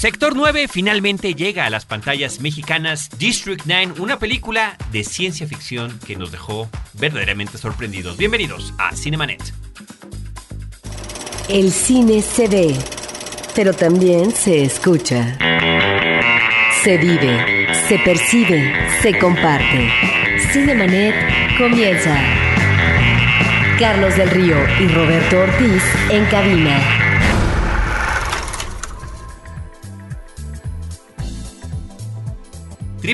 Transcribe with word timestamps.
Sector 0.00 0.34
9 0.34 0.66
finalmente 0.66 1.34
llega 1.34 1.66
a 1.66 1.70
las 1.70 1.84
pantallas 1.84 2.40
mexicanas 2.40 3.10
District 3.18 3.64
9, 3.66 4.00
una 4.00 4.18
película 4.18 4.78
de 4.90 5.04
ciencia 5.04 5.46
ficción 5.46 5.98
que 6.06 6.16
nos 6.16 6.32
dejó 6.32 6.70
verdaderamente 6.94 7.58
sorprendidos. 7.58 8.16
Bienvenidos 8.16 8.72
a 8.78 8.96
Cinemanet. 8.96 9.42
El 11.50 11.70
cine 11.70 12.22
se 12.22 12.48
ve, 12.48 12.74
pero 13.54 13.74
también 13.74 14.30
se 14.30 14.62
escucha. 14.62 15.36
Se 16.82 16.96
vive, 16.96 17.66
se 17.86 17.98
percibe, 17.98 18.72
se 19.02 19.18
comparte. 19.18 19.90
Cinemanet 20.50 21.58
comienza. 21.58 22.18
Carlos 23.78 24.16
del 24.16 24.30
Río 24.30 24.56
y 24.80 24.88
Roberto 24.88 25.40
Ortiz 25.40 25.82
en 26.08 26.24
cabina. 26.24 26.99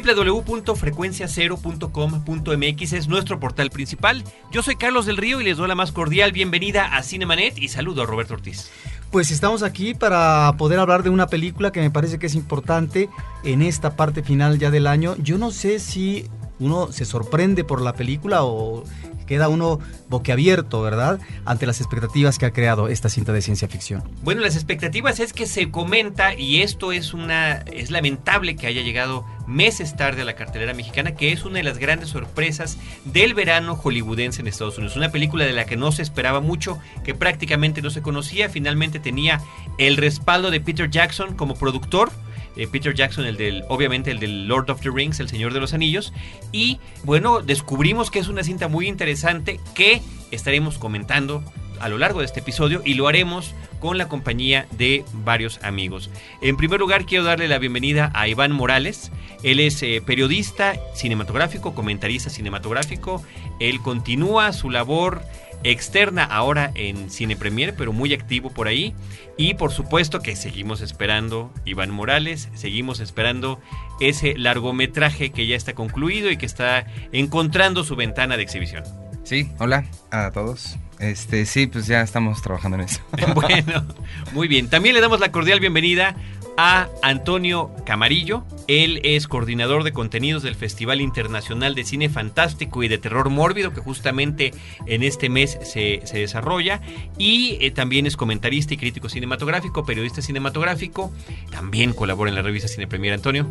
www.frecuenciacero.com.mx 0.00 2.92
es 2.92 3.09
nuestro 3.09 3.41
portal 3.41 3.70
principal. 3.70 4.23
Yo 4.52 4.62
soy 4.62 4.77
Carlos 4.77 5.06
del 5.06 5.16
Río 5.16 5.41
y 5.41 5.45
les 5.45 5.56
doy 5.56 5.68
la 5.68 5.74
más 5.74 5.92
cordial 5.92 6.32
bienvenida 6.32 6.96
a 6.96 7.02
Cinemanet 7.02 7.56
y 7.59 7.68
saludo 7.68 8.02
a 8.02 8.06
Roberto 8.06 8.34
Ortiz. 8.34 8.70
Pues 9.10 9.30
estamos 9.30 9.62
aquí 9.62 9.95
para 9.95 10.54
poder 10.59 10.78
hablar 10.78 11.02
de 11.02 11.10
una 11.10 11.28
película 11.28 11.73
que 11.73 11.80
me 11.80 11.90
parece 11.90 12.18
que 12.18 12.27
es 12.27 12.34
importante 12.34 13.09
en 13.45 13.62
esta 13.62 13.96
parte 13.96 14.23
final 14.23 14.59
ya 14.59 14.70
del 14.70 14.87
año. 14.87 15.16
Yo 15.18 15.38
no 15.38 15.51
sé 15.51 15.78
si 15.78 16.28
uno 16.59 16.92
se 16.92 17.04
sorprende 17.04 17.65
por 17.65 17.80
la 17.80 17.95
película 17.95 18.45
o 18.45 18.84
queda 19.26 19.48
uno 19.48 19.80
boquiabierto, 20.08 20.82
¿verdad? 20.82 21.20
Ante 21.44 21.66
las 21.66 21.80
expectativas 21.80 22.38
que 22.38 22.46
ha 22.46 22.52
creado 22.52 22.88
esta 22.88 23.08
cinta 23.08 23.32
de 23.32 23.42
ciencia 23.42 23.68
ficción. 23.68 24.02
Bueno, 24.22 24.40
las 24.40 24.54
expectativas 24.54 25.20
es 25.20 25.32
que 25.32 25.46
se 25.46 25.70
comenta 25.70 26.34
y 26.34 26.62
esto 26.62 26.92
es 26.92 27.12
una 27.12 27.58
es 27.72 27.90
lamentable 27.90 28.56
que 28.56 28.66
haya 28.66 28.82
llegado 28.82 29.24
meses 29.46 29.96
tarde 29.96 30.23
a 30.23 30.24
la 30.24 30.34
cartelera 30.34 30.74
mexicana, 30.74 31.14
que 31.14 31.32
es 31.32 31.45
una 31.45 31.59
de 31.59 31.64
las 31.64 31.78
grandes 31.78 32.10
sorpresas 32.10 32.78
del 33.04 33.34
verano 33.34 33.76
hollywoodense 33.76 34.40
en 34.40 34.48
Estados 34.48 34.78
Unidos. 34.78 34.96
Una 34.96 35.10
película 35.10 35.45
de 35.45 35.52
la 35.52 35.66
que 35.66 35.76
no 35.76 35.92
se 35.92 36.02
esperaba 36.02 36.40
mucho, 36.40 36.79
que 37.04 37.14
prácticamente 37.14 37.82
no 37.82 37.90
se 37.90 38.02
conocía, 38.02 38.48
finalmente 38.48 38.98
tenía 38.98 39.40
el 39.79 39.96
respaldo 39.96 40.51
de 40.51 40.60
Peter 40.60 40.90
Jackson 40.90 41.34
como 41.34 41.54
productor 41.54 42.10
eh, 42.57 42.66
Peter 42.66 42.95
Jackson, 42.95 43.26
el 43.26 43.37
del, 43.37 43.65
obviamente 43.68 44.10
el 44.10 44.18
del 44.18 44.46
Lord 44.49 44.71
of 44.71 44.80
the 44.80 44.90
Rings, 44.90 45.21
el 45.21 45.29
Señor 45.29 45.52
de 45.52 45.60
los 45.60 45.74
Anillos. 45.74 46.12
Y 46.52 46.79
bueno, 47.04 47.40
descubrimos 47.40 48.10
que 48.10 48.18
es 48.18 48.29
una 48.29 48.43
cinta 48.43 48.68
muy 48.68 48.88
interesante 48.88 49.60
que 49.74 50.01
estaremos 50.30 50.79
comentando 50.79 51.43
a 51.80 51.88
lo 51.88 51.98
largo 51.98 52.21
de 52.21 52.26
este 52.26 52.40
episodio 52.40 52.82
y 52.85 52.95
lo 52.95 53.09
haremos 53.09 53.54
con 53.80 53.98
la 53.98 54.09
compañía 54.09 54.66
de 54.73 55.04
varios 55.13 55.63
amigos. 55.63 56.10
En 56.40 56.57
primer 56.57 56.80
lugar, 56.80 57.04
quiero 57.04 57.24
darle 57.24 57.48
la 57.48 57.59
bienvenida 57.59 58.10
a 58.15 58.29
Iván 58.29 58.52
Morales. 58.52 59.13
Él 59.43 59.60
es 59.60 59.82
eh, 59.82 60.02
periodista 60.04 60.74
cinematográfico, 60.95 61.74
comentarista 61.74 62.30
cinematográfico. 62.30 63.23
Él 63.60 63.80
continúa 63.82 64.53
su 64.53 64.70
labor 64.70 65.22
externa 65.65 66.25
ahora 66.25 66.71
en 66.75 67.10
Cine 67.10 67.37
Premier, 67.37 67.75
pero 67.75 67.93
muy 67.93 68.12
activo 68.15 68.50
por 68.50 68.69
ahí. 68.69 68.94
Y 69.37 69.54
por 69.54 69.72
supuesto 69.72 70.21
que 70.21 70.37
seguimos 70.37 70.81
esperando 70.81 71.53
Iván 71.65 71.91
Morales, 71.91 72.48
seguimos 72.54 73.00
esperando 73.00 73.60
ese 74.00 74.37
largometraje 74.37 75.31
que 75.31 75.47
ya 75.47 75.56
está 75.56 75.75
concluido 75.75 76.31
y 76.31 76.37
que 76.37 76.47
está 76.47 76.87
encontrando 77.12 77.84
su 77.84 77.97
ventana 77.97 78.37
de 78.37 78.43
exhibición. 78.43 78.84
Sí, 79.25 79.50
hola 79.59 79.84
a 80.10 80.31
todos. 80.31 80.78
Este, 80.98 81.44
sí, 81.44 81.66
pues 81.66 81.87
ya 81.87 82.00
estamos 82.00 82.41
trabajando 82.43 82.78
en 82.78 82.84
eso. 82.84 83.00
bueno, 83.34 83.84
muy 84.32 84.48
bien. 84.48 84.69
También 84.70 84.94
le 84.94 85.00
damos 85.00 85.20
la 85.20 85.31
cordial 85.31 85.60
bienvenida 85.60 86.16
a 86.56 86.88
Antonio 87.03 87.71
Camarillo. 87.84 88.44
Él 88.69 89.00
es 89.04 89.28
coordinador 89.28 89.84
de 89.84 89.93
contenidos 89.93 90.43
del 90.43 90.54
Festival 90.54 91.00
Internacional 91.00 91.75
de 91.75 91.84
Cine 91.84 92.09
Fantástico 92.09 92.82
y 92.82 92.88
de 92.88 92.98
Terror 92.98 93.30
Mórbido, 93.30 93.72
que 93.72 93.80
justamente 93.80 94.53
en 94.86 95.03
este 95.03 95.28
mes 95.28 95.58
se, 95.62 96.03
desarrolla. 96.12 96.80
Y 97.19 97.58
eh, 97.60 97.70
también 97.70 98.06
es 98.06 98.16
comentarista 98.16 98.75
y 98.75 98.76
crítico 98.76 99.08
cinematográfico, 99.08 99.84
periodista 99.84 100.22
cinematográfico. 100.22 101.12
También 101.50 101.92
colabora 101.92 102.30
en 102.30 102.36
la 102.36 102.42
revista 102.42 102.69
Cine 102.69 102.86
Premier. 102.86 103.14
Antonio. 103.14 103.47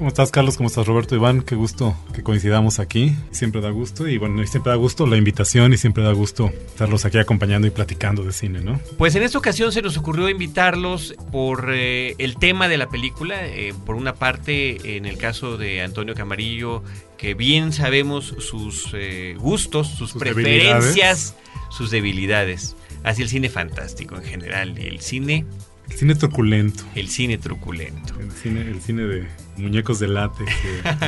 ¿Cómo 0.00 0.08
estás, 0.08 0.30
Carlos? 0.30 0.56
¿Cómo 0.56 0.68
estás, 0.70 0.86
Roberto? 0.86 1.14
Iván, 1.14 1.42
qué 1.42 1.54
gusto 1.54 1.94
que 2.14 2.22
coincidamos 2.22 2.78
aquí. 2.78 3.14
Siempre 3.32 3.60
da 3.60 3.68
gusto 3.68 4.08
y 4.08 4.16
bueno, 4.16 4.42
siempre 4.46 4.70
da 4.70 4.76
gusto 4.76 5.06
la 5.06 5.18
invitación 5.18 5.74
y 5.74 5.76
siempre 5.76 6.02
da 6.02 6.12
gusto 6.12 6.50
estarlos 6.68 7.04
aquí 7.04 7.18
acompañando 7.18 7.66
y 7.66 7.70
platicando 7.70 8.24
de 8.24 8.32
cine, 8.32 8.62
¿no? 8.62 8.80
Pues 8.96 9.14
en 9.14 9.24
esta 9.24 9.36
ocasión 9.36 9.72
se 9.72 9.82
nos 9.82 9.98
ocurrió 9.98 10.30
invitarlos 10.30 11.14
por 11.30 11.66
eh, 11.74 12.14
el 12.16 12.38
tema 12.38 12.66
de 12.68 12.78
la 12.78 12.88
película. 12.88 13.46
Eh, 13.46 13.74
por 13.84 13.94
una 13.94 14.14
parte, 14.14 14.96
en 14.96 15.04
el 15.04 15.18
caso 15.18 15.58
de 15.58 15.82
Antonio 15.82 16.14
Camarillo, 16.14 16.82
que 17.18 17.34
bien 17.34 17.74
sabemos 17.74 18.34
sus 18.38 18.92
eh, 18.94 19.36
gustos, 19.38 19.88
sus, 19.88 20.14
preferencias, 20.14 21.36
sus 21.68 21.90
debilidades 21.90 22.74
hacia 23.04 23.22
el 23.22 23.28
cine 23.28 23.50
fantástico 23.50 24.16
en 24.16 24.22
general 24.22 24.78
y 24.78 24.86
el 24.86 25.00
cine 25.00 25.44
el 25.90 25.98
cine 25.98 26.14
truculento. 26.14 26.84
El 26.94 27.08
cine 27.08 27.38
truculento. 27.38 28.18
El 28.20 28.30
cine, 28.32 28.60
el 28.62 28.80
cine 28.80 29.02
de 29.02 29.26
muñecos 29.56 29.98
de 29.98 30.08
látex, 30.08 30.50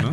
¿no? 0.03 0.10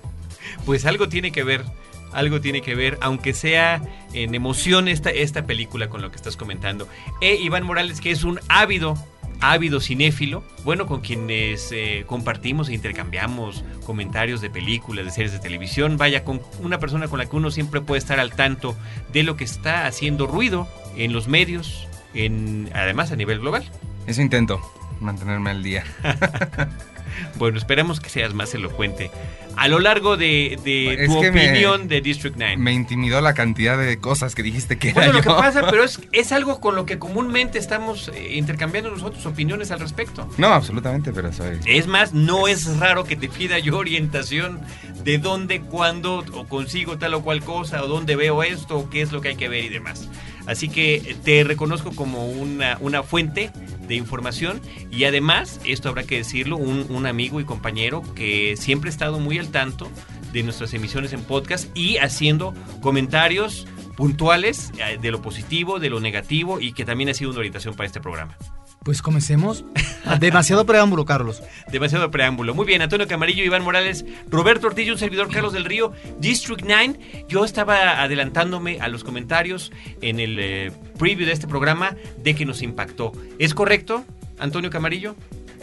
pues 0.66 0.86
algo 0.86 1.08
tiene 1.08 1.32
que 1.32 1.42
ver, 1.42 1.64
algo 2.12 2.40
tiene 2.40 2.62
que 2.62 2.74
ver, 2.74 2.98
aunque 3.00 3.32
sea 3.34 3.82
en 4.12 4.34
emoción 4.34 4.88
esta, 4.88 5.10
esta 5.10 5.46
película 5.46 5.88
con 5.88 6.02
lo 6.02 6.10
que 6.10 6.16
estás 6.16 6.36
comentando. 6.36 6.88
E 7.20 7.34
Iván 7.36 7.64
Morales, 7.64 8.00
que 8.00 8.10
es 8.10 8.24
un 8.24 8.38
ávido 8.48 8.96
ávido 9.42 9.80
cinéfilo, 9.80 10.44
bueno, 10.64 10.86
con 10.86 11.00
quienes 11.00 11.72
eh, 11.72 12.04
compartimos 12.06 12.68
e 12.68 12.74
intercambiamos 12.74 13.64
comentarios 13.84 14.40
de 14.40 14.50
películas, 14.50 15.04
de 15.04 15.10
series 15.10 15.32
de 15.32 15.40
televisión, 15.40 15.96
vaya, 15.96 16.22
con 16.24 16.40
una 16.60 16.78
persona 16.78 17.08
con 17.08 17.18
la 17.18 17.26
que 17.26 17.34
uno 17.34 17.50
siempre 17.50 17.80
puede 17.80 17.98
estar 17.98 18.20
al 18.20 18.32
tanto 18.34 18.76
de 19.12 19.24
lo 19.24 19.36
que 19.36 19.42
está 19.42 19.86
haciendo 19.86 20.28
ruido 20.28 20.68
en 20.96 21.12
los 21.12 21.26
medios, 21.26 21.88
en, 22.14 22.70
además 22.72 23.10
a 23.10 23.16
nivel 23.16 23.40
global. 23.40 23.64
Eso 24.06 24.20
intento, 24.20 24.60
mantenerme 25.00 25.50
al 25.50 25.62
día. 25.62 25.84
bueno, 27.36 27.58
esperamos 27.58 28.00
que 28.00 28.08
seas 28.08 28.34
más 28.34 28.54
elocuente. 28.54 29.10
A 29.56 29.68
lo 29.68 29.78
largo 29.78 30.16
de, 30.16 30.58
tu 31.06 31.18
opinión 31.18 31.86
de 31.86 32.00
District 32.00 32.36
9. 32.38 32.56
Me 32.56 32.72
intimidó 32.72 33.20
la 33.20 33.34
cantidad 33.34 33.78
de 33.78 33.98
cosas 33.98 34.34
que 34.34 34.42
dijiste 34.42 34.78
que 34.78 34.92
bueno, 34.92 35.10
era 35.10 35.18
lo 35.18 35.22
que 35.22 35.28
pasa, 35.28 35.66
pero 35.70 35.84
es, 35.84 36.00
es 36.12 36.32
algo 36.32 36.60
con 36.60 36.74
lo 36.74 36.86
que 36.86 36.98
comúnmente 36.98 37.58
estamos 37.58 38.10
eh, 38.14 38.34
intercambiando 38.34 38.90
nosotros 38.90 39.24
opiniones 39.26 39.70
al 39.70 39.80
respecto. 39.80 40.28
No, 40.38 40.48
absolutamente, 40.48 41.12
pero 41.12 41.32
soy... 41.32 41.58
Es 41.66 41.86
más, 41.86 42.14
no 42.14 42.48
es 42.48 42.78
raro 42.78 43.04
que 43.04 43.14
te 43.14 43.28
pida 43.28 43.58
yo 43.58 43.76
orientación 43.76 44.60
de 45.04 45.18
dónde, 45.18 45.60
cuándo, 45.60 46.24
o 46.32 46.48
consigo 46.48 46.98
tal 46.98 47.14
o 47.14 47.22
cual 47.22 47.42
cosa, 47.44 47.82
o 47.82 47.88
dónde 47.88 48.16
veo 48.16 48.42
esto, 48.42 48.78
o 48.78 48.90
qué 48.90 49.02
es 49.02 49.12
lo 49.12 49.20
que 49.20 49.28
hay 49.28 49.36
que 49.36 49.48
ver 49.48 49.64
y 49.64 49.68
demás. 49.68 50.08
Así 50.46 50.68
que 50.68 51.16
te 51.24 51.44
reconozco 51.44 51.92
como 51.94 52.26
una, 52.28 52.76
una 52.80 53.02
fuente 53.02 53.50
de 53.86 53.94
información 53.94 54.60
y 54.90 55.04
además, 55.04 55.60
esto 55.64 55.88
habrá 55.88 56.04
que 56.04 56.16
decirlo, 56.16 56.56
un, 56.56 56.86
un 56.88 57.06
amigo 57.06 57.40
y 57.40 57.44
compañero 57.44 58.02
que 58.14 58.56
siempre 58.56 58.88
ha 58.88 58.92
estado 58.92 59.18
muy 59.18 59.38
al 59.38 59.48
tanto 59.48 59.88
de 60.32 60.42
nuestras 60.42 60.74
emisiones 60.74 61.12
en 61.12 61.22
podcast 61.22 61.76
y 61.76 61.98
haciendo 61.98 62.54
comentarios 62.80 63.66
puntuales 63.96 64.72
eh, 64.78 64.98
de 65.00 65.10
lo 65.10 65.22
positivo, 65.22 65.78
de 65.78 65.90
lo 65.90 66.00
negativo 66.00 66.60
y 66.60 66.72
que 66.72 66.84
también 66.84 67.10
ha 67.10 67.14
sido 67.14 67.30
una 67.30 67.40
orientación 67.40 67.74
para 67.74 67.86
este 67.86 68.00
programa. 68.00 68.36
Pues 68.84 69.02
comencemos. 69.02 69.64
Ah, 70.04 70.18
demasiado 70.18 70.66
preámbulo, 70.66 71.04
Carlos. 71.04 71.42
Demasiado 71.70 72.10
preámbulo. 72.10 72.54
Muy 72.54 72.66
bien, 72.66 72.82
Antonio 72.82 73.06
Camarillo, 73.06 73.44
Iván 73.44 73.62
Morales, 73.62 74.04
Roberto 74.28 74.66
Ortillo, 74.66 74.92
un 74.92 74.98
servidor 74.98 75.28
Carlos 75.28 75.52
del 75.52 75.64
Río, 75.64 75.92
District 76.18 76.64
9. 76.66 77.26
Yo 77.28 77.44
estaba 77.44 78.02
adelantándome 78.02 78.80
a 78.80 78.88
los 78.88 79.04
comentarios 79.04 79.70
en 80.00 80.18
el 80.18 80.38
eh, 80.40 80.72
preview 80.98 81.26
de 81.26 81.32
este 81.32 81.46
programa 81.46 81.96
de 82.22 82.34
que 82.34 82.44
nos 82.44 82.62
impactó. 82.62 83.12
¿Es 83.38 83.54
correcto, 83.54 84.04
Antonio 84.38 84.70
Camarillo? 84.70 85.14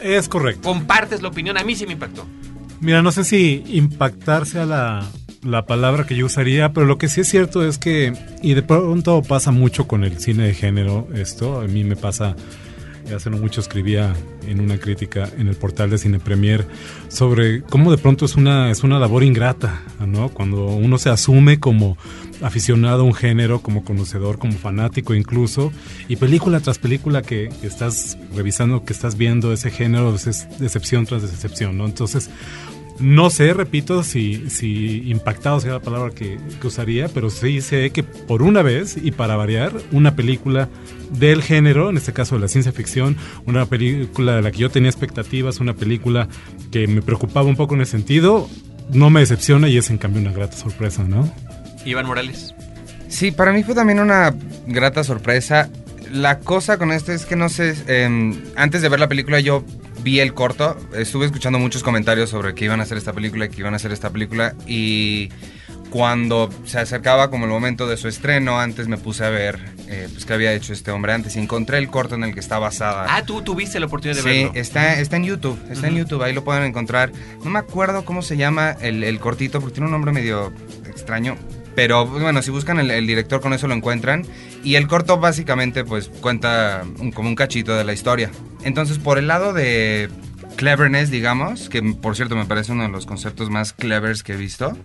Es 0.01 0.30
correcto. 0.30 0.62
¿Compartes 0.62 1.22
la 1.22 1.27
opinión? 1.27 1.57
A 1.57 1.63
mí 1.65 1.75
sí 1.75 1.86
me 1.86 1.94
impactó. 1.94 2.25
Mira, 2.80 3.01
no 3.01 3.12
sé 3.12 3.25
si 3.25 3.63
impactarse 3.68 4.60
a 4.60 4.65
la, 4.65 5.06
la 5.44 5.65
palabra 5.65 6.06
que 6.06 6.15
yo 6.15 6.25
usaría, 6.25 6.72
pero 6.72 6.86
lo 6.86 6.98
que 6.98 7.10
sí 7.10 7.22
es 7.22 7.27
cierto 7.27 7.65
es 7.65 7.77
que, 7.77 8.13
y 8.42 8.54
de 8.54 8.62
pronto 8.63 9.22
pasa 9.22 9.51
mucho 9.51 9.86
con 9.86 10.06
el 10.06 10.18
cine 10.19 10.44
de 10.44 10.54
género, 10.54 11.10
esto, 11.13 11.60
a 11.60 11.65
mí 11.65 11.83
me 11.83 11.98
pasa 11.98 12.38
hace 13.16 13.30
mucho 13.30 13.62
escribía 13.62 14.13
en 14.48 14.60
una 14.60 14.78
crítica 14.78 15.30
en 15.38 15.48
el 15.48 15.56
portal 15.56 15.90
de 15.90 15.98
Cine 15.98 16.19
Premier 16.19 16.68
sobre 17.07 17.62
cómo 17.62 17.92
de 17.92 17.98
pronto 17.98 18.25
es 18.25 18.36
una, 18.36 18.72
es 18.72 18.84
una 18.84 19.00
labor 19.00 19.24
ingrata, 19.24 19.81
¿no? 20.06 20.30
Cuando 20.30 20.66
uno 20.66 20.98
se 20.98 21.10
asume 21.10 21.60
como 21.60 21.98
aficionado 22.42 23.01
a 23.01 23.06
un 23.06 23.13
género, 23.13 23.62
como 23.62 23.84
conocedor, 23.84 24.38
como 24.38 24.54
fanático 24.54 25.13
incluso, 25.13 25.72
y 26.07 26.16
película 26.16 26.60
tras 26.60 26.78
película 26.78 27.22
que, 27.22 27.50
estás 27.63 28.18
revisando, 28.36 28.86
que 28.86 28.94
estás 28.94 29.18
viendo 29.18 29.51
ese 29.54 29.72
género, 29.72 30.13
es 30.16 30.48
decepción 30.60 31.06
tras 31.06 31.22
decepción, 31.22 31.78
¿no? 31.78 31.86
Entonces, 31.86 32.30
No 33.00 33.30
sé, 33.30 33.54
repito, 33.54 34.04
si, 34.04 34.50
si 34.50 35.10
impactado 35.10 35.60
sea 35.60 35.74
la 35.74 35.80
palabra 35.80 36.13
que, 36.13 36.38
que 36.60 36.68
usaría, 36.68 37.07
pero 37.07 37.30
sí 37.30 37.62
sé 37.62 37.92
que 37.92 38.04
por 38.04 38.42
una 38.42 38.62
vez, 38.62 38.98
y 39.01 39.12
para 39.12 39.38
variar, 39.38 39.72
una 39.92 40.16
película 40.16 40.68
del 41.12 41.42
género, 41.42 41.90
en 41.90 41.98
este 41.98 42.13
caso 42.13 42.36
de 42.36 42.42
la 42.42 42.48
ciencia 42.48 42.72
ficción, 42.72 43.16
una 43.46 43.66
película 43.66 44.36
de 44.36 44.42
la 44.42 44.51
que 44.51 44.60
yo 44.60 44.69
tenía 44.69 44.90
expectativas, 44.90 45.60
una 45.60 45.74
película 45.74 46.28
que 46.72 46.88
me 46.88 47.01
preocupaba 47.01 47.48
un 47.48 47.56
poco 47.56 47.75
en 47.75 47.81
ese 47.81 47.92
sentido, 47.92 48.50
no 48.92 49.10
me 49.10 49.22
decepciona 49.22 49.69
y 49.69 49.78
es 49.78 49.90
en 49.90 49.98
cambio 49.98 50.22
una 50.22 50.31
grata 50.31 50.57
sorpresa, 50.57 51.04
¿no? 51.04 51.31
Iván 51.86 52.06
Morales. 52.06 52.54
Sí, 53.07 53.31
para 53.31 53.54
mí 53.54 53.63
fue 53.63 53.75
también 53.75 54.00
una 54.00 54.36
grata 54.68 55.04
sorpresa. 55.04 55.69
La 56.12 56.40
cosa 56.40 56.78
con 56.78 56.92
esto 56.92 57.12
es 57.12 57.25
que 57.25 57.36
no 57.36 57.50
sé, 57.50 57.75
eh, 57.88 58.34
antes 58.56 58.81
de 58.81 58.90
ver 58.90 59.00
la 59.00 59.07
película 59.07 59.40
yo 59.40 59.63
vi 60.09 60.19
el 60.21 60.33
corto, 60.33 60.75
estuve 60.95 61.27
escuchando 61.27 61.59
muchos 61.59 61.83
comentarios 61.83 62.31
sobre 62.31 62.56
que 62.56 62.65
iban 62.65 62.79
a 62.79 62.83
hacer 62.83 62.97
esta 62.97 63.13
película 63.13 63.45
y 63.45 63.50
que 63.50 63.59
iban 63.59 63.73
a 63.73 63.75
hacer 63.75 63.91
esta 63.91 64.09
película 64.09 64.56
y 64.65 65.29
cuando 65.91 66.50
se 66.65 66.79
acercaba 66.79 67.29
como 67.29 67.45
el 67.45 67.51
momento 67.51 67.88
de 67.88 67.95
su 67.95 68.07
estreno, 68.07 68.59
antes 68.59 68.88
me 68.88 68.97
puse 68.97 69.23
a 69.23 69.29
ver 69.29 69.59
eh, 69.88 70.07
pues 70.11 70.25
qué 70.25 70.33
había 70.33 70.51
hecho 70.53 70.73
este 70.73 70.89
hombre 70.89 71.13
antes 71.13 71.35
y 71.35 71.39
encontré 71.39 71.77
el 71.77 71.89
corto 71.89 72.15
en 72.15 72.23
el 72.23 72.33
que 72.33 72.39
está 72.39 72.57
basada. 72.57 73.06
Ah, 73.07 73.23
tú 73.23 73.44
tuviste 73.44 73.79
la 73.79 73.85
oportunidad 73.85 74.15
de 74.15 74.21
Sí, 74.23 74.44
verlo. 74.45 74.51
está, 74.56 75.00
está 75.00 75.17
en 75.17 75.25
YouTube, 75.25 75.59
está 75.69 75.88
en. 75.88 75.95
YouTube, 75.95 76.23
ahí 76.23 76.33
lo 76.33 76.44
pueden 76.44 76.63
encontrar. 76.63 77.12
No 77.44 77.50
me 77.51 77.59
acuerdo 77.59 78.03
cómo 78.05 78.21
se 78.23 78.35
llama 78.38 78.71
el, 78.81 79.03
el 79.03 79.19
cortito, 79.19 79.59
porque 79.62 79.75
tiene 79.75 79.85
un 79.88 79.91
nombre 79.91 80.12
medio 80.12 80.51
extraño. 80.88 81.35
Pero 81.79 82.05
bueno, 82.05 82.41
si 82.41 82.51
buscan 82.51 82.77
el, 82.77 83.07
director 83.07 83.39
con 83.39 83.53
eso 83.53 83.65
lo 83.69 83.73
encuentran. 83.73 84.25
Y 84.65 84.75
el 84.75 84.85
corto 84.89 85.17
básicamente 85.17 85.85
pues 85.85 86.09
cuenta 86.09 86.83
como 87.13 87.29
un 87.29 87.35
cachito 87.35 87.73
de 87.73 87.85
la 87.85 87.93
historia. 87.93 88.31
Entonces 88.65 88.99
por 88.99 89.17
el 89.17 89.27
lado 89.27 89.53
de 89.53 90.09
cleverness, 90.57 91.09
digamos, 91.09 91.69
que 91.69 91.81
por 91.81 92.17
cierto 92.17 92.35
me 92.35 92.43
parece 92.43 92.73
uno 92.73 92.83
de 92.83 92.89
los 92.89 93.05
conceptos 93.05 93.49
más 93.49 93.71
clevers 93.71 94.23
que 94.23 94.33
he 94.33 94.35
visto. 94.35 94.77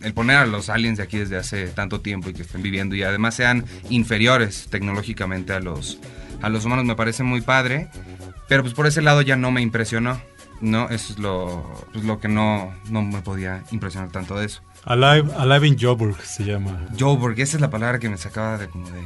El 0.00 0.14
poner 0.14 0.38
a 0.38 0.46
los 0.46 0.70
aliens 0.70 0.96
de 0.96 1.04
aquí 1.04 1.18
desde 1.18 1.36
hace 1.36 1.66
tanto 1.66 2.00
tiempo 2.00 2.30
y 2.30 2.32
que 2.32 2.40
estén 2.40 2.62
viviendo 2.62 2.94
y 2.94 3.02
además 3.02 3.34
sean 3.34 3.66
inferiores 3.90 4.68
tecnológicamente 4.70 5.52
a 5.52 5.60
los, 5.60 5.98
a 6.40 6.48
los 6.48 6.64
humanos 6.64 6.86
me 6.86 6.96
parece 6.96 7.22
muy 7.22 7.42
padre. 7.42 7.88
Pero 8.48 8.62
pues 8.62 8.72
por 8.72 8.86
ese 8.86 9.02
lado 9.02 9.20
ya 9.20 9.36
no 9.36 9.50
me 9.50 9.60
impresionó. 9.60 10.18
No, 10.62 10.88
eso 10.88 11.12
es 11.12 11.18
lo, 11.18 11.86
pues, 11.92 12.02
lo 12.06 12.18
que 12.18 12.28
no, 12.28 12.74
no 12.88 13.02
me 13.02 13.20
podía 13.20 13.62
impresionar 13.72 14.10
tanto 14.10 14.38
de 14.38 14.46
eso. 14.46 14.62
Alive, 14.84 15.30
Alive 15.36 15.66
in 15.66 15.78
Joburg 15.78 16.20
se 16.22 16.44
llama 16.44 16.88
Joburg, 16.98 17.38
esa 17.38 17.56
es 17.56 17.60
la 17.60 17.70
palabra 17.70 17.98
que 17.98 18.08
me 18.08 18.16
sacaba 18.16 18.56
de 18.56 18.68
como 18.68 18.88
de... 18.90 19.00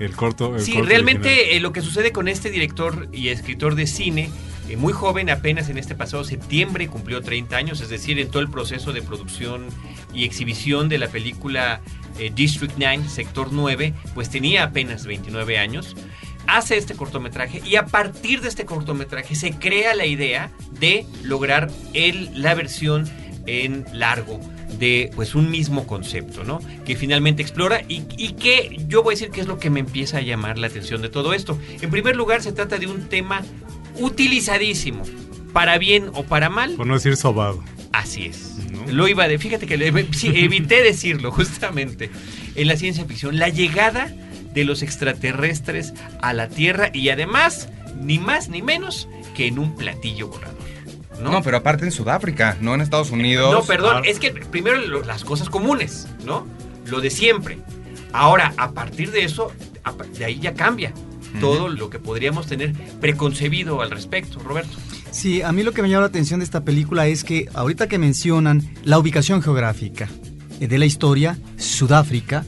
el 0.00 0.16
corto. 0.16 0.56
el 0.56 0.62
Sí, 0.62 0.72
corto 0.72 0.88
realmente 0.88 1.56
eh, 1.56 1.60
lo 1.60 1.72
que 1.72 1.82
sucede 1.82 2.12
con 2.12 2.28
este 2.28 2.50
director 2.50 3.08
y 3.12 3.28
escritor 3.28 3.74
de 3.74 3.86
cine, 3.86 4.30
eh, 4.68 4.76
muy 4.76 4.92
joven, 4.92 5.28
apenas 5.28 5.68
en 5.68 5.76
este 5.76 5.94
pasado 5.94 6.24
septiembre 6.24 6.88
cumplió 6.88 7.20
30 7.20 7.56
años, 7.56 7.80
es 7.82 7.90
decir, 7.90 8.18
en 8.18 8.30
todo 8.30 8.40
el 8.40 8.48
proceso 8.48 8.92
de 8.92 9.02
producción 9.02 9.66
y 10.14 10.24
exhibición 10.24 10.88
de 10.88 10.98
la 10.98 11.08
película 11.08 11.82
eh, 12.18 12.32
District 12.34 12.74
9, 12.78 13.08
Sector 13.08 13.48
9, 13.52 13.92
pues 14.14 14.30
tenía 14.30 14.64
apenas 14.64 15.04
29 15.04 15.58
años. 15.58 15.94
Hace 16.46 16.78
este 16.78 16.94
cortometraje 16.94 17.60
y 17.66 17.76
a 17.76 17.84
partir 17.84 18.40
de 18.40 18.48
este 18.48 18.64
cortometraje 18.64 19.34
se 19.34 19.50
crea 19.58 19.94
la 19.94 20.06
idea 20.06 20.50
de 20.80 21.04
lograr 21.22 21.70
el, 21.92 22.30
la 22.40 22.54
versión 22.54 23.06
en 23.46 23.84
largo 23.92 24.40
de 24.78 25.10
pues 25.14 25.34
un 25.34 25.50
mismo 25.50 25.86
concepto, 25.86 26.44
¿no? 26.44 26.60
Que 26.84 26.96
finalmente 26.96 27.42
explora 27.42 27.82
y, 27.88 28.02
y 28.16 28.32
que 28.32 28.78
yo 28.86 29.02
voy 29.02 29.12
a 29.12 29.16
decir 29.16 29.30
que 29.30 29.40
es 29.40 29.46
lo 29.46 29.58
que 29.58 29.70
me 29.70 29.80
empieza 29.80 30.18
a 30.18 30.20
llamar 30.20 30.58
la 30.58 30.66
atención 30.66 31.02
de 31.02 31.08
todo 31.08 31.32
esto. 31.32 31.58
En 31.80 31.90
primer 31.90 32.16
lugar, 32.16 32.42
se 32.42 32.52
trata 32.52 32.78
de 32.78 32.86
un 32.86 33.08
tema 33.08 33.42
utilizadísimo, 33.98 35.02
para 35.52 35.78
bien 35.78 36.10
o 36.14 36.24
para 36.24 36.48
mal. 36.48 36.72
Por 36.72 36.86
no 36.86 36.94
decir 36.94 37.16
sobado. 37.16 37.62
Así 37.92 38.26
es. 38.26 38.56
¿No? 38.70 38.92
Lo 38.92 39.08
iba 39.08 39.26
de, 39.26 39.38
fíjate 39.38 39.66
que 39.66 39.74
evité 39.74 40.82
decirlo 40.82 41.30
justamente. 41.32 42.10
En 42.54 42.68
la 42.68 42.76
ciencia 42.76 43.04
ficción, 43.04 43.38
la 43.38 43.48
llegada 43.48 44.12
de 44.54 44.64
los 44.64 44.82
extraterrestres 44.82 45.94
a 46.20 46.32
la 46.32 46.48
Tierra 46.48 46.90
y 46.92 47.08
además, 47.10 47.68
ni 48.00 48.18
más 48.18 48.48
ni 48.48 48.62
menos 48.62 49.08
que 49.36 49.46
en 49.46 49.58
un 49.58 49.76
platillo 49.76 50.28
volador. 50.28 50.57
No, 51.22 51.30
¿no? 51.32 51.42
pero 51.42 51.56
aparte 51.56 51.84
en 51.84 51.92
Sudáfrica, 51.92 52.56
no 52.60 52.74
en 52.74 52.80
Estados 52.80 53.10
Unidos. 53.10 53.52
No, 53.52 53.62
perdón, 53.64 53.96
Ah. 53.98 54.02
es 54.04 54.18
que 54.20 54.30
primero 54.32 54.78
lo- 54.78 55.02
las 55.02 55.24
cosas 55.24 55.50
comunes, 55.50 56.06
¿no? 56.24 56.46
Lo 56.86 57.00
de 57.00 57.10
siempre. 57.10 57.58
Ahora, 58.12 58.54
a 58.56 58.70
partir 58.72 59.10
de 59.10 59.24
eso, 59.24 59.52
de 60.18 60.24
ahí 60.24 60.38
ya 60.40 60.54
cambia 60.54 60.92
todo 61.40 61.68
lo 61.68 61.90
que 61.90 61.98
podríamos 61.98 62.46
tener 62.46 62.72
preconcebido 63.00 63.82
al 63.82 63.90
respecto, 63.90 64.38
Roberto. 64.40 64.76
Sí, 65.10 65.42
a 65.42 65.52
mí 65.52 65.62
lo 65.62 65.72
que 65.72 65.82
me 65.82 65.88
llama 65.88 66.02
la 66.02 66.06
atención 66.08 66.40
de 66.40 66.44
esta 66.44 66.64
película 66.64 67.06
es 67.06 67.24
que 67.24 67.48
ahorita 67.54 67.86
que 67.88 67.98
mencionan 67.98 68.62
la 68.84 68.98
ubicación 68.98 69.42
geográfica 69.42 70.08
eh, 70.60 70.66
de 70.68 70.78
la 70.78 70.86
historia, 70.86 71.38
Sudáfrica, 71.56 72.44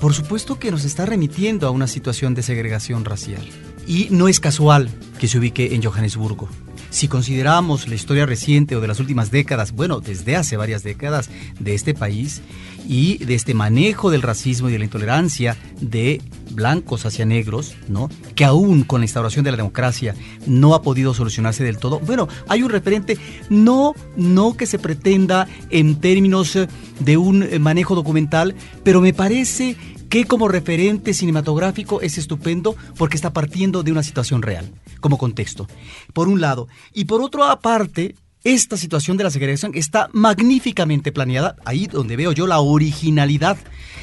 por 0.00 0.14
supuesto 0.14 0.58
que 0.58 0.70
nos 0.70 0.84
está 0.84 1.06
remitiendo 1.06 1.66
a 1.66 1.70
una 1.70 1.86
situación 1.86 2.34
de 2.34 2.42
segregación 2.42 3.04
racial. 3.04 3.42
Y 3.86 4.08
no 4.10 4.28
es 4.28 4.38
casual 4.40 4.90
que 5.18 5.26
se 5.28 5.38
ubique 5.38 5.74
en 5.74 5.82
Johannesburgo. 5.82 6.48
Si 6.90 7.08
consideramos 7.08 7.88
la 7.88 7.94
historia 7.94 8.26
reciente 8.26 8.74
o 8.76 8.80
de 8.80 8.88
las 8.88 9.00
últimas 9.00 9.30
décadas, 9.30 9.72
bueno, 9.72 10.00
desde 10.00 10.36
hace 10.36 10.56
varias 10.56 10.82
décadas 10.82 11.28
de 11.60 11.74
este 11.74 11.94
país 11.94 12.40
y 12.88 13.18
de 13.18 13.34
este 13.34 13.52
manejo 13.52 14.10
del 14.10 14.22
racismo 14.22 14.68
y 14.68 14.72
de 14.72 14.78
la 14.78 14.84
intolerancia 14.84 15.56
de 15.80 16.22
blancos 16.50 17.04
hacia 17.04 17.26
negros, 17.26 17.74
¿no? 17.88 18.08
Que 18.34 18.44
aún 18.44 18.84
con 18.84 19.00
la 19.00 19.04
instauración 19.04 19.44
de 19.44 19.50
la 19.50 19.58
democracia 19.58 20.14
no 20.46 20.74
ha 20.74 20.82
podido 20.82 21.12
solucionarse 21.12 21.62
del 21.62 21.78
todo. 21.78 22.00
Bueno, 22.00 22.28
hay 22.48 22.62
un 22.62 22.70
referente, 22.70 23.18
no, 23.50 23.94
no 24.16 24.56
que 24.56 24.66
se 24.66 24.78
pretenda 24.78 25.46
en 25.70 26.00
términos 26.00 26.56
eh, 26.56 26.68
de 27.00 27.16
un 27.18 27.42
eh, 27.42 27.58
manejo 27.58 27.94
documental, 27.94 28.54
pero 28.82 29.02
me 29.02 29.12
parece 29.12 29.76
que 30.08 30.24
como 30.24 30.48
referente 30.48 31.12
cinematográfico 31.12 32.00
es 32.00 32.18
estupendo 32.18 32.76
porque 32.96 33.16
está 33.16 33.32
partiendo 33.32 33.82
de 33.82 33.92
una 33.92 34.02
situación 34.02 34.42
real, 34.42 34.70
como 35.00 35.18
contexto, 35.18 35.66
por 36.12 36.28
un 36.28 36.40
lado. 36.40 36.68
Y 36.92 37.04
por 37.04 37.22
otro 37.22 37.44
aparte, 37.44 38.14
esta 38.44 38.76
situación 38.76 39.16
de 39.16 39.24
la 39.24 39.30
segregación 39.30 39.72
está 39.74 40.08
magníficamente 40.12 41.12
planeada, 41.12 41.56
ahí 41.64 41.86
donde 41.86 42.16
veo 42.16 42.32
yo 42.32 42.46
la 42.46 42.60
originalidad 42.60 43.58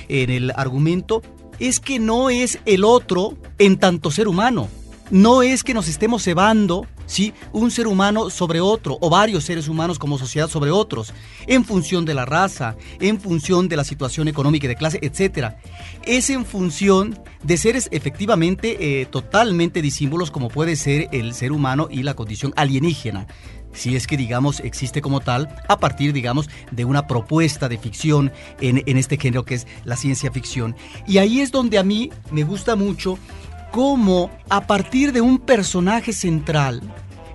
en 0.07 0.29
el 0.29 0.51
argumento, 0.51 1.21
es 1.59 1.79
que 1.79 1.99
no 1.99 2.29
es 2.29 2.59
el 2.65 2.83
otro 2.83 3.37
en 3.57 3.77
tanto 3.77 4.11
ser 4.11 4.27
humano. 4.27 4.67
No 5.11 5.41
es 5.41 5.63
que 5.63 5.73
nos 5.73 5.87
estemos 5.87 6.23
cebando, 6.23 6.87
¿sí? 7.05 7.33
Un 7.51 7.71
ser 7.71 7.87
humano 7.87 8.29
sobre 8.29 8.61
otro, 8.61 8.97
o 9.01 9.09
varios 9.09 9.43
seres 9.43 9.67
humanos 9.67 9.99
como 9.99 10.17
sociedad 10.17 10.49
sobre 10.49 10.71
otros, 10.71 11.13
en 11.47 11.65
función 11.65 12.05
de 12.05 12.13
la 12.13 12.25
raza, 12.25 12.75
en 12.99 13.19
función 13.19 13.67
de 13.67 13.77
la 13.77 13.83
situación 13.83 14.27
económica 14.27 14.65
y 14.65 14.69
de 14.69 14.75
clase, 14.75 14.99
etc. 15.01 15.55
Es 16.05 16.29
en 16.29 16.45
función 16.45 17.19
de 17.43 17.57
seres 17.57 17.89
efectivamente 17.91 19.01
eh, 19.01 19.05
totalmente 19.05 19.81
disímbolos 19.81 20.31
como 20.31 20.49
puede 20.49 20.75
ser 20.75 21.09
el 21.11 21.33
ser 21.33 21.51
humano 21.51 21.87
y 21.91 22.03
la 22.03 22.15
condición 22.15 22.53
alienígena 22.55 23.27
si 23.75 23.95
es 23.95 24.07
que 24.07 24.17
digamos 24.17 24.61
existe 24.61 25.01
como 25.01 25.19
tal, 25.19 25.49
a 25.67 25.77
partir 25.77 26.13
digamos 26.13 26.49
de 26.71 26.85
una 26.85 27.07
propuesta 27.07 27.69
de 27.69 27.77
ficción 27.77 28.31
en, 28.61 28.81
en 28.85 28.97
este 28.97 29.17
género 29.17 29.45
que 29.45 29.55
es 29.55 29.67
la 29.83 29.97
ciencia 29.97 30.31
ficción. 30.31 30.75
Y 31.05 31.17
ahí 31.19 31.41
es 31.41 31.51
donde 31.51 31.77
a 31.77 31.83
mí 31.83 32.09
me 32.31 32.43
gusta 32.43 32.75
mucho 32.75 33.19
cómo 33.75 34.31
a 34.47 34.67
partir 34.67 35.11
de 35.11 35.19
un 35.19 35.37
personaje 35.37 36.13
central, 36.13 36.81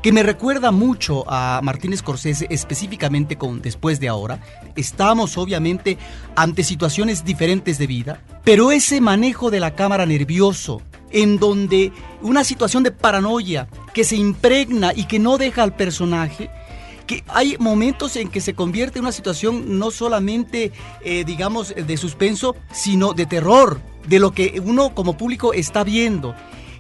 que 0.03 0.11
me 0.11 0.23
recuerda 0.23 0.71
mucho 0.71 1.23
a 1.29 1.61
Martín 1.63 1.95
Scorsese, 1.95 2.47
específicamente 2.49 3.37
con 3.37 3.61
Después 3.61 4.01
de 4.01 4.09
Ahora. 4.09 4.41
Estamos 4.75 5.37
obviamente 5.37 5.99
ante 6.37 6.65
situaciones 6.65 7.27
diferentes 7.27 7.77
de 7.77 7.87
vida, 7.87 8.25
pero 8.43 8.73
ese 8.73 9.03
manejo 9.03 9.51
de 9.51 9.61
la 9.61 9.75
cámara 9.75 10.07
nervioso, 10.07 10.81
en 11.11 11.39
donde 11.39 11.93
una 12.23 12.43
situación 12.43 12.85
de 12.85 12.93
paranoia 12.93 13.69
que 13.93 14.05
se 14.05 14.17
impregna 14.17 14.95
y 14.97 15.05
que 15.05 15.19
no 15.19 15.37
deja 15.37 15.63
al 15.63 15.77
personaje, 15.77 16.49
que 17.07 17.23
hay 17.29 17.57
momentos 17.59 18.17
en 18.17 18.31
que 18.31 18.41
se 18.41 18.55
convierte 18.55 18.99
en 18.99 19.05
una 19.05 19.13
situación 19.13 19.79
no 19.79 19.91
solamente, 19.91 20.73
eh, 21.05 21.23
digamos, 21.27 21.75
de 21.75 21.97
suspenso, 21.99 22.57
sino 22.73 23.13
de 23.13 23.27
terror, 23.27 23.90
de 24.07 24.19
lo 24.19 24.33
que 24.33 24.61
uno 24.65 24.95
como 24.95 25.17
público 25.17 25.53
está 25.53 25.85
viendo. 25.85 26.35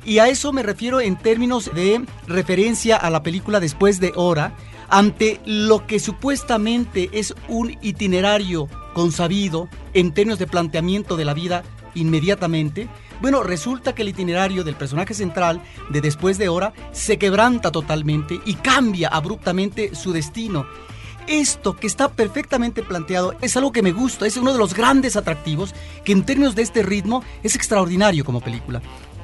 Y 0.04 0.18
a 0.18 0.28
eso 0.28 0.52
me 0.52 0.62
refiero 0.62 1.00
en 1.00 1.16
términos 1.16 1.70
de 1.74 2.04
referencia 2.26 2.96
a 2.96 3.10
la 3.10 3.22
película 3.22 3.60
Después 3.60 4.00
de 4.00 4.12
Hora, 4.16 4.56
ante 4.88 5.40
lo 5.44 5.86
que 5.86 6.00
supuestamente 6.00 7.10
es 7.12 7.34
un 7.48 7.76
itinerario 7.82 8.68
consabido 8.92 9.68
en 9.94 10.12
términos 10.12 10.38
de 10.38 10.46
planteamiento 10.46 11.16
de 11.16 11.24
la 11.24 11.34
vida 11.34 11.62
inmediatamente. 11.94 12.88
Bueno, 13.20 13.42
resulta 13.42 13.94
que 13.94 14.02
el 14.02 14.08
itinerario 14.08 14.64
del 14.64 14.74
personaje 14.74 15.14
central 15.14 15.62
de 15.90 16.00
Después 16.00 16.38
de 16.38 16.48
Hora 16.48 16.72
se 16.92 17.18
quebranta 17.18 17.70
totalmente 17.70 18.40
y 18.46 18.54
cambia 18.54 19.08
abruptamente 19.08 19.94
su 19.94 20.12
destino. 20.12 20.66
Esto 21.30 21.76
que 21.76 21.86
está 21.86 22.08
perfectamente 22.08 22.82
planteado 22.82 23.36
es 23.40 23.56
algo 23.56 23.70
que 23.70 23.82
me 23.82 23.92
gusta, 23.92 24.26
es 24.26 24.36
uno 24.36 24.52
de 24.52 24.58
los 24.58 24.74
grandes 24.74 25.14
atractivos 25.14 25.76
que 26.04 26.10
en 26.10 26.24
términos 26.24 26.56
de 26.56 26.62
este 26.62 26.82
ritmo 26.82 27.22
es 27.44 27.54
extraordinario 27.54 28.24
como 28.24 28.40
película. 28.40 28.82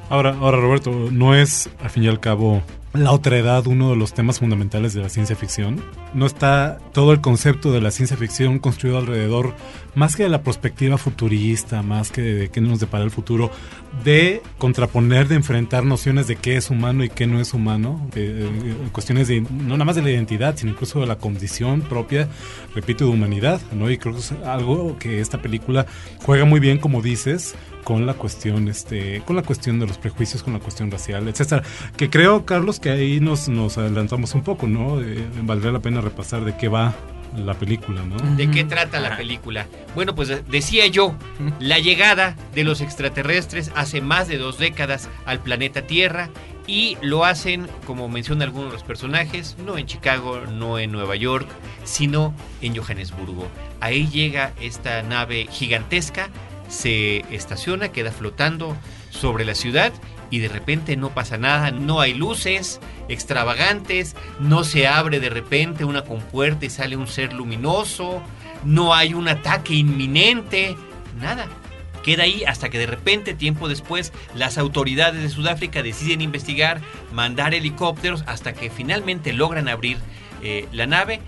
Ahora, 0.09 0.37
ahora 0.41 0.59
Roberto, 0.59 0.93
no 1.11 1.35
es, 1.35 1.69
al 1.81 1.91
fin 1.91 2.05
y 2.05 2.07
al 2.07 2.21
cabo, 2.21 2.63
la 2.93 3.13
otredad 3.13 3.67
uno 3.67 3.91
de 3.91 3.97
los 3.97 4.15
temas 4.15 4.39
fundamentales 4.39 4.95
de 4.95 5.03
la 5.03 5.09
ciencia 5.09 5.37
ficción. 5.37 5.83
No 6.15 6.27
está 6.27 6.79
todo 6.93 7.13
el 7.13 7.21
concepto 7.21 7.73
de 7.73 7.81
la 7.81 7.91
ciencia 7.91 8.17
ficción 8.17 8.59
construido 8.59 8.99
alrededor, 8.99 9.55
más 9.95 10.17
que 10.17 10.23
de 10.23 10.29
la 10.29 10.43
perspectiva 10.43 10.99
futurista, 10.99 11.83
más 11.83 12.11
que 12.11 12.23
de 12.23 12.49
qué 12.49 12.61
nos 12.61 12.81
depara 12.81 13.05
el 13.05 13.11
futuro, 13.11 13.51
de 14.05 14.43
contraponer, 14.59 15.29
de 15.29 15.37
enfrentar 15.37 15.85
nociones 15.85 16.27
de 16.27 16.37
qué 16.37 16.57
es 16.57 16.71
humano 16.71 17.05
y 17.05 17.09
qué 17.09 17.27
no 17.27 17.41
es 17.41 17.55
humano, 17.55 18.09
eh, 18.15 18.49
cuestiones 18.93 19.29
de 19.29 19.41
no 19.41 19.75
nada 19.75 19.85
más 19.85 19.97
de 19.97 20.03
la 20.03 20.11
identidad, 20.11 20.57
sino 20.57 20.73
incluso 20.73 21.01
de 21.01 21.07
la 21.07 21.17
condición 21.17 21.83
propia, 21.83 22.29
repito, 22.75 23.05
de 23.05 23.11
humanidad, 23.11 23.61
¿no? 23.73 23.91
Y 23.91 23.99
creo 23.99 24.15
que 24.15 24.21
es 24.21 24.33
algo 24.45 24.99
que 24.99 25.21
esta 25.21 25.41
película 25.41 25.87
juega 26.25 26.45
muy 26.45 26.61
bien, 26.61 26.79
como 26.79 27.03
dices, 27.03 27.55
con 27.87 28.05
la 28.05 28.15
cuestión 28.15 28.67
este 28.67 29.23
con 29.25 29.37
la 29.37 29.43
cuestión 29.43 29.79
de 29.79 29.87
los 29.87 29.97
prejuicios 29.97 30.43
con 30.43 30.53
la 30.53 30.59
cuestión 30.59 30.91
racial 30.91 31.29
etcétera 31.29 31.63
que 31.97 32.11
creo 32.11 32.45
Carlos 32.45 32.76
que 32.81 32.91
ahí 32.91 33.21
nos, 33.21 33.49
nos 33.49 33.79
adelantamos 33.79 34.35
un 34.35 34.43
poco 34.43 34.67
no 34.67 35.01
eh, 35.01 35.27
valdría 35.43 35.73
la 35.73 35.81
pena 35.81 36.01
repasar 36.01 36.45
de 36.45 36.57
qué 36.57 36.69
va 36.69 36.95
la 37.37 37.55
película, 37.55 38.03
¿no? 38.03 38.17
¿De 38.37 38.51
qué 38.51 38.65
trata 38.65 39.01
la 39.01 39.17
película? 39.17 39.67
Bueno, 39.95 40.15
pues 40.15 40.49
decía 40.49 40.87
yo, 40.87 41.15
la 41.59 41.79
llegada 41.79 42.35
de 42.55 42.65
los 42.65 42.81
extraterrestres 42.81 43.71
hace 43.75 44.01
más 44.01 44.29
de 44.29 44.39
dos 44.39 44.59
décadas 44.59 45.11
al 45.27 45.41
planeta 45.41 45.83
Tierra 45.83 46.31
y 46.67 46.97
lo 47.03 47.25
hacen, 47.25 47.67
como 47.87 48.09
menciona 48.09 48.45
algunos 48.45 48.71
de 48.71 48.75
los 48.75 48.85
personajes, 48.85 49.57
no 49.65 49.77
en 49.77 49.87
Chicago, 49.87 50.41
no 50.51 50.79
en 50.79 50.93
Nueva 50.93 51.17
York, 51.17 51.49
sino 51.85 52.35
en 52.63 52.77
Johannesburgo. 52.77 53.49
Ahí 53.81 54.09
llega 54.09 54.53
esta 54.61 55.03
nave 55.03 55.47
gigantesca 55.51 56.31
se 56.69 57.19
estaciona, 57.35 57.89
queda 57.91 58.11
flotando 58.11 58.77
sobre 59.11 59.45
la 59.45 59.55
ciudad 59.55 59.93
y 60.31 60.39
de 60.39 60.49
repente 60.49 60.97
no 60.97 61.11
pasa 61.11 61.39
nada, 61.39 61.71
no 61.71 62.01
hay 62.01 62.15
luces 62.15 62.81
extravagantes, 63.09 64.17
no 64.41 64.65
se 64.65 64.87
abre 64.87 65.21
de 65.21 65.31
repente 65.31 65.85
una 65.85 66.03
compuerta 66.03 66.67
y 66.67 66.71
sale 66.71 66.97
un 66.97 67.07
ser 67.07 67.33
luminoso, 67.33 68.23
no 68.65 68.95
hay 68.95 69.15
un 69.15 69.29
ataque 69.29 69.75
inminente, 69.75 70.77
nada. 71.21 71.47
Queda 72.03 72.23
ahí 72.23 72.45
hasta 72.45 72.69
que 72.69 72.79
de 72.79 72.87
repente, 72.87 73.35
tiempo 73.35 73.69
después, 73.69 74.13
las 74.35 74.59
autoridades 74.59 75.23
de 75.23 75.29
Sudáfrica 75.29 75.83
deciden 75.83 76.21
investigar, 76.21 76.81
mandar 77.13 77.53
helicópteros 77.53 78.23
hasta 78.27 78.53
que 78.53 78.71
finalmente 78.71 79.33
logran 79.33 79.69
abrir 79.69 79.99
eh, 80.43 80.69
la 80.71 80.87
nave 80.87 81.21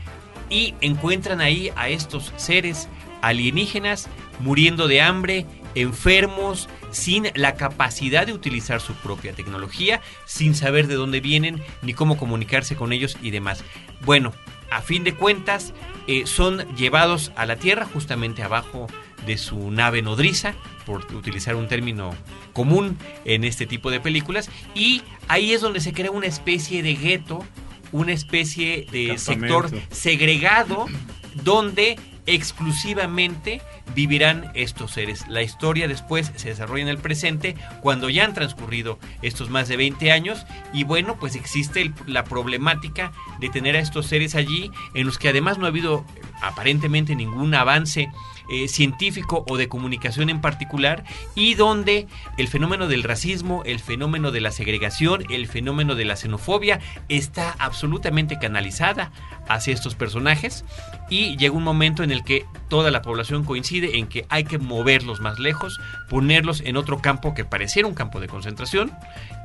y 0.50 0.74
encuentran 0.80 1.40
ahí 1.40 1.72
a 1.74 1.88
estos 1.88 2.32
seres 2.36 2.88
alienígenas 3.22 4.08
muriendo 4.40 4.86
de 4.86 5.00
hambre, 5.00 5.46
enfermos, 5.74 6.68
sin 6.90 7.28
la 7.34 7.54
capacidad 7.54 8.26
de 8.26 8.32
utilizar 8.32 8.80
su 8.80 8.94
propia 8.94 9.32
tecnología, 9.32 10.00
sin 10.26 10.54
saber 10.54 10.86
de 10.86 10.94
dónde 10.94 11.20
vienen 11.20 11.62
ni 11.82 11.94
cómo 11.94 12.16
comunicarse 12.16 12.76
con 12.76 12.92
ellos 12.92 13.16
y 13.22 13.30
demás. 13.30 13.64
Bueno, 14.04 14.32
a 14.70 14.82
fin 14.82 15.04
de 15.04 15.14
cuentas, 15.14 15.72
eh, 16.06 16.26
son 16.26 16.58
llevados 16.76 17.32
a 17.36 17.46
la 17.46 17.56
Tierra 17.56 17.86
justamente 17.86 18.42
abajo 18.42 18.86
de 19.26 19.38
su 19.38 19.70
nave 19.70 20.02
nodriza, 20.02 20.54
por 20.86 21.04
utilizar 21.14 21.54
un 21.54 21.68
término 21.68 22.14
común 22.52 22.96
en 23.24 23.44
este 23.44 23.66
tipo 23.66 23.90
de 23.90 24.00
películas, 24.00 24.50
y 24.74 25.02
ahí 25.28 25.52
es 25.52 25.60
donde 25.60 25.80
se 25.80 25.92
crea 25.92 26.10
una 26.10 26.26
especie 26.26 26.82
de 26.82 26.94
gueto, 26.94 27.44
una 27.92 28.12
especie 28.12 28.86
de 28.90 29.18
sector 29.18 29.70
segregado 29.90 30.86
donde 31.42 31.98
exclusivamente 32.28 33.62
vivirán 33.94 34.52
estos 34.54 34.92
seres. 34.92 35.26
La 35.28 35.42
historia 35.42 35.88
después 35.88 36.30
se 36.36 36.50
desarrolla 36.50 36.82
en 36.82 36.88
el 36.88 36.98
presente 36.98 37.56
cuando 37.80 38.10
ya 38.10 38.24
han 38.24 38.34
transcurrido 38.34 38.98
estos 39.22 39.48
más 39.48 39.66
de 39.68 39.78
20 39.78 40.12
años 40.12 40.44
y 40.74 40.84
bueno, 40.84 41.16
pues 41.18 41.34
existe 41.34 41.90
la 42.06 42.24
problemática 42.24 43.12
de 43.40 43.48
tener 43.48 43.76
a 43.76 43.80
estos 43.80 44.06
seres 44.06 44.34
allí 44.34 44.70
en 44.94 45.06
los 45.06 45.18
que 45.18 45.30
además 45.30 45.56
no 45.56 45.64
ha 45.64 45.68
habido 45.68 46.04
aparentemente 46.42 47.16
ningún 47.16 47.54
avance 47.54 48.10
eh, 48.48 48.68
científico 48.68 49.44
o 49.48 49.56
de 49.56 49.68
comunicación 49.68 50.30
en 50.30 50.40
particular 50.40 51.04
y 51.34 51.54
donde 51.54 52.06
el 52.36 52.48
fenómeno 52.48 52.88
del 52.88 53.02
racismo, 53.02 53.62
el 53.64 53.80
fenómeno 53.80 54.30
de 54.30 54.40
la 54.40 54.50
segregación, 54.50 55.24
el 55.30 55.46
fenómeno 55.46 55.94
de 55.94 56.04
la 56.04 56.16
xenofobia 56.16 56.80
está 57.08 57.54
absolutamente 57.58 58.38
canalizada 58.38 59.12
hacia 59.48 59.74
estos 59.74 59.94
personajes 59.94 60.64
y 61.10 61.36
llega 61.36 61.54
un 61.54 61.64
momento 61.64 62.02
en 62.02 62.10
el 62.10 62.22
que 62.22 62.44
toda 62.68 62.90
la 62.90 63.02
población 63.02 63.44
coincide 63.44 63.98
en 63.98 64.06
que 64.06 64.26
hay 64.28 64.44
que 64.44 64.58
moverlos 64.58 65.20
más 65.20 65.38
lejos, 65.38 65.80
ponerlos 66.08 66.60
en 66.60 66.76
otro 66.76 67.00
campo 67.00 67.34
que 67.34 67.44
pareciera 67.44 67.88
un 67.88 67.94
campo 67.94 68.20
de 68.20 68.28
concentración 68.28 68.92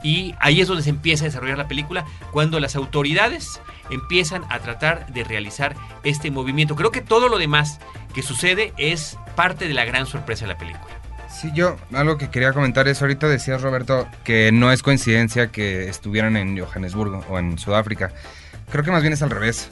y 0.04 0.36
ahí 0.40 0.62
es 0.62 0.68
donde 0.68 0.84
se 0.84 0.90
empieza 0.90 1.24
a 1.24 1.28
desarrollar 1.28 1.58
la 1.58 1.68
película 1.68 2.06
cuando 2.32 2.60
las 2.60 2.76
autoridades 2.76 3.62
empiezan 3.90 4.44
a 4.50 4.60
tratar 4.60 5.12
de 5.14 5.24
realizar 5.24 5.76
este 6.04 6.32
movimiento. 6.32 6.76
Creo 6.76 6.92
que 6.92 7.02
todo 7.02 7.30
lo 7.30 7.38
demás 7.38 7.80
que 8.14 8.22
sucede 8.22 8.74
es 8.78 9.18
parte 9.36 9.68
de 9.68 9.74
la 9.74 9.86
gran 9.86 10.06
sorpresa 10.06 10.46
de 10.46 10.54
la 10.54 10.58
película. 10.58 10.94
Sí, 11.30 11.52
yo 11.54 11.78
algo 11.94 12.18
que 12.18 12.30
quería 12.30 12.54
comentar 12.54 12.88
es, 12.88 13.02
ahorita 13.02 13.28
decías 13.28 13.62
Roberto, 13.62 14.08
que 14.24 14.52
no 14.52 14.72
es 14.72 14.84
coincidencia 14.84 15.48
que 15.48 15.90
estuvieran 15.90 16.38
en 16.38 16.58
Johannesburgo 16.58 17.26
o 17.28 17.40
en 17.40 17.58
Sudáfrica. 17.58 18.12
Creo 18.72 18.84
que 18.84 18.92
más 18.92 19.02
bien 19.02 19.14
es 19.14 19.22
al 19.24 19.32
revés. 19.32 19.70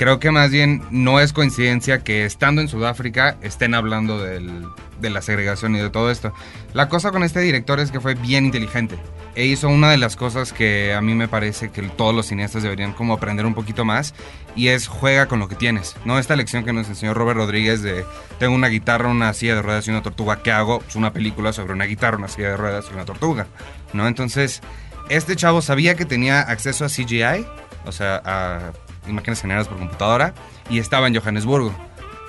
Creo 0.00 0.18
que 0.18 0.30
más 0.30 0.50
bien 0.50 0.82
no 0.90 1.20
es 1.20 1.34
coincidencia 1.34 1.98
que 1.98 2.24
estando 2.24 2.62
en 2.62 2.68
Sudáfrica 2.68 3.36
estén 3.42 3.74
hablando 3.74 4.18
del, 4.18 4.64
de 4.98 5.10
la 5.10 5.20
segregación 5.20 5.76
y 5.76 5.78
de 5.78 5.90
todo 5.90 6.10
esto. 6.10 6.32
La 6.72 6.88
cosa 6.88 7.10
con 7.10 7.22
este 7.22 7.40
director 7.40 7.78
es 7.80 7.90
que 7.90 8.00
fue 8.00 8.14
bien 8.14 8.46
inteligente 8.46 8.96
e 9.34 9.44
hizo 9.44 9.68
una 9.68 9.90
de 9.90 9.98
las 9.98 10.16
cosas 10.16 10.54
que 10.54 10.94
a 10.94 11.02
mí 11.02 11.14
me 11.14 11.28
parece 11.28 11.70
que 11.70 11.82
todos 11.82 12.14
los 12.14 12.28
cineastas 12.28 12.62
deberían 12.62 12.94
como 12.94 13.12
aprender 13.12 13.44
un 13.44 13.52
poquito 13.52 13.84
más 13.84 14.14
y 14.56 14.68
es 14.68 14.88
juega 14.88 15.26
con 15.26 15.38
lo 15.38 15.48
que 15.48 15.54
tienes, 15.54 15.94
¿no? 16.06 16.18
Esta 16.18 16.34
lección 16.34 16.64
que 16.64 16.72
nos 16.72 16.88
enseñó 16.88 17.12
Robert 17.12 17.36
Rodríguez 17.36 17.82
de 17.82 18.06
tengo 18.38 18.54
una 18.54 18.68
guitarra, 18.68 19.10
una 19.10 19.34
silla 19.34 19.56
de 19.56 19.60
ruedas 19.60 19.86
y 19.86 19.90
una 19.90 20.00
tortuga, 20.00 20.42
¿qué 20.42 20.50
hago? 20.50 20.80
Pues 20.80 20.96
una 20.96 21.12
película 21.12 21.52
sobre 21.52 21.74
una 21.74 21.84
guitarra, 21.84 22.16
una 22.16 22.28
silla 22.28 22.48
de 22.48 22.56
ruedas 22.56 22.86
y 22.90 22.94
una 22.94 23.04
tortuga, 23.04 23.48
¿no? 23.92 24.08
Entonces, 24.08 24.62
este 25.10 25.36
chavo 25.36 25.60
sabía 25.60 25.94
que 25.94 26.06
tenía 26.06 26.40
acceso 26.40 26.86
a 26.86 26.88
CGI, 26.88 27.44
o 27.84 27.92
sea, 27.92 28.22
a 28.24 28.72
imágenes 29.08 29.40
generadas 29.40 29.68
por 29.68 29.78
computadora 29.78 30.34
y 30.68 30.78
estaba 30.78 31.08
en 31.08 31.16
Johannesburgo 31.16 31.74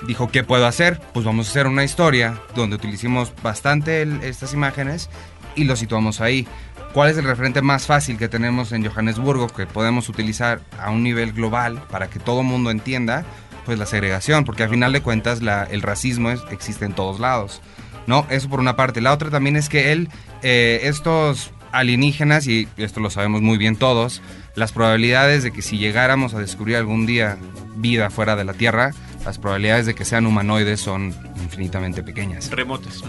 dijo, 0.06 0.28
¿qué 0.28 0.42
puedo 0.42 0.66
hacer? 0.66 1.00
Pues 1.12 1.24
vamos 1.24 1.46
a 1.46 1.50
hacer 1.50 1.66
una 1.66 1.84
historia 1.84 2.40
donde 2.54 2.76
utilicemos 2.76 3.32
bastante 3.42 4.02
estas 4.26 4.52
imágenes 4.52 5.08
y 5.54 5.64
lo 5.64 5.76
situamos 5.76 6.20
ahí. 6.20 6.46
¿Cuál 6.92 7.10
es 7.10 7.16
el 7.16 7.24
referente 7.24 7.62
más 7.62 7.86
fácil 7.86 8.18
que 8.18 8.28
tenemos 8.28 8.72
en 8.72 8.86
Johannesburgo 8.86 9.48
que 9.48 9.66
podemos 9.66 10.08
utilizar 10.08 10.60
a 10.78 10.90
un 10.90 11.02
nivel 11.02 11.32
global 11.32 11.82
para 11.90 12.08
que 12.08 12.18
todo 12.18 12.42
mundo 12.42 12.70
entienda? 12.70 13.24
Pues 13.64 13.78
la 13.78 13.86
segregación, 13.86 14.44
porque 14.44 14.64
al 14.64 14.70
final 14.70 14.92
de 14.92 15.02
cuentas 15.02 15.40
el 15.70 15.82
racismo 15.82 16.30
existe 16.30 16.84
en 16.84 16.92
todos 16.92 17.20
lados. 17.20 17.62
¿no? 18.06 18.26
Eso 18.28 18.48
por 18.48 18.60
una 18.60 18.76
parte. 18.76 19.00
La 19.00 19.12
otra 19.12 19.30
también 19.30 19.56
es 19.56 19.68
que 19.68 19.92
él, 19.92 20.08
eh, 20.42 20.80
estos 20.82 21.52
alienígenas, 21.72 22.46
y 22.46 22.68
esto 22.76 23.00
lo 23.00 23.10
sabemos 23.10 23.42
muy 23.42 23.58
bien 23.58 23.76
todos, 23.76 24.22
las 24.54 24.72
probabilidades 24.72 25.42
de 25.42 25.52
que 25.52 25.62
si 25.62 25.78
llegáramos 25.78 26.34
a 26.34 26.38
descubrir 26.38 26.76
algún 26.76 27.06
día 27.06 27.38
vida 27.76 28.10
fuera 28.10 28.36
de 28.36 28.44
la 28.44 28.52
Tierra, 28.52 28.92
las 29.24 29.38
probabilidades 29.38 29.86
de 29.86 29.94
que 29.94 30.04
sean 30.04 30.26
humanoides 30.26 30.80
son 30.80 31.14
infinitamente 31.42 32.02
pequeñas. 32.02 32.50
Remotas. 32.50 33.02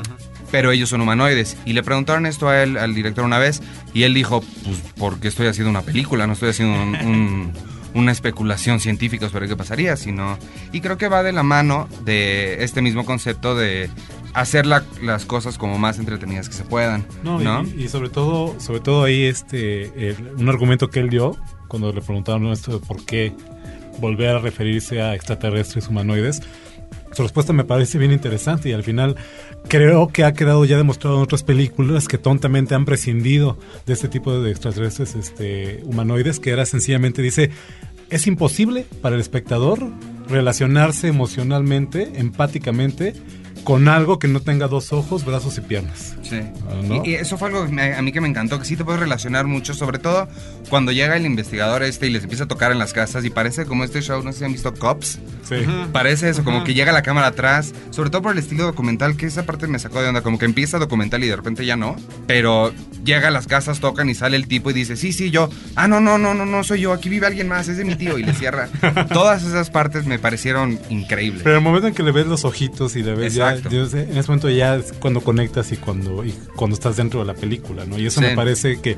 Pero 0.51 0.72
ellos 0.72 0.89
son 0.89 1.01
humanoides. 1.01 1.58
Y 1.65 1.74
le 1.74 1.84
preguntaron 1.84 2.25
esto 2.25 2.48
a 2.48 2.62
él, 2.62 2.77
al 2.77 2.93
director 2.93 3.25
una 3.25 3.39
vez, 3.39 3.62
y 3.93 4.03
él 4.03 4.13
dijo, 4.13 4.41
pues, 4.63 4.77
¿por 4.96 5.20
qué 5.20 5.27
estoy 5.27 5.48
haciendo 5.48 5.72
una 5.72 5.82
película? 5.82 6.27
No 6.27 6.34
estoy 6.34 6.50
haciendo 6.50 7.51
una 7.96 8.12
especulación 8.12 8.79
científica 8.79 9.29
sobre 9.29 9.48
qué 9.48 9.55
pasaría, 9.55 9.98
sino... 9.98 10.38
Y 10.72 10.82
creo 10.82 10.98
que 10.98 11.08
va 11.08 11.24
de 11.24 11.32
la 11.32 11.43
mano 11.43 11.88
de 12.05 12.63
este 12.63 12.82
mismo 12.82 13.05
concepto 13.05 13.55
de 13.55 13.89
hacer 14.34 14.66
las 14.66 15.25
cosas 15.25 15.58
como 15.58 15.78
más 15.78 16.00
entretenidas 16.00 16.50
que 16.50 16.56
se 16.56 16.63
puedan. 16.63 17.06
No, 17.24 17.63
Y, 17.78 17.88
sobre 17.88 18.10
todo, 18.10 18.60
sobre 18.60 18.80
todo 18.80 19.04
ahí 19.04 19.24
este 19.24 20.16
un 20.38 20.50
argumento 20.50 20.90
que 20.90 21.00
él 21.00 21.10
dio 21.10 21.38
cuando 21.68 21.92
le 21.92 22.02
preguntaron 22.02 22.48
esto 22.48 22.80
de 22.80 22.86
por 22.86 23.04
qué 23.06 23.34
volver 24.00 24.36
a 24.36 24.40
referirse 24.40 25.02
a 25.02 25.16
extraterrestres 25.16 25.88
humanoides. 25.88 26.42
Su 27.13 27.22
respuesta 27.22 27.54
me 27.54 27.63
parece 27.63 28.00
bien 28.00 28.12
interesante 28.12 28.70
y 28.70 28.74
al 28.74 28.84
final 28.84 29.16
creo 29.68 30.08
que 30.08 30.24
ha 30.24 30.34
quedado 30.34 30.66
ya 30.66 30.78
demostrado 30.78 31.18
en 31.18 31.24
otras 31.24 31.44
películas 31.44 32.08
que 32.08 32.18
tontamente 32.18 32.74
han 32.74 32.86
prescindido 32.86 33.58
de 33.86 33.94
este 33.94 34.08
tipo 34.08 34.40
de 34.40 34.50
extraterrestres 34.50 35.13
este, 35.13 35.82
humanoides, 35.84 36.40
que 36.40 36.50
era 36.50 36.66
sencillamente, 36.66 37.22
dice, 37.22 37.52
es 38.10 38.25
imposible 38.25 38.86
para 39.02 39.13
el 39.16 39.22
espectador 39.22 39.80
relacionarse 40.28 41.08
emocionalmente, 41.08 42.13
empáticamente 42.16 43.13
con 43.63 43.88
algo 43.88 44.20
que 44.20 44.27
no 44.27 44.39
tenga 44.41 44.67
dos 44.67 44.91
ojos, 44.93 45.24
brazos 45.25 45.58
y 45.58 45.62
piernas. 45.62 46.15
Sí. 46.24 46.39
Ah, 46.70 46.74
¿no? 46.84 47.03
Y, 47.05 47.12
y 47.12 47.13
eso 47.15 47.38
fue 47.38 47.48
algo 47.50 47.65
que 47.65 47.72
me- 47.72 47.93
a 47.93 48.01
mí 48.01 48.12
que 48.12 48.20
me 48.22 48.27
encantó, 48.27 48.60
que 48.60 48.65
sí 48.65 48.75
te 48.75 48.84
puedes 48.84 49.00
relacionar 49.00 49.46
mucho, 49.48 49.74
sobre 49.74 50.00
todo 50.00 50.27
cuando 50.70 50.91
llega 50.91 51.15
el 51.15 51.25
investigador 51.25 51.84
este 51.84 52.08
y 52.08 52.10
les 52.10 52.24
empieza 52.24 52.43
a 52.46 52.48
tocar 52.48 52.72
en 52.72 52.79
las 52.79 52.93
casas 52.93 53.24
y 53.25 53.29
parece 53.29 53.65
como 53.65 53.84
este 53.84 54.01
show, 54.01 54.22
no 54.24 54.32
sé 54.34 54.39
si 54.39 54.46
han 54.46 54.51
visto 54.51 54.74
Cops. 54.74 55.20
Sí. 55.48 55.55
Parece 55.91 56.29
eso, 56.29 56.43
como 56.43 56.63
que 56.63 56.74
llega 56.74 56.91
la 56.91 57.01
cámara 57.03 57.27
atrás, 57.27 57.74
sobre 57.91 58.10
todo 58.10 58.22
por 58.22 58.32
el 58.34 58.39
estilo 58.39 58.63
documental, 58.63 59.15
que 59.17 59.25
esa 59.25 59.43
parte 59.46 59.67
me 59.67 59.79
sacó 59.79 60.01
de 60.01 60.10
onda, 60.10 60.22
como 60.22 60.38
que 60.39 60.46
empieza 60.46 60.77
documental 60.79 61.24
y 61.24 61.27
de 61.27 61.36
repente 61.36 61.65
ya 61.65 61.75
no, 61.75 61.96
pero 62.27 62.74
llega 63.03 63.27
a 63.27 63.32
las 63.32 63.48
casas, 63.48 63.79
tocan 63.79 64.10
y 64.10 64.15
sale 64.15 64.38
el 64.38 64.48
tipo 64.48 64.72
y 64.72 64.74
dice, 64.74 64.96
sí, 64.96 65.12
sí, 65.13 65.29
yo, 65.32 65.50
ah, 65.75 65.88
no, 65.88 66.00
no, 66.00 66.17
no, 66.17 66.34
no, 66.34 66.46
no, 66.46 66.63
soy 66.63 66.82
yo, 66.82 66.93
aquí 66.93 67.10
vive 67.10 67.27
alguien 67.27 67.48
más, 67.48 67.67
es 67.67 67.77
de 67.77 67.86
mi 67.86 67.96
tío, 67.96 68.17
y 68.17 68.24
le 68.24 68.34
cierra. 68.34 68.70
Todas 69.13 69.43
esas 69.43 69.70
partes 69.70 70.05
me 70.05 70.20
parecieron 70.20 70.79
increíbles. 70.89 71.43
Pero 71.43 71.58
el 71.58 71.62
momento 71.62 71.88
en 71.88 71.93
que 71.93 72.03
le 72.03 72.12
ves 72.12 72.25
los 72.27 72.46
ojitos 72.46 72.96
y 72.96 73.03
le 73.03 73.13
ves 73.15 73.34
ya, 73.36 73.52
Exacto. 73.55 73.75
yo 73.77 73.86
sé, 73.88 74.03
en 74.03 74.17
ese 74.17 74.27
momento 74.27 74.50
ya 74.50 74.75
es 74.75 74.93
cuando 74.93 75.22
conectas 75.22 75.72
y 75.72 75.77
cuando, 75.77 76.24
y 76.25 76.33
cuando 76.55 76.75
estás 76.75 76.95
dentro 76.98 77.19
de 77.22 77.25
la 77.25 77.33
película, 77.33 77.86
¿no? 77.86 77.98
Y 78.00 78.05
eso 78.07 78.19
Sí. 78.22 78.27
me 78.27 78.36
parece 78.36 78.79
que, 78.81 78.98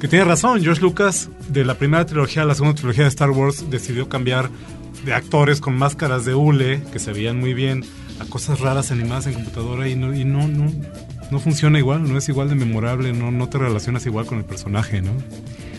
que 0.00 0.08
tiene 0.08 0.24
razón. 0.24 0.62
George 0.62 0.80
Lucas, 0.82 1.28
de 1.48 1.64
la 1.64 1.74
primera 1.78 2.04
trilogía 2.06 2.42
a 2.42 2.44
la 2.44 2.54
segunda 2.54 2.76
trilogía 2.76 3.04
de 3.04 3.08
Star 3.08 3.30
Wars, 3.30 3.70
decidió 3.70 4.08
cambiar 4.08 4.50
de 5.04 5.14
actores 5.14 5.60
con 5.60 5.74
máscaras 5.76 6.24
de 6.24 6.34
hule, 6.34 6.82
que 6.92 6.98
se 6.98 7.12
veían 7.12 7.38
muy 7.40 7.54
bien, 7.54 7.84
a 8.20 8.24
cosas 8.26 8.60
raras 8.60 8.90
animadas 8.92 9.26
en 9.26 9.34
computadora 9.34 9.88
y 9.88 9.96
no, 9.96 10.14
y 10.14 10.24
no, 10.24 10.46
no, 10.46 10.70
no 11.32 11.40
funciona 11.40 11.78
igual, 11.78 12.06
no 12.06 12.18
es 12.18 12.28
igual 12.28 12.50
de 12.50 12.54
memorable, 12.54 13.14
no, 13.14 13.30
no 13.30 13.48
te 13.48 13.56
relacionas 13.56 14.04
igual 14.04 14.26
con 14.26 14.36
el 14.36 14.44
personaje, 14.44 15.00
¿no? 15.00 15.12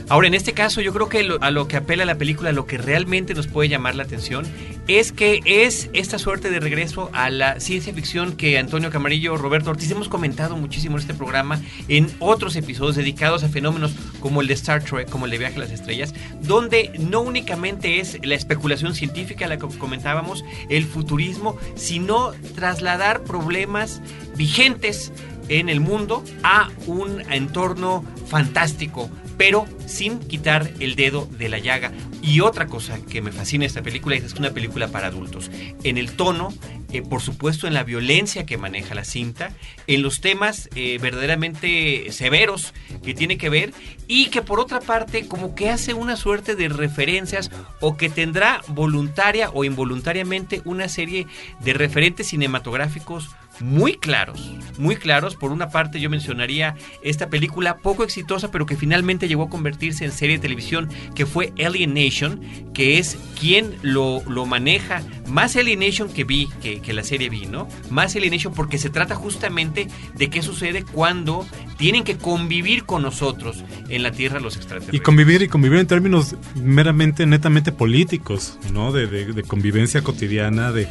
Ahora, 0.09 0.27
en 0.27 0.33
este 0.33 0.53
caso, 0.53 0.81
yo 0.81 0.93
creo 0.93 1.07
que 1.07 1.27
a 1.39 1.51
lo 1.51 1.67
que 1.67 1.77
apela 1.77 2.05
la 2.05 2.15
película, 2.15 2.51
lo 2.51 2.65
que 2.65 2.77
realmente 2.77 3.33
nos 3.33 3.47
puede 3.47 3.69
llamar 3.69 3.95
la 3.95 4.03
atención, 4.03 4.45
es 4.87 5.11
que 5.11 5.39
es 5.45 5.89
esta 5.93 6.19
suerte 6.19 6.49
de 6.49 6.59
regreso 6.59 7.09
a 7.13 7.29
la 7.29 7.59
ciencia 7.61 7.93
ficción 7.93 8.35
que 8.35 8.57
Antonio 8.57 8.89
Camarillo, 8.89 9.37
Roberto 9.37 9.69
Ortiz 9.69 9.89
hemos 9.91 10.09
comentado 10.09 10.57
muchísimo 10.57 10.97
en 10.97 11.01
este 11.01 11.13
programa, 11.13 11.61
en 11.87 12.11
otros 12.19 12.55
episodios 12.57 12.97
dedicados 12.97 13.43
a 13.43 13.49
fenómenos 13.49 13.95
como 14.19 14.41
el 14.41 14.47
de 14.47 14.55
Star 14.55 14.83
Trek, 14.83 15.09
como 15.09 15.25
el 15.25 15.31
de 15.31 15.37
Viaje 15.37 15.55
a 15.55 15.59
las 15.59 15.71
Estrellas, 15.71 16.13
donde 16.41 16.91
no 16.99 17.21
únicamente 17.21 17.99
es 17.99 18.19
la 18.25 18.35
especulación 18.35 18.95
científica, 18.95 19.47
la 19.47 19.57
que 19.57 19.67
comentábamos, 19.77 20.43
el 20.69 20.83
futurismo, 20.83 21.57
sino 21.75 22.31
trasladar 22.55 23.23
problemas 23.23 24.01
vigentes 24.35 25.11
en 25.49 25.69
el 25.69 25.79
mundo 25.79 26.23
a 26.43 26.69
un 26.87 27.21
entorno 27.31 28.03
fantástico, 28.27 29.09
pero 29.37 29.65
sin 29.85 30.19
quitar 30.19 30.71
el 30.79 30.95
dedo 30.95 31.27
de 31.37 31.49
la 31.49 31.59
llaga. 31.59 31.91
Y 32.21 32.39
otra 32.39 32.67
cosa 32.67 32.97
que 33.09 33.21
me 33.21 33.33
fascina 33.33 33.65
esta 33.65 33.81
película 33.81 34.15
es 34.15 34.21
que 34.21 34.27
es 34.27 34.33
una 34.33 34.51
película 34.51 34.87
para 34.87 35.07
adultos. 35.07 35.51
En 35.83 35.97
el 35.97 36.13
tono, 36.13 36.53
eh, 36.93 37.01
por 37.01 37.21
supuesto, 37.21 37.67
en 37.67 37.73
la 37.73 37.83
violencia 37.83 38.45
que 38.45 38.57
maneja 38.57 38.95
la 38.95 39.03
cinta, 39.03 39.51
en 39.87 40.01
los 40.01 40.21
temas 40.21 40.69
eh, 40.75 40.97
verdaderamente 41.01 42.11
severos 42.11 42.73
que 43.03 43.13
tiene 43.13 43.37
que 43.37 43.49
ver 43.49 43.73
y 44.07 44.27
que 44.27 44.41
por 44.41 44.61
otra 44.61 44.79
parte 44.79 45.27
como 45.27 45.53
que 45.53 45.69
hace 45.69 45.93
una 45.93 46.15
suerte 46.15 46.55
de 46.55 46.69
referencias 46.69 47.51
o 47.81 47.97
que 47.97 48.09
tendrá 48.09 48.61
voluntaria 48.69 49.49
o 49.49 49.65
involuntariamente 49.65 50.61
una 50.63 50.87
serie 50.87 51.27
de 51.59 51.73
referentes 51.73 52.27
cinematográficos 52.27 53.29
muy 53.59 53.93
claros, 53.93 54.51
muy 54.77 54.95
claros. 54.95 55.35
Por 55.35 55.51
una 55.51 55.69
parte 55.69 55.99
yo 55.99 56.09
mencionaría 56.09 56.75
esta 57.01 57.29
película 57.29 57.77
poco 57.77 58.03
exitosa, 58.03 58.51
pero 58.51 58.65
que 58.65 58.75
finalmente 58.75 59.27
llegó 59.27 59.43
a 59.43 59.49
convertirse 59.49 60.05
en 60.05 60.11
serie 60.11 60.37
de 60.37 60.41
televisión, 60.41 60.89
que 61.15 61.25
fue 61.25 61.53
Alien 61.63 61.93
Nation, 61.93 62.41
que 62.73 62.97
es 62.97 63.17
quien 63.39 63.75
lo, 63.81 64.23
lo 64.27 64.45
maneja. 64.45 65.01
Más 65.27 65.55
Alien 65.55 65.79
Nation 65.79 66.09
que 66.11 66.23
vi, 66.23 66.49
que, 66.61 66.79
que 66.81 66.93
la 66.93 67.03
serie 67.03 67.29
vi, 67.29 67.45
¿no? 67.45 67.67
Más 67.89 68.15
Alien 68.15 68.33
Nation 68.33 68.53
porque 68.53 68.77
se 68.77 68.89
trata 68.89 69.15
justamente 69.15 69.87
de 70.15 70.29
qué 70.29 70.41
sucede 70.41 70.83
cuando 70.83 71.45
tienen 71.77 72.03
que 72.03 72.17
convivir 72.17 72.85
con 72.85 73.01
nosotros 73.03 73.63
en 73.89 74.03
la 74.03 74.11
Tierra 74.11 74.39
los 74.39 74.55
extraterrestres. 74.55 74.99
Y 74.99 75.03
convivir 75.03 75.41
y 75.41 75.47
convivir 75.47 75.79
en 75.79 75.87
términos 75.87 76.35
meramente, 76.55 77.25
netamente 77.25 77.71
políticos, 77.71 78.57
¿no? 78.73 78.91
De, 78.91 79.07
de- 79.07 79.33
de 79.33 79.43
convivencia 79.43 80.01
cotidiana, 80.01 80.71
de, 80.71 80.87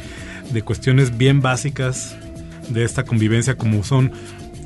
de 0.51 0.61
cuestiones 0.61 1.17
bien 1.17 1.41
básicas 1.41 2.15
de 2.69 2.83
esta 2.83 3.03
convivencia, 3.03 3.57
como 3.57 3.83
son 3.83 4.11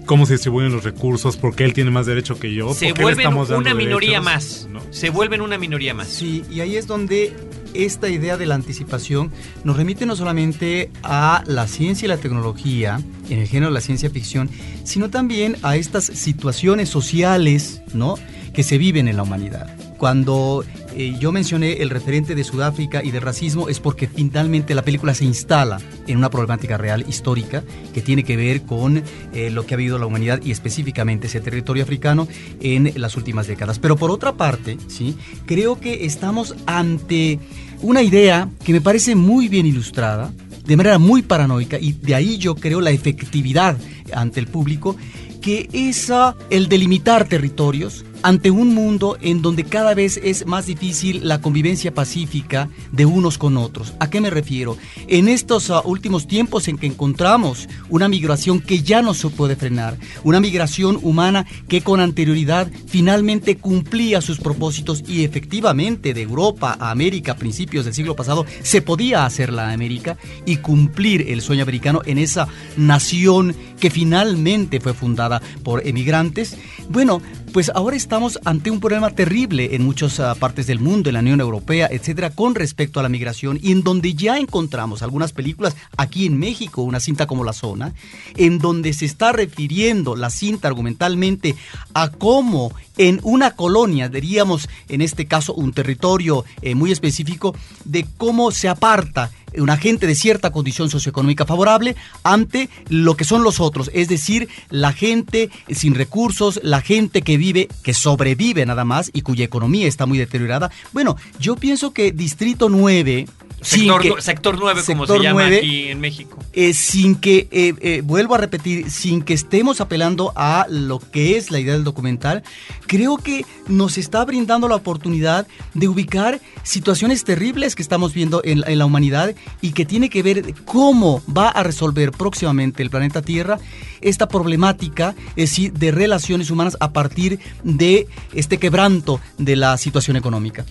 cómo 0.05 0.25
se 0.25 0.33
distribuyen 0.33 0.71
los 0.71 0.83
recursos, 0.83 1.37
por 1.37 1.55
qué 1.55 1.65
él 1.65 1.73
tiene 1.73 1.91
más 1.91 2.05
derecho 2.05 2.39
que 2.39 2.53
yo, 2.53 2.73
se 2.73 2.93
vuelven 2.93 3.19
estamos 3.19 3.49
dando 3.49 3.69
una 3.69 3.75
minoría 3.75 4.21
derechos, 4.21 4.25
más. 4.25 4.67
¿no? 4.71 4.81
Se 4.89 5.09
vuelven 5.09 5.41
una 5.41 5.57
minoría 5.57 5.93
más. 5.93 6.07
Sí, 6.07 6.43
y 6.49 6.61
ahí 6.61 6.77
es 6.77 6.87
donde 6.87 7.33
esta 7.73 8.09
idea 8.09 8.37
de 8.37 8.45
la 8.45 8.55
anticipación 8.55 9.31
nos 9.63 9.77
remite 9.77 10.05
no 10.05 10.15
solamente 10.15 10.89
a 11.03 11.43
la 11.45 11.67
ciencia 11.67 12.05
y 12.05 12.09
la 12.09 12.17
tecnología, 12.17 13.01
en 13.29 13.39
el 13.39 13.47
género 13.47 13.67
de 13.67 13.73
la 13.73 13.81
ciencia 13.81 14.09
ficción, 14.09 14.49
sino 14.83 15.09
también 15.09 15.57
a 15.61 15.75
estas 15.75 16.05
situaciones 16.05 16.89
sociales, 16.89 17.81
¿no? 17.93 18.15
que 18.53 18.63
se 18.63 18.77
viven 18.79 19.07
en 19.07 19.17
la 19.17 19.23
humanidad. 19.23 19.75
Cuando 19.97 20.63
eh, 20.99 21.15
yo 21.19 21.31
mencioné 21.31 21.73
el 21.83 21.91
referente 21.91 22.33
de 22.33 22.43
Sudáfrica 22.43 23.03
y 23.03 23.11
del 23.11 23.21
racismo 23.21 23.69
es 23.69 23.79
porque 23.79 24.07
finalmente 24.07 24.73
la 24.73 24.81
película 24.81 25.13
se 25.13 25.25
instala 25.25 25.79
en 26.07 26.17
una 26.17 26.31
problemática 26.31 26.75
real 26.75 27.05
histórica 27.07 27.63
que 27.93 28.01
tiene 28.01 28.23
que 28.23 28.35
ver 28.35 28.63
con 28.63 29.03
eh, 29.31 29.51
lo 29.51 29.63
que 29.63 29.75
ha 29.75 29.77
vivido 29.77 29.99
la 29.99 30.07
humanidad 30.07 30.41
y 30.43 30.49
específicamente 30.49 31.27
ese 31.27 31.39
territorio 31.39 31.83
africano 31.83 32.27
en 32.61 32.91
las 32.95 33.15
últimas 33.15 33.45
décadas. 33.45 33.77
Pero 33.77 33.95
por 33.95 34.09
otra 34.09 34.33
parte, 34.33 34.79
sí, 34.87 35.15
creo 35.45 35.79
que 35.79 36.07
estamos 36.07 36.55
ante 36.65 37.37
una 37.83 38.01
idea 38.01 38.49
que 38.63 38.73
me 38.73 38.81
parece 38.81 39.13
muy 39.13 39.49
bien 39.49 39.67
ilustrada, 39.67 40.33
de 40.65 40.77
manera 40.77 40.97
muy 40.97 41.21
paranoica 41.21 41.77
y 41.77 41.91
de 41.91 42.15
ahí 42.15 42.39
yo 42.39 42.55
creo 42.55 42.81
la 42.81 42.89
efectividad 42.89 43.77
ante 44.13 44.39
el 44.39 44.47
público 44.47 44.95
que 45.41 45.69
es 45.71 46.09
ah, 46.09 46.35
el 46.49 46.67
delimitar 46.67 47.27
territorios 47.27 48.03
ante 48.23 48.51
un 48.51 48.73
mundo 48.73 49.17
en 49.21 49.41
donde 49.41 49.63
cada 49.63 49.93
vez 49.93 50.19
es 50.23 50.45
más 50.45 50.65
difícil 50.65 51.27
la 51.27 51.41
convivencia 51.41 51.93
pacífica 51.93 52.69
de 52.91 53.05
unos 53.05 53.37
con 53.37 53.57
otros. 53.57 53.93
¿A 53.99 54.09
qué 54.09 54.21
me 54.21 54.29
refiero? 54.29 54.77
En 55.07 55.27
estos 55.27 55.69
ah, 55.69 55.81
últimos 55.85 56.27
tiempos 56.27 56.67
en 56.67 56.77
que 56.77 56.87
encontramos 56.87 57.67
una 57.89 58.07
migración 58.07 58.59
que 58.59 58.81
ya 58.81 59.01
no 59.01 59.13
se 59.13 59.29
puede 59.29 59.55
frenar, 59.55 59.97
una 60.23 60.39
migración 60.39 60.99
humana 61.01 61.45
que 61.67 61.81
con 61.81 61.99
anterioridad 61.99 62.69
finalmente 62.87 63.57
cumplía 63.57 64.21
sus 64.21 64.39
propósitos 64.39 65.03
y 65.07 65.23
efectivamente 65.23 66.13
de 66.13 66.21
Europa 66.21 66.77
a 66.79 66.91
América 66.91 67.33
a 67.33 67.37
principios 67.37 67.85
del 67.85 67.93
siglo 67.93 68.15
pasado 68.15 68.45
se 68.61 68.81
podía 68.81 69.25
hacer 69.25 69.51
la 69.51 69.71
América 69.71 70.17
y 70.45 70.57
cumplir 70.57 71.29
el 71.29 71.41
sueño 71.41 71.63
americano 71.63 72.01
en 72.05 72.17
esa 72.17 72.47
nación 72.75 73.55
que 73.79 73.89
finalmente 73.89 74.79
fue 74.79 74.93
fundada 74.93 75.41
por 75.63 75.85
emigrantes. 75.85 76.57
Bueno, 76.89 77.21
pues 77.57 77.71
ahora 77.73 77.95
estamos 77.95 78.39
ante 78.45 78.69
un 78.69 78.79
problema 78.79 79.09
terrible 79.09 79.73
en 79.73 79.83
muchas 79.83 80.19
ah, 80.19 80.35
partes 80.35 80.67
del 80.67 80.79
mundo, 80.79 81.09
en 81.09 81.15
la 81.15 81.21
Unión 81.21 81.41
Europea, 81.41 81.89
etcétera, 81.91 82.29
con 82.29 82.53
respecto 82.53 82.99
a 82.99 83.03
la 83.03 83.09
migración 83.09 83.57
y 83.59 83.71
en 83.71 83.81
donde 83.81 84.13
ya 84.13 84.37
encontramos 84.37 85.01
algunas 85.01 85.33
películas 85.33 85.75
aquí 85.97 86.27
en 86.27 86.37
México, 86.37 86.83
una 86.83 86.99
cinta 86.99 87.25
como 87.25 87.43
La 87.43 87.53
Zona, 87.53 87.95
en 88.35 88.59
donde 88.59 88.93
se 88.93 89.05
está 89.05 89.31
refiriendo 89.31 90.15
la 90.15 90.29
cinta 90.29 90.67
argumentalmente 90.67 91.55
a 91.95 92.11
cómo 92.11 92.73
en 92.95 93.19
una 93.23 93.55
colonia, 93.55 94.07
diríamos 94.07 94.69
en 94.87 95.01
este 95.01 95.25
caso 95.25 95.55
un 95.55 95.73
territorio 95.73 96.45
eh, 96.61 96.75
muy 96.75 96.91
específico, 96.91 97.55
de 97.85 98.05
cómo 98.17 98.51
se 98.51 98.69
aparta 98.69 99.31
una 99.57 99.77
gente 99.77 100.07
de 100.07 100.15
cierta 100.15 100.51
condición 100.51 100.89
socioeconómica 100.89 101.45
favorable 101.45 101.95
ante 102.23 102.69
lo 102.89 103.15
que 103.15 103.23
son 103.23 103.43
los 103.43 103.59
otros, 103.59 103.89
es 103.93 104.07
decir, 104.07 104.49
la 104.69 104.93
gente 104.93 105.49
sin 105.69 105.95
recursos, 105.95 106.59
la 106.63 106.81
gente 106.81 107.21
que 107.21 107.37
vive, 107.37 107.67
que 107.83 107.93
sobrevive 107.93 108.65
nada 108.65 108.85
más 108.85 109.09
y 109.13 109.21
cuya 109.21 109.45
economía 109.45 109.87
está 109.87 110.05
muy 110.05 110.17
deteriorada. 110.17 110.71
Bueno, 110.93 111.17
yo 111.39 111.55
pienso 111.55 111.93
que 111.93 112.11
Distrito 112.11 112.69
9... 112.69 113.27
Sector, 113.61 114.01
que- 114.01 114.21
sector 114.21 114.57
9, 114.59 114.81
como 114.85 115.07
se 115.07 115.13
llama 115.19 115.41
9, 115.41 115.57
aquí 115.57 115.87
en 115.87 115.99
México. 115.99 116.37
eh, 116.53 116.73
sin 116.73 117.15
que, 117.15 117.47
eh, 117.51 117.73
eh, 117.81 118.01
vuelvo 118.03 118.35
a 118.35 118.37
repetir, 118.37 118.89
sin 118.91 119.21
que 119.23 119.33
estemos 119.33 119.81
apelando 119.81 120.31
a 120.35 120.67
lo 120.69 120.99
que 120.99 121.37
es 121.37 121.49
la 121.49 121.59
idea 121.59 121.73
del 121.73 121.83
documental, 121.83 122.43
creo 122.85 123.17
que 123.17 123.45
nos 123.67 123.97
está 123.97 124.23
brindando 124.25 124.67
la 124.67 124.75
oportunidad 124.75 125.47
de 125.73 125.87
ubicar 125.87 126.39
situaciones 126.63 127.23
terribles 127.23 127.75
que 127.75 127.81
estamos 127.81 128.13
viendo 128.13 128.41
en, 128.43 128.61
la- 128.61 128.67
en 128.67 128.77
la 128.77 128.85
humanidad 128.85 129.33
y 129.61 129.71
que 129.71 129.85
tiene 129.85 130.09
que 130.09 130.21
ver 130.23 130.53
cómo 130.65 131.21
va 131.27 131.49
a 131.49 131.63
resolver 131.63 132.11
próximamente 132.11 132.83
el 132.83 132.89
planeta 132.91 133.21
Tierra 133.23 133.57
esta 134.01 134.27
problemática 134.27 135.15
es 135.35 135.49
decir, 135.49 135.73
de 135.73 135.91
relaciones 135.91 136.51
humanas 136.51 136.77
a 136.79 136.93
partir 136.93 137.39
de 137.63 138.07
este 138.33 138.57
quebranto 138.59 139.19
de 139.39 139.55
la 139.55 139.77
situación 139.77 140.15
económica. 140.15 140.63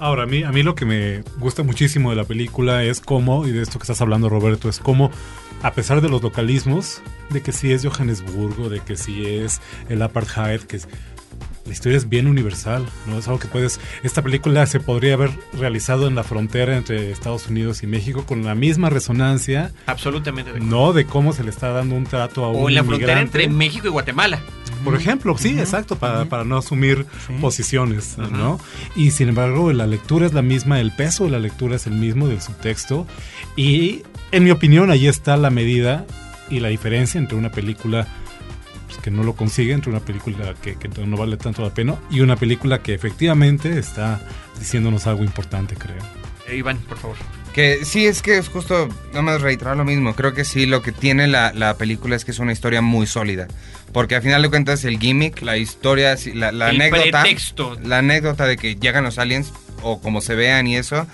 Ahora, 0.00 0.22
a 0.22 0.26
mí, 0.26 0.42
a 0.44 0.50
mí 0.50 0.62
lo 0.62 0.74
que 0.74 0.86
me 0.86 1.22
gusta 1.38 1.62
muchísimo 1.62 2.08
de 2.08 2.16
la 2.16 2.24
película 2.24 2.82
es 2.84 3.00
cómo, 3.00 3.46
y 3.46 3.52
de 3.52 3.60
esto 3.60 3.78
que 3.78 3.82
estás 3.82 4.00
hablando 4.00 4.30
Roberto, 4.30 4.70
es 4.70 4.78
cómo, 4.78 5.10
a 5.62 5.72
pesar 5.72 6.00
de 6.00 6.08
los 6.08 6.22
localismos, 6.22 7.02
de 7.28 7.42
que 7.42 7.52
sí 7.52 7.70
es 7.70 7.84
Johannesburgo, 7.84 8.70
de 8.70 8.80
que 8.80 8.96
sí 8.96 9.26
es 9.26 9.60
el 9.90 10.00
apartheid, 10.00 10.62
que 10.62 10.78
es, 10.78 10.88
la 11.66 11.72
historia 11.72 11.98
es 11.98 12.08
bien 12.08 12.28
universal, 12.28 12.86
¿no? 13.06 13.18
Es 13.18 13.28
algo 13.28 13.40
que 13.40 13.48
puedes... 13.48 13.78
Esta 14.02 14.22
película 14.22 14.64
se 14.64 14.80
podría 14.80 15.12
haber 15.12 15.32
realizado 15.52 16.08
en 16.08 16.14
la 16.14 16.24
frontera 16.24 16.78
entre 16.78 17.10
Estados 17.10 17.48
Unidos 17.48 17.82
y 17.82 17.86
México 17.86 18.24
con 18.24 18.42
la 18.42 18.54
misma 18.54 18.88
resonancia, 18.88 19.70
Absolutamente. 19.84 20.54
de 20.54 20.60
no 20.60 20.94
de 20.94 21.04
cómo 21.04 21.34
se 21.34 21.44
le 21.44 21.50
está 21.50 21.72
dando 21.72 21.94
un 21.94 22.04
trato 22.04 22.46
a 22.46 22.50
un 22.50 22.64
o 22.64 22.68
en 22.70 22.76
la 22.76 22.84
frontera 22.84 23.20
entre 23.20 23.48
México 23.48 23.86
y 23.86 23.90
Guatemala. 23.90 24.40
Por 24.84 24.94
ejemplo, 24.94 25.36
sí, 25.38 25.58
exacto, 25.58 25.96
para, 25.96 26.24
para 26.26 26.44
no 26.44 26.56
asumir 26.58 27.06
posiciones, 27.40 28.16
¿no? 28.18 28.60
Y 28.96 29.10
sin 29.10 29.28
embargo, 29.28 29.72
la 29.72 29.86
lectura 29.86 30.26
es 30.26 30.32
la 30.32 30.42
misma, 30.42 30.80
el 30.80 30.92
peso 30.92 31.24
de 31.24 31.30
la 31.30 31.38
lectura 31.38 31.76
es 31.76 31.86
el 31.86 31.94
mismo 31.94 32.28
del 32.28 32.40
subtexto. 32.40 33.06
Y 33.56 34.02
en 34.32 34.44
mi 34.44 34.50
opinión, 34.50 34.90
ahí 34.90 35.06
está 35.06 35.36
la 35.36 35.50
medida 35.50 36.06
y 36.48 36.60
la 36.60 36.68
diferencia 36.68 37.18
entre 37.18 37.36
una 37.36 37.50
película 37.50 38.06
pues, 38.86 38.98
que 38.98 39.10
no 39.10 39.22
lo 39.22 39.34
consigue, 39.34 39.72
entre 39.72 39.90
una 39.90 40.00
película 40.00 40.54
que, 40.60 40.76
que 40.76 40.88
no 40.88 41.16
vale 41.16 41.36
tanto 41.36 41.62
la 41.62 41.72
pena 41.72 41.96
y 42.10 42.20
una 42.20 42.36
película 42.36 42.82
que 42.82 42.94
efectivamente 42.94 43.78
está 43.78 44.20
diciéndonos 44.58 45.06
algo 45.06 45.24
importante, 45.24 45.76
creo. 45.76 46.02
Eh, 46.48 46.56
Iván, 46.56 46.78
por 46.78 46.98
favor. 46.98 47.16
Que 47.54 47.84
sí, 47.84 48.06
es 48.06 48.22
que 48.22 48.38
es 48.38 48.48
justo, 48.48 48.88
nada 49.08 49.22
más 49.22 49.40
reiterar 49.40 49.76
lo 49.76 49.84
mismo. 49.84 50.14
Creo 50.14 50.34
que 50.34 50.44
sí, 50.44 50.66
lo 50.66 50.82
que 50.82 50.92
tiene 50.92 51.26
la, 51.26 51.52
la 51.52 51.74
película 51.76 52.14
es 52.14 52.24
que 52.24 52.30
es 52.30 52.38
una 52.38 52.52
historia 52.52 52.80
muy 52.80 53.06
sólida. 53.06 53.48
Porque 53.92 54.14
al 54.16 54.22
final 54.22 54.42
de 54.42 54.50
cuentas, 54.50 54.84
el 54.84 54.98
gimmick, 54.98 55.42
la 55.42 55.56
historia, 55.56 56.16
la, 56.34 56.52
la 56.52 56.70
El 56.70 56.76
anécdota. 56.80 57.22
pretexto. 57.22 57.76
La 57.82 57.98
anécdota 57.98 58.46
de 58.46 58.56
que 58.56 58.76
llegan 58.76 59.04
los 59.04 59.18
aliens, 59.18 59.52
o 59.82 60.00
como 60.00 60.20
se 60.20 60.34
vean 60.34 60.66
y 60.66 60.76
eso, 60.76 61.06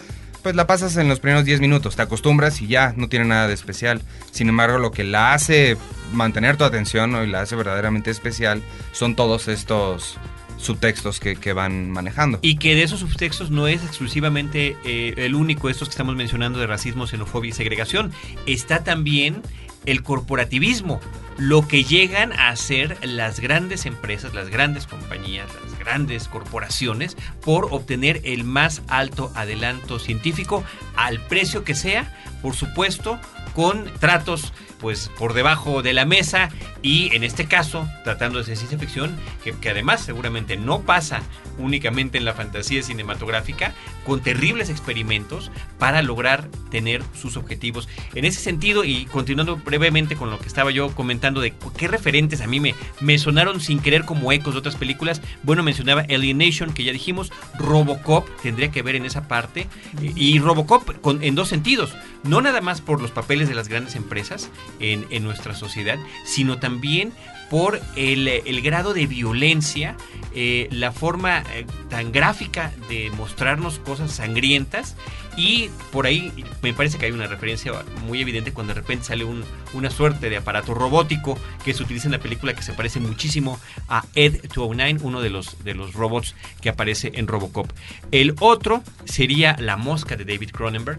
pues 0.42 0.54
la 0.54 0.66
pasas 0.66 0.96
en 0.96 1.08
los 1.08 1.20
primeros 1.20 1.44
10 1.44 1.60
minutos. 1.60 1.96
Te 1.96 2.02
acostumbras 2.02 2.60
y 2.60 2.66
ya, 2.66 2.92
no 2.96 3.08
tiene 3.08 3.24
nada 3.24 3.48
de 3.48 3.54
especial. 3.54 4.02
Sin 4.30 4.48
embargo, 4.48 4.78
lo 4.78 4.90
que 4.92 5.04
la 5.04 5.32
hace 5.34 5.76
mantener 6.12 6.56
tu 6.56 6.64
atención 6.64 7.10
¿no? 7.12 7.24
y 7.24 7.26
la 7.28 7.40
hace 7.40 7.56
verdaderamente 7.56 8.10
especial 8.10 8.62
son 8.92 9.16
todos 9.16 9.48
estos 9.48 10.18
subtextos 10.58 11.20
que, 11.20 11.36
que 11.36 11.52
van 11.52 11.90
manejando. 11.90 12.38
Y 12.42 12.56
que 12.58 12.74
de 12.74 12.82
esos 12.82 13.00
subtextos 13.00 13.50
no 13.50 13.66
es 13.68 13.82
exclusivamente 13.84 14.76
eh, 14.84 15.14
el 15.16 15.34
único, 15.34 15.68
estos 15.68 15.88
que 15.88 15.92
estamos 15.92 16.14
mencionando 16.16 16.58
de 16.58 16.66
racismo, 16.66 17.06
xenofobia 17.06 17.50
y 17.50 17.52
segregación. 17.52 18.12
Está 18.46 18.84
también 18.84 19.42
el 19.86 20.02
corporativismo, 20.02 21.00
lo 21.38 21.66
que 21.66 21.84
llegan 21.84 22.32
a 22.32 22.48
hacer 22.48 22.98
las 23.02 23.40
grandes 23.40 23.86
empresas, 23.86 24.34
las 24.34 24.48
grandes 24.48 24.86
compañías, 24.86 25.48
las 25.62 25.78
grandes 25.78 26.28
corporaciones 26.28 27.16
por 27.42 27.68
obtener 27.70 28.20
el 28.24 28.44
más 28.44 28.82
alto 28.88 29.32
adelanto 29.34 29.98
científico 29.98 30.64
al 30.96 31.20
precio 31.20 31.64
que 31.64 31.74
sea, 31.74 32.14
por 32.42 32.54
supuesto, 32.54 33.20
con 33.54 33.84
tratos 34.00 34.52
pues 34.80 35.10
por 35.18 35.34
debajo 35.34 35.82
de 35.82 35.92
la 35.92 36.04
mesa 36.04 36.50
y 36.82 37.14
en 37.14 37.24
este 37.24 37.46
caso 37.46 37.88
tratando 38.04 38.38
de 38.38 38.44
ciencia 38.44 38.78
ficción 38.78 39.16
que, 39.42 39.70
además 39.70 40.02
seguramente 40.02 40.56
no 40.56 40.82
pasa 40.82 41.22
únicamente 41.58 42.18
en 42.18 42.24
la 42.24 42.34
fantasía 42.34 42.82
cinematográfica 42.82 43.72
con 44.04 44.20
terribles 44.20 44.70
experimentos 44.70 45.50
para 45.78 46.02
lograr 46.02 46.48
tener 46.70 47.02
sus 47.14 47.36
objetivos. 47.36 47.88
En 48.14 48.24
ese 48.24 48.40
sentido 48.40 48.84
y 48.84 49.06
continuando 49.06 49.56
brevemente 49.56 50.16
con 50.16 50.30
lo 50.30 50.38
que 50.38 50.46
estaba 50.46 50.70
yo 50.70 50.94
comentando 50.94 51.40
de 51.40 51.54
qué 51.76 51.88
referentes 51.88 52.40
a 52.40 52.46
mí 52.46 52.60
me, 52.60 52.74
me 53.00 53.18
sonaron 53.18 53.60
sin 53.60 53.80
querer 53.80 54.04
como 54.04 54.32
ecos 54.32 54.54
de 54.54 54.60
otras 54.60 54.76
películas 54.76 55.20
bueno 55.42 55.62
mencionaba 55.62 56.02
Alienation 56.02 56.72
que 56.72 56.84
ya 56.84 56.92
dijimos 56.92 57.32
Robocop 57.58 58.28
tendría 58.42 58.70
que 58.70 58.82
ver 58.82 58.96
en 58.96 59.04
esa 59.04 59.28
parte 59.28 59.66
y 60.00 60.38
Robocop 60.38 61.06
en 61.20 61.34
dos 61.34 61.48
sentidos. 61.48 61.94
No 62.24 62.40
nada 62.40 62.60
más 62.60 62.80
por 62.80 63.00
los 63.00 63.10
papeles 63.10 63.48
de 63.48 63.54
las 63.54 63.68
grandes 63.68 63.94
empresas 63.94 64.50
en, 64.80 65.06
nuestra 65.24 65.54
sociedad, 65.54 65.98
sino 66.24 66.58
también 66.58 67.12
por 67.50 67.80
el, 67.94 68.26
el 68.26 68.60
grado 68.60 68.92
de 68.92 69.06
violencia, 69.06 69.96
eh, 70.34 70.66
la 70.72 70.90
forma 70.90 71.42
eh, 71.54 71.64
tan 71.88 72.10
gráfica 72.10 72.72
de 72.88 73.10
mostrarnos 73.10 73.78
cosas 73.78 74.10
sangrientas 74.12 74.96
y 75.36 75.70
por 75.92 76.06
ahí 76.06 76.32
me 76.62 76.72
parece 76.74 76.98
que 76.98 77.06
hay 77.06 77.12
una 77.12 77.26
referencia 77.28 77.72
muy 78.06 78.20
evidente 78.20 78.52
cuando 78.52 78.74
de 78.74 78.80
repente 78.80 79.04
sale 79.04 79.24
un- 79.24 79.44
una 79.74 79.90
suerte 79.90 80.28
de 80.28 80.38
aparato 80.38 80.74
robótico 80.74 81.38
que 81.64 81.72
se 81.72 81.82
utiliza 81.84 82.08
en 82.08 82.12
la 82.12 82.18
película 82.18 82.54
que 82.54 82.62
se 82.62 82.72
parece 82.72 82.98
muchísimo 83.00 83.60
a 83.88 84.04
Ed 84.14 84.40
209, 84.54 85.00
uno 85.02 85.20
de 85.20 85.30
los, 85.30 85.62
de 85.62 85.74
los 85.74 85.92
robots 85.92 86.34
que 86.60 86.68
aparece 86.68 87.12
en 87.14 87.28
Robocop. 87.28 87.70
El 88.10 88.34
otro 88.40 88.82
sería 89.04 89.54
La 89.60 89.76
Mosca 89.76 90.16
de 90.16 90.24
David 90.24 90.50
Cronenberg 90.50 90.98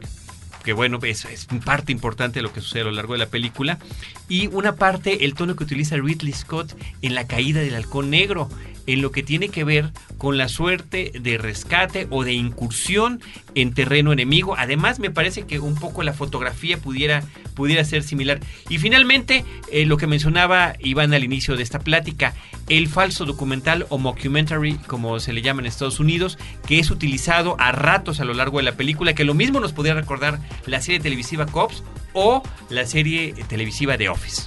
que 0.67 0.73
bueno, 0.73 0.99
es, 1.01 1.23
es 1.23 1.47
parte 1.63 1.93
importante 1.93 2.39
de 2.39 2.43
lo 2.43 2.51
que 2.51 2.60
sucede 2.60 2.82
a 2.82 2.84
lo 2.84 2.91
largo 2.91 3.13
de 3.13 3.19
la 3.19 3.27
película. 3.27 3.80
Y 4.27 4.47
una 4.47 4.75
parte, 4.75 5.23
el 5.23 5.34
tono 5.34 5.56
que 5.56 5.63
utiliza 5.63 5.95
Ridley 5.95 6.34
Scott 6.34 6.77
en 7.01 7.15
la 7.15 7.25
caída 7.25 7.62
del 7.62 7.73
halcón 7.73 8.10
negro, 8.10 8.49
en 8.88 9.02
lo 9.02 9.12
que 9.12 9.21
tiene 9.21 9.50
que 9.50 9.63
ver 9.63 9.91
con 10.17 10.38
la 10.38 10.47
suerte 10.47 11.12
de 11.21 11.38
rescate 11.38 12.08
o 12.10 12.23
de 12.23 12.34
incursión 12.34 13.21
en 13.54 13.73
terreno 13.73 14.12
enemigo. 14.12 14.56
Además, 14.58 15.00
me 15.00 15.12
parece 15.12 15.43
que 15.43 15.60
un 15.60 15.76
poco 15.76 16.02
la 16.04 16.13
fotografía 16.13 16.78
pudiera, 16.78 17.23
pudiera 17.54 17.84
ser 17.84 18.02
similar. 18.02 18.39
Y 18.69 18.80
finalmente, 18.80 19.45
eh, 19.71 19.86
lo 19.86 19.97
que 19.97 20.08
mencionaba 20.08 20.76
Iván 20.80 21.13
al 21.13 21.23
inicio 21.23 21.56
de 21.56 21.63
esta 21.63 21.80
plática, 21.80 22.34
el 22.69 22.88
falso 22.88 23.26
documental 23.26 23.86
o 23.89 23.97
mockumentary, 23.97 24.76
como 24.88 25.19
se 25.19 25.34
le 25.34 25.41
llama 25.41 25.62
en 25.62 25.67
Estados 25.67 26.00
Unidos, 26.00 26.38
que 26.65 26.80
es 26.80 26.89
utilizado 26.89 27.56
a 27.60 27.71
ratos 27.71 28.19
a 28.19 28.26
lo 28.26 28.34
largo 28.34 28.58
de 28.58 28.63
la 28.63 28.76
película, 28.78 29.13
que 29.13 29.26
lo 29.26 29.34
mismo 29.34 29.60
nos 29.60 29.73
podría 29.73 29.93
recordar 29.93 30.39
la 30.65 30.82
serie 30.82 31.00
televisiva 31.00 31.45
Cops 31.45 31.84
o 32.13 32.41
la 32.69 32.86
serie 32.86 33.34
televisiva 33.47 33.97
The 33.97 34.10
Office. 34.10 34.43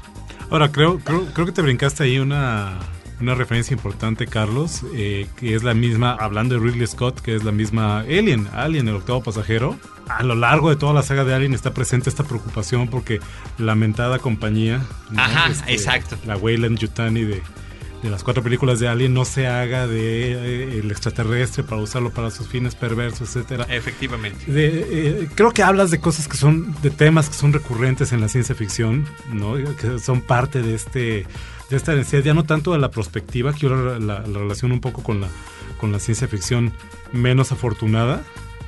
Ahora, 0.50 0.72
creo, 0.72 0.98
creo, 0.98 1.26
creo 1.32 1.46
que 1.46 1.52
te 1.52 1.62
brincaste 1.62 2.02
ahí 2.02 2.18
una, 2.18 2.78
una 3.20 3.34
referencia 3.34 3.74
importante, 3.74 4.26
Carlos, 4.26 4.82
eh, 4.94 5.26
que 5.36 5.54
es 5.54 5.62
la 5.62 5.74
misma, 5.74 6.12
hablando 6.12 6.54
de 6.54 6.60
Ridley 6.60 6.86
Scott, 6.86 7.20
que 7.20 7.36
es 7.36 7.44
la 7.44 7.52
misma 7.52 8.00
Alien, 8.00 8.48
Alien, 8.52 8.88
el 8.88 8.96
octavo 8.96 9.22
pasajero. 9.22 9.76
A 10.08 10.22
lo 10.22 10.34
largo 10.34 10.70
de 10.70 10.76
toda 10.76 10.92
la 10.92 11.02
saga 11.02 11.24
de 11.24 11.34
Alien 11.34 11.54
está 11.54 11.72
presente 11.72 12.10
esta 12.10 12.24
preocupación 12.24 12.88
porque 12.88 13.20
lamentada 13.58 14.18
compañía, 14.18 14.82
¿no? 15.10 15.22
Ajá, 15.22 15.50
exacto. 15.68 16.16
la 16.26 16.36
Weyland 16.36 16.78
Yutani 16.78 17.24
de, 17.24 17.42
de 18.02 18.10
las 18.10 18.24
cuatro 18.24 18.42
películas 18.42 18.80
de 18.80 18.88
Alien 18.88 19.12
no 19.12 19.24
se 19.24 19.46
haga 19.46 19.86
de 19.86 20.32
eh, 20.32 20.78
el 20.80 20.90
extraterrestre 20.90 21.62
para 21.62 21.82
usarlo 21.82 22.10
para 22.10 22.30
sus 22.30 22.48
fines 22.48 22.74
perversos, 22.74 23.36
etcétera. 23.36 23.66
Efectivamente. 23.68 24.50
De, 24.50 24.86
eh, 24.90 25.28
creo 25.34 25.52
que 25.52 25.62
hablas 25.62 25.90
de 25.90 26.00
cosas 26.00 26.26
que 26.26 26.36
son, 26.36 26.74
de 26.82 26.90
temas 26.90 27.28
que 27.28 27.34
son 27.34 27.52
recurrentes 27.52 28.12
en 28.12 28.20
la 28.20 28.28
ciencia 28.28 28.54
ficción, 28.54 29.06
¿no? 29.32 29.54
Que 29.76 29.98
son 29.98 30.22
parte 30.22 30.62
de 30.62 30.74
este, 30.74 31.26
de 31.70 31.76
esta 31.76 31.94
necesidad, 31.94 32.22
ya 32.24 32.34
no 32.34 32.44
tanto 32.44 32.72
de 32.72 32.78
la 32.78 32.90
prospectiva, 32.90 33.52
que 33.54 33.68
la, 33.68 33.98
la- 33.98 34.20
la 34.26 34.54
un 34.64 34.80
poco 34.80 35.02
con 35.02 35.20
la, 35.20 35.28
con 35.80 35.92
la 35.92 35.98
ciencia 36.00 36.28
ficción 36.28 36.72
menos 37.12 37.52
afortunada, 37.52 38.22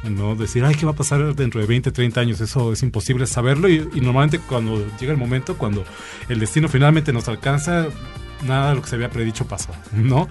¿no? 0.09 0.35
Decir, 0.37 0.65
ay, 0.65 0.75
¿qué 0.75 0.87
va 0.87 0.93
a 0.93 0.97
pasar 0.97 1.35
dentro 1.35 1.61
de 1.61 1.67
20, 1.67 1.93
30 1.93 2.21
años? 2.21 2.41
Eso 2.41 2.73
es 2.73 2.83
imposible 2.83 3.27
saberlo 3.27 3.69
y, 3.69 3.89
y 3.95 4.01
normalmente 4.01 4.39
cuando 4.39 4.85
llega 4.99 5.13
el 5.13 5.19
momento, 5.19 5.57
cuando 5.59 5.85
el 6.29 6.41
destino 6.41 6.69
finalmente 6.69 7.13
nos 7.13 7.29
alcanza, 7.29 7.87
nada 8.47 8.71
de 8.71 8.77
lo 8.77 8.83
que 8.83 8.89
se 8.89 8.95
había 8.97 9.11
predicho 9.11 9.47
pasó, 9.47 9.71
¿no? 9.93 10.29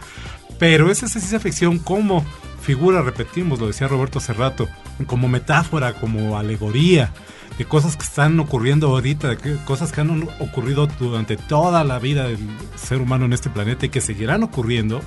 Pero 0.60 0.92
es 0.92 1.00
esa 1.04 1.20
ciencia 1.20 1.40
ficción 1.40 1.80
como 1.80 2.26
figura, 2.62 3.02
repetimos, 3.02 3.60
lo 3.60 3.68
decía 3.68 3.88
Roberto 3.88 4.20
hace 4.20 4.34
rato, 4.34 4.68
como 5.08 5.28
metáfora, 5.28 5.94
como 5.94 6.38
alegoría 6.38 7.12
de 7.62 7.67
cosas 7.67 7.95
que 7.95 8.02
están 8.04 8.39
ocurriendo 8.39 8.88
ahorita, 8.88 9.28
de 9.30 9.38
que- 9.38 9.56
cosas 9.65 9.91
que 9.91 10.02
han 10.02 10.28
ocurrido 10.39 10.88
durante 11.00 11.38
toda 11.38 11.84
la 11.84 12.00
vida 12.00 12.24
del 12.28 12.39
ser 12.76 13.00
humano 13.02 13.26
en 13.26 13.34
este 13.34 13.52
planeta 13.52 13.86
y 13.86 13.89
que 13.89 14.02
seguirán 14.02 14.41
ocurriendo, 14.41 15.00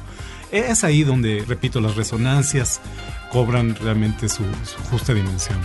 es 0.52 0.84
ahí 0.84 1.02
donde, 1.02 1.44
repito, 1.48 1.80
las 1.80 1.96
resonancias 1.96 2.80
cobran 3.32 3.74
realmente 3.74 4.28
su, 4.28 4.44
su 4.62 4.78
justa 4.88 5.12
dimensión. 5.12 5.58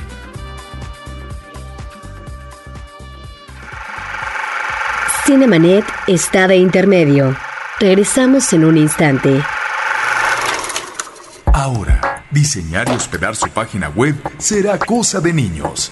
Cinemanet 5.28 5.86
está 6.08 6.48
de 6.48 6.58
intermedio. 6.58 7.36
Regresamos 7.80 8.52
en 8.54 8.66
un 8.66 8.78
instante. 8.78 9.44
Ahora, 11.54 12.24
diseñar 12.32 12.90
y 12.90 12.94
hospedar 12.94 13.36
su 13.36 13.48
página 13.50 13.90
web 13.90 14.16
será 14.40 14.80
cosa 14.80 15.20
de 15.20 15.34
niños. 15.34 15.92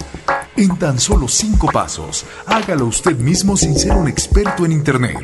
En 0.57 0.75
tan 0.79 0.99
solo 0.99 1.27
cinco 1.27 1.67
pasos, 1.71 2.25
hágalo 2.47 2.87
usted 2.87 3.15
mismo 3.17 3.55
sin 3.55 3.77
ser 3.77 3.91
un 3.91 4.07
experto 4.07 4.65
en 4.65 4.71
Internet. 4.71 5.19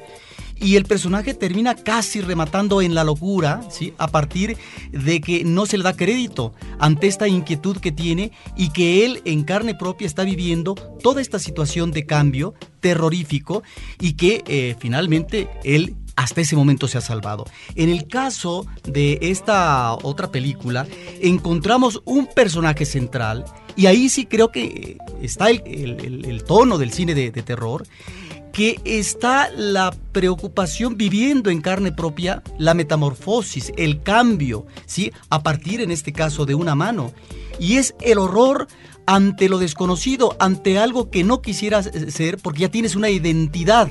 Y 0.62 0.76
el 0.76 0.84
personaje 0.84 1.34
termina 1.34 1.74
casi 1.74 2.20
rematando 2.20 2.82
en 2.82 2.94
la 2.94 3.02
locura, 3.02 3.62
¿sí? 3.68 3.94
A 3.98 4.06
partir 4.06 4.56
de 4.92 5.20
que 5.20 5.42
no 5.44 5.66
se 5.66 5.76
le 5.76 5.82
da 5.82 5.96
crédito 5.96 6.54
ante 6.78 7.08
esta 7.08 7.26
inquietud 7.26 7.78
que 7.78 7.90
tiene 7.90 8.30
y 8.56 8.70
que 8.70 9.04
él 9.04 9.22
en 9.24 9.42
carne 9.42 9.74
propia 9.74 10.06
está 10.06 10.22
viviendo 10.22 10.76
toda 11.02 11.20
esta 11.20 11.40
situación 11.40 11.90
de 11.90 12.06
cambio 12.06 12.54
terrorífico 12.78 13.64
y 14.00 14.12
que 14.12 14.44
eh, 14.46 14.76
finalmente 14.78 15.48
él 15.64 15.96
hasta 16.14 16.42
ese 16.42 16.54
momento 16.54 16.86
se 16.86 16.98
ha 16.98 17.00
salvado. 17.00 17.44
En 17.74 17.88
el 17.88 18.06
caso 18.06 18.64
de 18.84 19.18
esta 19.20 19.94
otra 19.94 20.30
película, 20.30 20.86
encontramos 21.20 22.02
un 22.04 22.26
personaje 22.26 22.84
central 22.84 23.44
y 23.74 23.86
ahí 23.86 24.08
sí 24.08 24.26
creo 24.26 24.52
que 24.52 24.64
eh, 24.64 24.98
está 25.22 25.50
el, 25.50 26.44
tono 26.46 26.78
del 26.78 26.92
cine 26.92 27.14
de 27.14 27.30
terror 27.32 27.84
que 28.52 28.80
está 28.84 29.50
la 29.50 29.94
preocupación 30.12 30.96
viviendo 30.96 31.50
en 31.50 31.60
carne 31.60 31.92
propia 31.92 32.42
la 32.58 32.74
metamorfosis, 32.74 33.72
el 33.76 34.02
cambio, 34.02 34.66
¿sí? 34.86 35.12
A 35.30 35.42
partir, 35.42 35.80
en 35.80 35.90
este 35.90 36.12
caso, 36.12 36.44
de 36.44 36.54
una 36.54 36.74
mano. 36.74 37.12
Y 37.58 37.76
es 37.76 37.94
el 38.00 38.18
horror 38.18 38.68
ante 39.06 39.48
lo 39.48 39.58
desconocido, 39.58 40.36
ante 40.38 40.78
algo 40.78 41.10
que 41.10 41.24
no 41.24 41.42
quisieras 41.42 41.86
eh, 41.86 42.10
ser, 42.10 42.38
porque 42.38 42.60
ya 42.60 42.70
tienes 42.70 42.94
una 42.94 43.10
identidad 43.10 43.88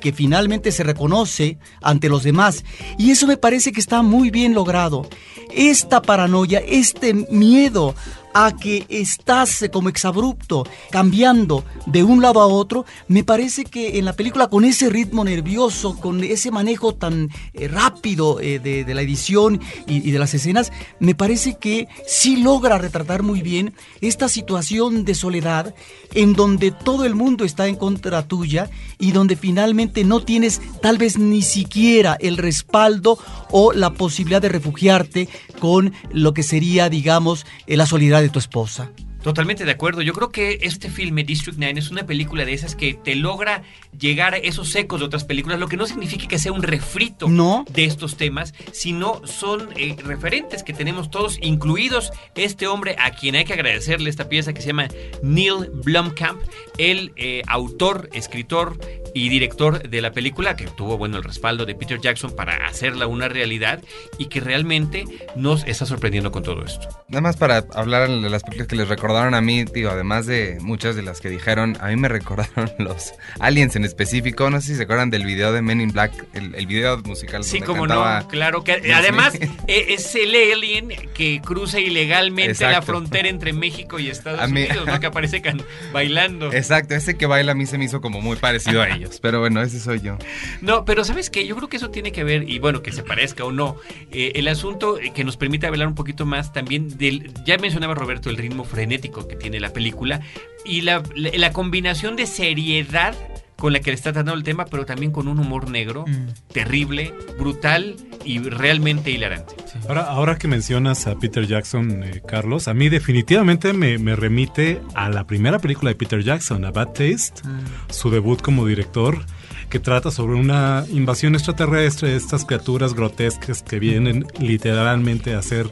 que 0.00 0.12
finalmente 0.12 0.72
se 0.72 0.82
reconoce 0.82 1.58
ante 1.80 2.08
los 2.08 2.22
demás. 2.22 2.64
Y 2.98 3.10
eso 3.10 3.26
me 3.26 3.36
parece 3.36 3.72
que 3.72 3.80
está 3.80 4.02
muy 4.02 4.30
bien 4.30 4.54
logrado. 4.54 5.08
Esta 5.52 6.02
paranoia, 6.02 6.58
este 6.60 7.14
miedo 7.14 7.94
a 8.34 8.56
que 8.56 8.86
estás 8.88 9.64
como 9.72 9.88
exabrupto, 9.88 10.66
cambiando 10.90 11.64
de 11.86 12.02
un 12.02 12.22
lado 12.22 12.40
a 12.40 12.46
otro, 12.46 12.84
me 13.08 13.24
parece 13.24 13.64
que 13.64 13.98
en 13.98 14.04
la 14.04 14.14
película 14.14 14.48
con 14.48 14.64
ese 14.64 14.88
ritmo 14.88 15.24
nervioso, 15.24 15.98
con 15.98 16.22
ese 16.22 16.50
manejo 16.50 16.94
tan 16.94 17.30
eh, 17.54 17.68
rápido 17.68 18.40
eh, 18.40 18.58
de, 18.58 18.94
la 18.94 19.02
edición 19.02 19.60
y, 19.86 20.08
y 20.08 20.10
de 20.10 20.18
las 20.18 20.34
escenas, 20.34 20.72
me 20.98 21.14
parece 21.14 21.56
que 21.58 21.88
sí 22.06 22.36
logra 22.36 22.78
retratar 22.78 23.22
muy 23.22 23.42
bien 23.42 23.74
esta 24.00 24.28
situación 24.28 25.04
de 25.04 25.14
soledad 25.14 25.74
en 26.14 26.32
donde 26.34 26.70
todo 26.70 27.04
el 27.04 27.14
mundo 27.14 27.44
está 27.44 27.66
en 27.68 27.76
contra 27.76 28.26
tuya 28.26 28.70
y 28.98 29.12
donde 29.12 29.36
finalmente 29.36 30.04
no 30.04 30.20
tienes 30.20 30.60
tal 30.82 30.98
vez 30.98 31.18
ni 31.18 31.42
siquiera 31.42 32.16
el 32.20 32.36
respaldo 32.36 33.18
o 33.50 33.72
la 33.72 33.90
posibilidad 33.94 34.42
de 34.42 34.48
refugiarte 34.48 35.28
con 35.58 35.92
lo 36.12 36.34
que 36.34 36.42
sería, 36.42 36.88
digamos, 36.88 37.46
eh, 37.66 37.76
la 37.76 37.86
solidaridad 37.86 38.19
de 38.22 38.28
tu 38.28 38.38
esposa. 38.38 38.90
Totalmente 39.22 39.64
de 39.64 39.70
acuerdo. 39.70 40.00
Yo 40.02 40.12
creo 40.14 40.30
que 40.30 40.60
este 40.62 40.90
filme, 40.90 41.24
District 41.24 41.58
9, 41.58 41.78
es 41.78 41.90
una 41.90 42.04
película 42.06 42.44
de 42.44 42.54
esas 42.54 42.74
que 42.74 42.94
te 42.94 43.14
logra 43.14 43.62
llegar 43.98 44.34
a 44.34 44.38
esos 44.38 44.74
ecos 44.76 45.00
de 45.00 45.06
otras 45.06 45.24
películas, 45.24 45.58
lo 45.60 45.68
que 45.68 45.76
no 45.76 45.86
significa 45.86 46.26
que 46.26 46.38
sea 46.38 46.52
un 46.52 46.62
refrito 46.62 47.28
No. 47.28 47.64
de 47.70 47.84
estos 47.84 48.16
temas, 48.16 48.54
sino 48.72 49.20
son 49.26 49.68
eh, 49.76 49.96
referentes 50.02 50.62
que 50.62 50.72
tenemos 50.72 51.10
todos, 51.10 51.38
incluidos 51.42 52.12
este 52.34 52.66
hombre 52.66 52.96
a 52.98 53.10
quien 53.10 53.34
hay 53.36 53.44
que 53.44 53.52
agradecerle 53.52 54.08
esta 54.08 54.28
pieza 54.28 54.52
que 54.54 54.62
se 54.62 54.68
llama 54.68 54.88
Neil 55.22 55.70
Blomkamp, 55.84 56.40
el 56.78 57.12
eh, 57.16 57.42
autor, 57.46 58.08
escritor 58.12 58.78
y 59.14 59.28
director 59.28 59.88
de 59.88 60.00
la 60.00 60.12
película, 60.12 60.56
que 60.56 60.66
tuvo 60.66 60.96
bueno 60.96 61.18
el 61.18 61.24
respaldo 61.24 61.66
de 61.66 61.74
Peter 61.74 62.00
Jackson 62.00 62.34
para 62.34 62.66
hacerla 62.66 63.06
una 63.06 63.28
realidad 63.28 63.82
y 64.18 64.26
que 64.26 64.40
realmente 64.40 65.04
nos 65.36 65.64
está 65.66 65.84
sorprendiendo 65.84 66.30
con 66.32 66.42
todo 66.42 66.64
esto. 66.64 66.88
Nada 67.08 67.20
más 67.20 67.36
para 67.36 67.66
hablar 67.74 68.08
de 68.08 68.30
las 68.30 68.42
películas 68.44 68.68
que 68.68 68.76
les 68.76 68.88
recordaron 69.10 69.34
a 69.34 69.40
mí, 69.40 69.64
digo, 69.64 69.90
además 69.90 70.26
de 70.26 70.58
muchas 70.60 70.94
de 70.94 71.02
las 71.02 71.20
que 71.20 71.28
dijeron, 71.30 71.76
a 71.80 71.88
mí 71.88 71.96
me 71.96 72.08
recordaron 72.20 72.70
los 72.78 73.12
Aliens 73.40 73.74
en 73.76 73.84
específico. 73.84 74.48
No 74.50 74.60
sé 74.60 74.68
si 74.68 74.74
se 74.76 74.84
acuerdan 74.84 75.10
del 75.10 75.24
video 75.24 75.52
de 75.52 75.62
Men 75.62 75.80
in 75.80 75.90
Black, 75.90 76.12
el, 76.32 76.54
el 76.54 76.66
video 76.66 76.98
musical. 76.98 77.42
Sí, 77.42 77.58
donde 77.58 77.66
como 77.66 77.86
no, 77.86 78.28
claro 78.28 78.62
que 78.62 78.92
además 78.94 79.34
eh, 79.34 79.48
es 79.88 80.14
el 80.14 80.30
alien 80.52 80.88
que 81.14 81.40
cruza 81.44 81.80
ilegalmente 81.80 82.64
la 82.64 82.82
frontera 82.82 83.28
entre 83.28 83.52
México 83.52 83.98
y 83.98 84.08
Estados 84.08 84.48
mí- 84.50 84.62
Unidos, 84.64 84.86
¿no? 84.86 85.00
Que 85.00 85.06
aparece 85.06 85.42
can- 85.42 85.62
bailando. 85.92 86.52
Exacto, 86.52 86.94
ese 86.94 87.16
que 87.16 87.26
baila 87.26 87.52
a 87.52 87.54
mí 87.54 87.66
se 87.66 87.78
me 87.78 87.84
hizo 87.86 88.00
como 88.00 88.20
muy 88.20 88.36
parecido 88.36 88.82
a 88.82 88.88
ellos. 88.90 89.18
Pero 89.20 89.40
bueno, 89.40 89.60
ese 89.62 89.80
soy 89.80 90.00
yo. 90.00 90.16
No, 90.60 90.84
pero 90.84 91.04
¿sabes 91.04 91.30
qué? 91.30 91.46
Yo 91.46 91.56
creo 91.56 91.68
que 91.68 91.78
eso 91.78 91.90
tiene 91.90 92.12
que 92.12 92.22
ver, 92.24 92.48
y 92.48 92.58
bueno, 92.60 92.82
que 92.82 92.92
se 92.92 93.02
parezca 93.02 93.44
o 93.44 93.50
no, 93.52 93.76
eh, 94.12 94.32
el 94.36 94.46
asunto 94.48 94.98
que 95.14 95.24
nos 95.24 95.36
permite 95.36 95.66
hablar 95.66 95.88
un 95.88 95.94
poquito 95.94 96.26
más 96.26 96.52
también 96.52 96.96
del, 96.96 97.32
ya 97.44 97.56
mencionaba 97.58 97.94
Roberto, 97.94 98.30
el 98.30 98.36
ritmo 98.36 98.64
frenético 98.64 98.99
que 99.08 99.36
tiene 99.36 99.58
la 99.60 99.72
película 99.72 100.20
y 100.64 100.82
la, 100.82 101.02
la- 101.14 101.30
la 101.34 101.52
combinación 101.52 102.16
de 102.16 102.26
seriedad 102.26 103.14
con 103.56 103.72
la 103.74 103.80
que 103.80 103.90
le 103.90 103.94
está 103.94 104.12
tratando 104.12 104.32
el 104.38 104.42
tema, 104.42 104.64
pero 104.64 104.86
también 104.86 105.12
con 105.12 105.28
un 105.28 105.38
humor 105.38 105.68
negro, 105.68 106.06
terrible, 106.50 107.12
brutal 107.38 107.94
y 108.24 108.38
realmente 108.38 109.10
hilarante. 109.10 109.54
Ahora, 109.86 110.02
ahora 110.04 110.38
que 110.38 110.48
mencionas 110.48 111.06
a 111.06 111.14
Peter 111.18 111.46
Jackson, 111.46 112.02
eh, 112.02 112.22
Carlos, 112.26 112.68
a 112.68 112.74
mí 112.74 112.88
definitivamente 112.88 113.74
me, 113.74 113.98
me 113.98 114.16
remite 114.16 114.80
a 114.94 115.10
la 115.10 115.26
primera 115.26 115.58
película 115.58 115.90
de 115.90 115.94
Peter 115.94 116.22
Jackson, 116.22 116.64
a 116.64 116.70
Bad 116.70 116.88
Taste, 116.88 117.42
su 117.90 118.10
debut 118.10 118.40
como 118.40 118.66
director, 118.66 119.24
que 119.68 119.78
trata 119.78 120.10
sobre 120.10 120.36
una 120.36 120.84
invasión 120.90 121.34
extraterrestre 121.34 122.08
de 122.10 122.16
estas 122.16 122.46
criaturas 122.46 122.94
grotescas 122.94 123.62
que 123.62 123.78
vienen 123.78 124.26
literalmente 124.38 125.34
a 125.34 125.38
hacer 125.38 125.70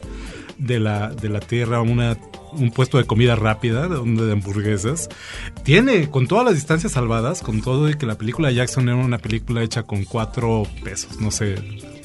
de 0.59 0.79
la, 0.79 1.09
de 1.09 1.29
la 1.29 1.39
Tierra 1.39 1.81
una, 1.81 2.17
un 2.53 2.71
puesto 2.71 2.97
de 2.97 3.05
comida 3.05 3.35
rápida, 3.35 3.87
de, 3.87 3.99
de 4.25 4.31
hamburguesas. 4.31 5.09
Tiene, 5.63 6.09
con 6.09 6.27
todas 6.27 6.45
las 6.45 6.55
distancias 6.55 6.93
salvadas, 6.93 7.41
con 7.41 7.61
todo 7.61 7.89
y 7.89 7.95
que 7.95 8.05
la 8.05 8.17
película 8.17 8.49
de 8.49 8.55
Jackson 8.55 8.87
era 8.89 8.97
una 8.97 9.17
película 9.17 9.63
hecha 9.63 9.83
con 9.83 10.03
cuatro 10.05 10.63
pesos, 10.83 11.19
no 11.19 11.31
sé 11.31 11.55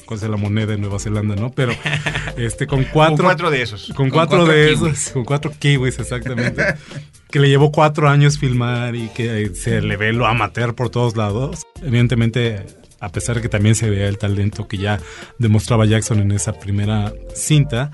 cuál 0.05 0.19
es 0.21 0.29
la 0.29 0.37
moneda 0.37 0.67
de 0.67 0.77
Nueva 0.77 0.99
Zelanda, 0.99 1.35
¿no? 1.35 1.51
Pero 1.51 1.73
este 2.37 2.67
con 2.67 2.83
cuatro, 2.85 3.17
Con 3.17 3.25
cuatro 3.25 3.49
de 3.51 3.61
esos. 3.61 3.87
con 3.87 3.95
Con 3.95 4.09
cuatro, 4.11 4.37
cuatro 4.39 4.53
de 4.53 4.73
kiwis. 4.75 4.93
esos, 4.99 5.13
con 5.13 5.25
cuatro 5.25 5.51
kiwis 5.57 5.99
exactamente, 5.99 6.63
que 7.31 7.39
le 7.39 7.49
llevó 7.49 7.71
cuatro 7.71 8.07
años 8.07 8.37
filmar 8.37 8.95
y 8.95 9.07
que 9.09 9.51
se 9.55 9.81
le 9.81 9.97
ve 9.97 10.13
lo 10.13 10.27
amateur 10.27 10.75
por 10.75 10.89
todos 10.89 11.15
lados. 11.15 11.63
Evidentemente, 11.81 12.65
a 12.99 13.09
pesar 13.11 13.37
de 13.37 13.41
que 13.41 13.49
también 13.49 13.75
se 13.75 13.89
vea 13.89 14.07
el 14.07 14.17
talento 14.17 14.67
que 14.67 14.77
ya 14.77 14.99
demostraba 15.39 15.85
Jackson 15.85 16.19
en 16.19 16.31
esa 16.31 16.53
primera 16.53 17.11
cinta, 17.33 17.91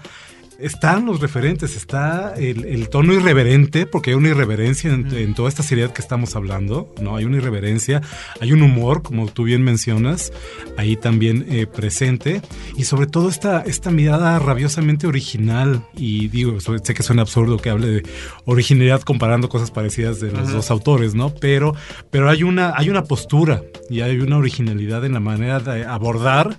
están 0.62 1.06
los 1.06 1.20
referentes, 1.20 1.76
está 1.76 2.34
el, 2.36 2.66
el 2.66 2.90
tono 2.90 3.14
irreverente, 3.14 3.86
porque 3.86 4.12
hay 4.12 4.16
una 4.16 4.30
irreverencia 4.30 4.92
en, 4.94 5.14
en 5.16 5.34
toda 5.34 5.50
esta 5.50 5.64
seriedad 5.64 5.92
que 5.92 6.02
estamos 6.02 6.36
hablando, 6.36 6.94
¿no? 7.02 7.16
Hay 7.16 7.26
una 7.26 7.38
irreverencia, 7.38 8.02
hay 8.40 8.52
un 8.52 8.62
humor, 8.62 9.02
como 9.02 9.28
tú 9.28 9.44
bien 9.44 9.64
mencionas, 9.64 10.32
ahí 10.78 10.96
también 10.96 11.46
eh, 11.50 11.68
presente, 11.68 12.42
y 12.78 12.84
sobre 12.86 13.08
todo 13.08 13.30
esta, 13.30 13.62
esta 13.62 13.92
mirada 13.92 14.40
rabiosamente 14.40 15.08
original, 15.08 15.86
y 15.96 16.28
digo, 16.28 16.60
sé 16.60 16.94
que 16.94 17.04
suena 17.04 17.24
absurdo 17.24 17.58
que 17.58 17.70
hable 17.70 17.88
de 17.88 18.04
originalidad 18.46 19.02
comparando 19.02 19.50
cosas 19.50 19.72
parecidas 19.72 20.20
de 20.20 20.32
los 20.32 20.52
dos 20.52 20.72
autores, 20.72 21.16
¿no? 21.16 21.34
Pero, 21.36 21.76
pero 22.10 22.30
hay 22.30 22.44
una, 22.44 22.74
hay 22.76 22.90
una 22.90 23.04
postura 23.04 23.64
y 23.90 24.02
hay 24.02 24.20
una 24.20 24.38
originalidad 24.38 25.06
en 25.06 25.14
la 25.14 25.20
manera 25.20 25.60
de 25.60 25.86
abordar 25.86 26.58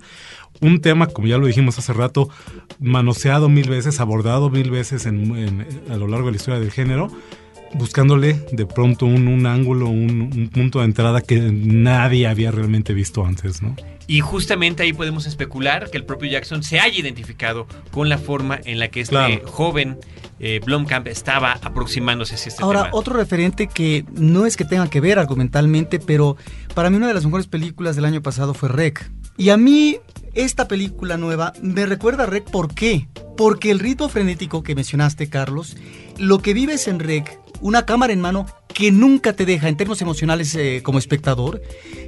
un 0.61 0.79
tema, 0.81 1.07
como 1.07 1.27
ya 1.27 1.37
lo 1.37 1.47
dijimos 1.47 1.77
hace 1.79 1.93
rato, 1.93 2.29
manoseado 2.79 3.49
mil 3.49 3.69
veces, 3.69 3.99
abordado 3.99 4.49
mil 4.49 4.69
veces 4.71 5.05
en- 5.05 5.35
en- 5.35 5.67
a 5.91 5.97
lo 5.97 6.07
largo 6.07 6.27
de 6.27 6.31
la 6.33 6.37
historia 6.37 6.59
del 6.59 6.71
género, 6.71 7.09
buscándole 7.75 8.39
de 8.51 8.65
pronto 8.65 9.05
un, 9.05 9.27
un 9.27 9.45
ángulo, 9.47 9.87
un, 9.89 10.31
un 10.35 10.49
punto 10.49 10.79
de 10.79 10.85
entrada 10.85 11.21
que 11.21 11.39
nadie 11.51 12.27
había 12.27 12.51
realmente 12.51 12.93
visto 12.93 13.25
antes, 13.25 13.61
¿no? 13.61 13.75
Y 14.05 14.19
justamente 14.19 14.83
ahí 14.83 14.91
podemos 14.91 15.25
especular 15.25 15.89
que 15.89 15.97
el 15.97 16.03
propio 16.05 16.29
Jackson 16.29 16.61
se 16.61 16.79
haya 16.79 16.99
identificado 16.99 17.67
con 17.91 18.09
la 18.09 18.17
forma 18.17 18.59
en 18.65 18.77
la 18.77 18.89
que 18.89 18.99
este 19.01 19.15
Claro. 19.15 19.41
joven 19.45 19.97
eh, 20.39 20.59
Blomkamp 20.65 21.07
estaba 21.07 21.53
aproximándose 21.63 22.35
hacia 22.35 22.49
este 22.49 22.63
Ahora, 22.63 22.83
tema. 22.83 22.95
otro 22.95 23.15
referente 23.15 23.67
que 23.67 24.03
no 24.11 24.45
es 24.45 24.57
que 24.57 24.65
tenga 24.65 24.89
que 24.89 24.99
ver 24.99 25.17
argumentalmente, 25.19 25.99
pero 25.99 26.35
para 26.75 26.89
mí 26.89 26.97
una 26.97 27.07
de 27.07 27.13
las 27.13 27.23
mejores 27.23 27.47
películas 27.47 27.95
del 27.95 28.03
año 28.05 28.21
pasado 28.21 28.53
fue 28.53 28.67
Rec. 28.67 29.09
Y 29.37 29.49
a 29.49 29.57
mí, 29.57 29.97
esta 30.33 30.67
película 30.67 31.17
nueva 31.17 31.53
me 31.61 31.85
recuerda 31.85 32.23
a 32.23 32.27
Rec, 32.27 32.49
¿por 32.49 32.73
qué? 32.73 33.07
Porque 33.35 33.71
el 33.71 33.79
ritmo 33.79 34.09
frenético 34.09 34.63
que 34.63 34.75
mencionaste, 34.75 35.29
Carlos, 35.29 35.75
lo 36.17 36.39
que 36.39 36.53
vives 36.53 36.87
en 36.87 36.99
Rec, 36.99 37.39
una 37.61 37.85
cámara 37.85 38.13
en 38.13 38.21
mano 38.21 38.45
que 38.67 38.91
nunca 38.91 39.33
te 39.33 39.45
deja 39.45 39.69
en 39.69 39.77
términos 39.77 40.01
emocionales 40.01 40.53
eh, 40.55 40.81
como 40.83 40.99
espectador, 40.99 41.61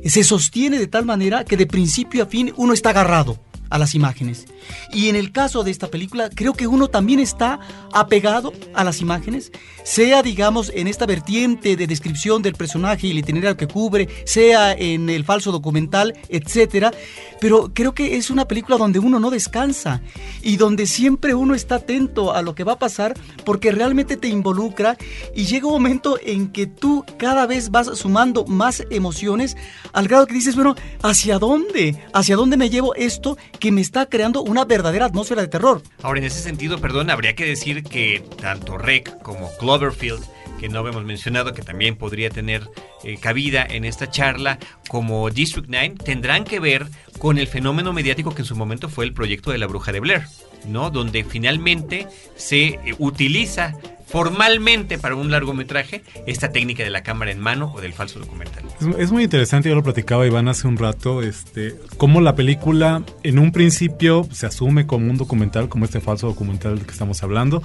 se 0.04 0.24
sostiene 0.24 0.80
de 0.80 0.88
tal 0.88 1.06
manera 1.06 1.46
que 1.46 1.58
de 1.58 1.68
principio 1.68 2.24
a 2.24 2.28
fin 2.28 2.54
uno 2.58 2.74
está 2.74 2.90
agarrado 2.90 3.40
a 3.70 3.78
las 3.78 3.96
imágenes. 3.96 4.46
Y 4.92 5.10
en 5.10 5.16
el 5.16 5.32
caso 5.32 5.64
de 5.64 5.72
esta 5.72 5.88
película, 5.88 6.30
creo 6.30 6.54
que 6.54 6.68
uno 6.68 6.88
también 6.88 7.20
está 7.20 7.60
apegado 7.94 8.54
a 8.74 8.84
las 8.84 9.02
imágenes, 9.02 9.52
sea, 9.84 10.24
digamos, 10.24 10.72
en 10.74 10.88
esta 10.88 11.06
vertiente 11.06 11.76
de 11.76 11.88
descripción 11.88 12.42
del 12.42 12.54
personaje 12.54 13.08
y 13.08 13.12
el 13.12 13.20
itinerario 13.20 13.58
que 13.58 13.68
cubre, 13.68 14.10
sea 14.26 14.74
en 14.74 15.10
el 15.10 15.24
falso 15.24 15.52
documental, 15.52 16.14
etcétera. 16.30 16.92
Pero 17.40 17.72
creo 17.74 17.94
que 17.94 18.18
es 18.18 18.30
una 18.30 18.48
película 18.48 18.78
donde 18.78 19.00
uno 19.00 19.20
no 19.20 19.30
descansa 19.30 20.02
y 20.42 20.58
donde 20.58 20.88
siempre 20.88 21.34
uno 21.34 21.54
está 21.54 21.76
atento 21.76 22.34
a 22.34 22.42
lo 22.42 22.56
que 22.56 22.64
va 22.64 22.74
a 22.74 22.80
pasar 22.80 23.14
porque 23.44 23.72
realmente 23.72 24.18
te 24.18 24.28
involucra 24.28 24.98
y 25.36 25.46
llega 25.46 25.68
un 25.68 25.74
momento 25.74 26.18
en 26.24 26.52
que 26.52 26.68
tú 26.68 27.06
cada 27.18 27.46
vez 27.46 27.70
vas 27.70 27.88
sumando 27.98 28.46
más 28.46 28.84
emociones 28.90 29.56
al 29.94 30.08
grado 30.08 30.28
que 30.28 30.34
dices, 30.34 30.56
bueno, 30.56 30.76
¿hacia 31.02 31.40
dónde? 31.40 31.96
¿Hacia 32.14 32.36
dónde 32.36 32.58
me 32.58 32.70
llevo 32.70 32.96
esto 32.96 33.38
que 33.60 33.72
me 33.72 33.82
está 33.82 34.08
creando 34.08 34.42
una 34.42 34.66
verdadera 34.66 35.06
atmósfera 35.06 35.42
de 35.42 35.48
terror? 35.48 35.82
Ahora, 36.02 36.20
en 36.20 36.26
ese 36.26 36.42
sentido, 36.42 36.80
perdón, 36.80 37.10
habría 37.10 37.36
que 37.36 37.46
decir 37.46 37.84
que 37.84 38.24
tanto 38.42 38.78
Rec 38.78 39.22
como 39.22 39.52
Cloverfield, 39.58 40.24
que 40.60 40.70
no 40.70 40.88
hemos 40.88 41.04
mencionado, 41.04 41.54
que 41.54 41.62
también 41.62 41.96
podría 41.96 42.30
tener 42.30 42.68
eh, 43.04 43.18
cabida 43.18 43.66
en 43.70 43.86
esta 43.86 44.10
charla, 44.10 44.60
como 44.88 45.30
District 45.30 45.68
9, 45.70 45.96
tendrán 46.04 46.44
que 46.44 46.60
ver 46.60 46.88
con 47.20 47.38
el 47.38 47.48
fenómeno 47.48 47.94
mediático 47.94 48.34
que 48.34 48.42
en 48.42 48.48
su 48.48 48.56
momento 48.56 48.90
fue 48.90 49.06
el 49.06 49.14
proyecto 49.14 49.52
de 49.52 49.58
la 49.58 49.68
bruja 49.68 49.92
de 49.92 50.00
Blair, 50.00 50.24
¿no? 50.66 50.90
Donde 50.90 51.24
finalmente 51.24 52.08
se 52.36 52.80
utiliza 53.00 53.76
formalmente 54.06 54.98
para 54.98 55.16
un 55.16 55.32
largometraje 55.32 56.04
esta 56.26 56.52
técnica 56.52 56.84
de 56.84 56.90
la 56.90 57.04
cámara 57.04 57.32
en 57.32 57.40
mano 57.40 57.74
o 57.76 57.82
del 57.82 57.94
falso 57.94 58.20
documental. 58.20 58.64
Es, 58.98 59.12
muy 59.12 59.24
interesante, 59.24 59.70
yo 59.70 59.76
lo 59.76 59.84
platicaba 59.84 60.26
Iván 60.26 60.48
hace 60.48 60.68
un 60.68 60.78
rato, 60.78 61.22
este, 61.22 61.76
cómo 61.98 62.22
la 62.22 62.36
película 62.36 63.04
en 63.24 63.40
un 63.40 63.52
principio 63.52 64.28
se 64.32 64.46
asume 64.46 64.88
como 64.88 65.10
un 65.10 65.18
documental, 65.18 65.70
como 65.70 65.86
este 65.86 66.02
falso 66.02 66.28
documental 66.28 66.76
del 66.76 66.86
que 66.86 66.92
estamos 66.92 67.24
hablando, 67.24 67.62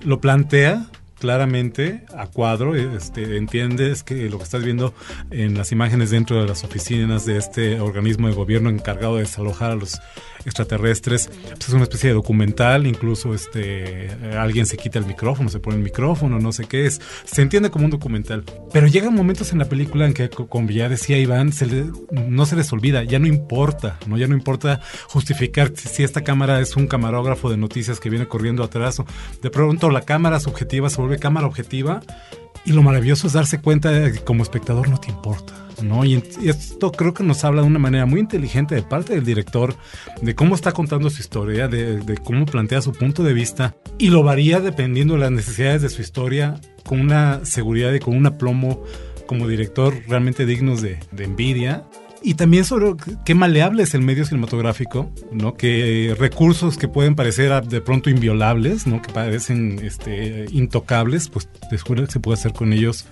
lo 0.00 0.20
plantea 0.20 0.86
claramente 1.26 2.02
a 2.18 2.26
cuadro, 2.26 2.74
este, 2.74 3.36
entiendes 3.36 4.02
que 4.02 4.28
lo 4.28 4.38
que 4.38 4.42
estás 4.44 4.64
viendo 4.64 4.92
en 5.30 5.56
las 5.56 5.70
imágenes 5.70 6.10
dentro 6.10 6.40
de 6.42 6.48
las 6.48 6.64
oficinas 6.64 7.24
de 7.24 7.38
este 7.38 7.78
organismo 7.78 8.26
de 8.26 8.34
gobierno 8.34 8.70
encargado 8.70 9.14
de 9.14 9.22
desalojar 9.22 9.70
a 9.70 9.76
los 9.76 10.00
extraterrestres, 10.44 11.30
pues 11.52 11.68
es 11.68 11.74
una 11.74 11.84
especie 11.84 12.08
de 12.08 12.14
documental, 12.14 12.88
incluso 12.88 13.32
este 13.34 14.08
alguien 14.36 14.66
se 14.66 14.76
quita 14.76 14.98
el 14.98 15.06
micrófono, 15.06 15.48
se 15.48 15.60
pone 15.60 15.76
el 15.76 15.82
micrófono, 15.84 16.40
no 16.40 16.50
sé 16.50 16.64
qué 16.66 16.86
es, 16.86 17.00
se 17.24 17.40
entiende 17.42 17.70
como 17.70 17.84
un 17.84 17.92
documental, 17.92 18.42
pero 18.72 18.88
llegan 18.88 19.14
momentos 19.14 19.52
en 19.52 19.60
la 19.60 19.66
película 19.66 20.04
en 20.06 20.14
que, 20.14 20.28
co- 20.28 20.48
como 20.48 20.70
ya 20.70 20.88
decía 20.88 21.18
Iván, 21.18 21.52
se 21.52 21.86
no 22.26 22.44
se 22.46 22.56
les 22.56 22.72
olvida, 22.72 23.04
ya 23.04 23.20
no 23.20 23.28
importa, 23.28 24.00
no 24.08 24.16
ya 24.18 24.26
no 24.26 24.34
importa 24.34 24.80
justificar 25.06 25.70
si, 25.76 26.02
esta 26.02 26.22
cámara 26.24 26.60
es 26.60 26.74
un 26.74 26.88
camarógrafo 26.88 27.48
de 27.48 27.56
noticias 27.56 28.00
que 28.00 28.10
viene 28.10 28.26
corriendo 28.26 28.64
atrás 28.64 28.96
de 29.40 29.50
pronto 29.50 29.90
la 29.90 30.00
cámara 30.00 30.40
subjetiva 30.40 30.90
se 30.90 31.00
vuelve 31.00 31.11
cámara 31.18 31.46
objetiva 31.46 32.00
y 32.64 32.72
lo 32.72 32.82
maravilloso 32.82 33.26
es 33.26 33.32
darse 33.32 33.60
cuenta 33.60 33.90
de 33.90 34.12
que 34.12 34.18
como 34.20 34.42
espectador 34.42 34.88
no 34.88 34.98
te 34.98 35.10
importa. 35.10 35.54
¿no? 35.82 36.04
Y, 36.04 36.22
esto 36.44 36.92
creo 36.92 37.12
que 37.12 37.24
nos 37.24 37.44
habla 37.44 37.62
de 37.62 37.66
una 37.66 37.78
manera 37.78 38.06
muy 38.06 38.20
inteligente 38.20 38.74
de 38.74 38.82
parte 38.82 39.14
del 39.14 39.24
director 39.24 39.74
de 40.20 40.34
cómo 40.34 40.54
está 40.54 40.72
contando 40.72 41.10
su 41.10 41.20
historia, 41.20 41.66
de, 41.66 41.98
de 42.00 42.16
cómo 42.18 42.46
plantea 42.46 42.82
su 42.82 42.92
punto 42.92 43.24
de 43.24 43.32
vista 43.32 43.74
y 43.98 44.10
lo 44.10 44.22
varía 44.22 44.60
dependiendo 44.60 45.14
de 45.14 45.20
las 45.20 45.32
necesidades 45.32 45.82
de 45.82 45.88
su 45.88 46.02
historia 46.02 46.60
con 46.84 47.00
una 47.00 47.44
seguridad 47.44 47.92
y 47.92 48.00
con 48.00 48.16
un 48.16 48.26
aplomo 48.26 48.82
como 49.26 49.48
director 49.48 49.94
realmente 50.08 50.46
dignos 50.46 50.82
de, 50.82 50.98
de 51.10 51.24
envidia. 51.24 51.84
Y 52.24 52.34
también 52.34 52.64
sobre 52.64 52.94
qué 53.24 53.34
maleable 53.34 53.82
es 53.82 53.94
el 53.94 54.02
medio 54.02 54.24
cinematográfico, 54.24 55.10
¿no? 55.32 55.54
Que 55.54 56.14
recursos 56.18 56.78
que 56.78 56.88
pueden 56.88 57.14
parecer 57.14 57.66
de 57.66 57.80
pronto 57.80 58.10
inviolables, 58.10 58.86
¿no? 58.86 59.02
Que 59.02 59.12
parecen 59.12 59.80
este, 59.82 60.46
intocables, 60.50 61.28
pues 61.28 61.48
descubre 61.70 62.04
que 62.04 62.12
se 62.12 62.20
puede 62.20 62.38
hacer 62.38 62.52
con 62.52 62.72
ellos 62.72 63.06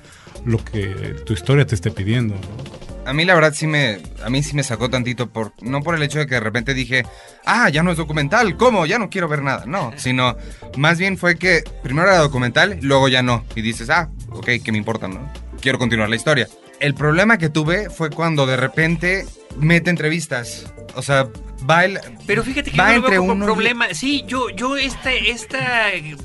lo 0.45 0.65
que 0.65 1.17
tu 1.27 1.33
historia 1.33 1.67
te 1.67 1.75
esté 1.75 1.91
pidiendo. 1.91 2.35
¿no? 2.35 2.91
A 3.07 3.13
mí 3.13 3.25
la 3.25 3.35
verdad 3.35 3.53
sí 3.55 3.67
me, 3.67 3.99
a 4.23 4.31
mí 4.31 4.43
sí 4.43 4.55
me 4.55 4.63
sacó 4.63 4.89
tantito 4.91 5.31
por, 5.31 5.53
no 5.63 5.83
por 5.83 5.95
el 5.95 6.03
hecho 6.03 6.19
de 6.19 6.27
que 6.27 6.35
de 6.35 6.41
repente 6.41 6.75
dije, 6.75 7.05
ah, 7.45 7.69
ya 7.69 7.83
no 7.83 7.91
es 7.91 7.97
documental, 7.97 8.57
¿cómo? 8.57 8.87
Ya 8.87 8.99
no 8.99 9.11
quiero 9.11 9.27
ver 9.27 9.43
nada, 9.43 9.65
no, 9.67 9.93
sino 9.97 10.37
más 10.77 10.99
bien 10.99 11.19
fue 11.19 11.37
que 11.37 11.65
primero 11.83 12.09
era 12.09 12.19
documental, 12.19 12.79
luego 12.83 13.09
ya 13.09 13.23
no, 13.23 13.45
y 13.57 13.63
dices, 13.63 13.91
ah, 13.91 14.11
ok, 14.31 14.51
¿qué 14.63 14.71
me 14.71 14.79
importa, 14.79 15.09
no? 15.09 15.33
Quiero 15.61 15.79
continuar 15.79 16.09
la 16.09 16.17
historia. 16.17 16.49
El 16.81 16.95
problema 16.95 17.37
que 17.37 17.51
tuve 17.51 17.91
fue 17.91 18.11
cuando 18.11 18.47
de 18.47 18.57
repente 18.57 19.27
mete 19.57 19.91
entrevistas, 19.91 20.73
o 20.95 21.03
sea, 21.03 21.29
va 21.69 21.85
Pero 22.31 22.45
fíjate 22.45 22.71
que 22.71 22.77
va 22.77 22.87
yo 22.87 22.91
no 22.93 22.97
entre 22.99 23.11
veo 23.11 23.21
como 23.23 23.33
uno 23.33 23.45
y- 23.45 23.47
problema. 23.47 23.93
Sí, 23.93 24.25
yo, 24.27 24.51
yo 24.51 24.77
este, 24.77 25.31
este 25.33 25.59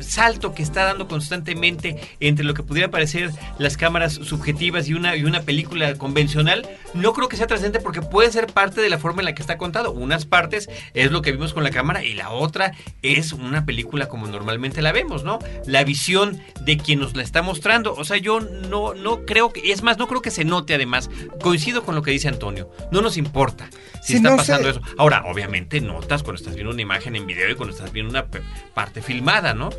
salto 0.01 0.53
que 0.53 0.61
está 0.63 0.83
dando 0.85 1.07
constantemente 1.07 1.99
entre 2.19 2.45
lo 2.45 2.53
que 2.53 2.61
pudiera 2.63 2.89
parecer 2.91 3.31
las 3.57 3.75
cámaras 3.75 4.13
subjetivas 4.13 4.87
y 4.87 4.93
una, 4.93 5.15
y 5.15 5.23
una 5.23 5.41
película 5.41 5.95
convencional, 5.95 6.67
no 6.93 7.13
creo 7.13 7.27
que 7.27 7.37
sea 7.37 7.47
trascendente 7.47 7.79
porque 7.83 8.01
puede 8.01 8.31
ser 8.31 8.47
parte 8.47 8.81
de 8.81 8.89
la 8.89 8.99
forma 8.99 9.21
en 9.21 9.25
la 9.25 9.33
que 9.35 9.41
está 9.41 9.57
contado. 9.57 9.91
Unas 9.91 10.25
partes 10.25 10.69
es 10.93 11.11
lo 11.11 11.21
que 11.21 11.31
vimos 11.31 11.53
con 11.53 11.63
la 11.63 11.71
cámara 11.71 12.03
y 12.03 12.13
la 12.13 12.29
otra 12.29 12.73
es 13.01 13.31
una 13.33 13.65
película 13.65 14.07
como 14.07 14.27
normalmente 14.27 14.81
la 14.81 14.91
vemos, 14.91 15.23
¿no? 15.23 15.39
La 15.65 15.83
visión 15.83 16.39
de 16.61 16.77
quien 16.77 16.99
nos 16.99 17.15
la 17.15 17.23
está 17.23 17.41
mostrando. 17.41 17.93
O 17.95 18.03
sea, 18.05 18.17
yo 18.17 18.39
no, 18.41 18.93
no 18.93 19.25
creo 19.25 19.51
que, 19.51 19.71
es 19.71 19.81
más, 19.81 19.97
no 19.97 20.07
creo 20.07 20.21
que 20.21 20.31
se 20.31 20.45
note 20.45 20.75
además. 20.75 21.09
Coincido 21.41 21.83
con 21.83 21.95
lo 21.95 22.01
que 22.03 22.11
dice 22.11 22.27
Antonio. 22.27 22.69
No 22.91 23.01
nos 23.01 23.17
importa 23.17 23.69
si 24.03 24.13
Sí, 24.13 24.15
está 24.17 24.29
no 24.29 24.37
pasando 24.37 24.69
eso. 24.69 24.81
Ahora, 24.97 25.23
obviamente 25.25 25.81
notas 25.95 26.23
cuando 26.23 26.39
estás 26.39 26.55
viendo 26.55 26.71
una 26.73 26.81
imagen 26.81 27.15
en 27.15 27.25
video 27.25 27.49
y 27.49 27.55
cuando 27.55 27.73
estás 27.75 27.91
viendo 27.91 28.11
una 28.11 28.25
parte 28.73 29.01
filmada, 29.01 29.53
¿no? 29.53 29.69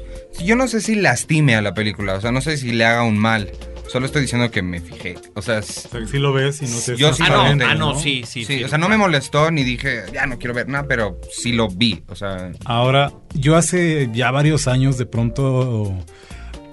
Yo 0.45 0.57
no 0.57 0.67
sé 0.69 0.81
si 0.81 0.95
lastime 0.97 1.55
a 1.57 1.63
la 1.63 1.75
película, 1.75 2.15
o 2.15 2.21
sea, 2.21 2.33
no 2.33 2.41
sé 2.41 2.57
si 2.57 2.73
le 2.73 2.85
haga 2.85 3.03
un 3.05 3.19
mal. 3.19 3.51
Solo 3.89 4.07
estoy 4.07 4.23
diciendo 4.23 4.51
que 4.51 4.63
me 4.63 4.81
fijé. 4.81 5.15
O 5.35 5.43
sea, 5.43 5.59
s- 5.59 5.87
O 5.87 5.91
sea, 5.91 6.01
que 6.01 6.07
sí 6.09 6.19
lo 6.19 6.33
ves 6.33 6.61
y 6.61 6.65
no 6.67 6.77
te 6.85 6.97
Yo 6.97 7.15
sí 7.15 7.23
ah, 7.25 7.31
no, 7.55 7.65
ah, 7.65 7.75
no, 7.77 7.93
¿no? 7.93 7.99
sí, 7.99 8.25
sí, 8.27 8.45
sí, 8.45 8.59
sí. 8.59 8.65
o 8.65 8.69
sea, 8.69 8.79
no 8.79 8.89
me 8.89 8.97
molestó 8.97 9.51
ni 9.53 9.63
dije, 9.63 10.03
ya 10.13 10.27
no 10.27 10.39
quiero 10.39 10.55
ver 10.55 10.69
nada, 10.69 10.87
pero 10.89 11.21
sí 11.31 11.53
lo 11.53 11.69
vi. 11.69 12.03
O 12.09 12.17
sea, 12.17 12.51
Ahora, 12.65 13.13
yo 13.35 13.55
hace 13.55 14.11
ya 14.13 14.33
varios 14.33 14.67
años 14.67 14.99
de 14.99 15.07
pronto, 15.07 15.97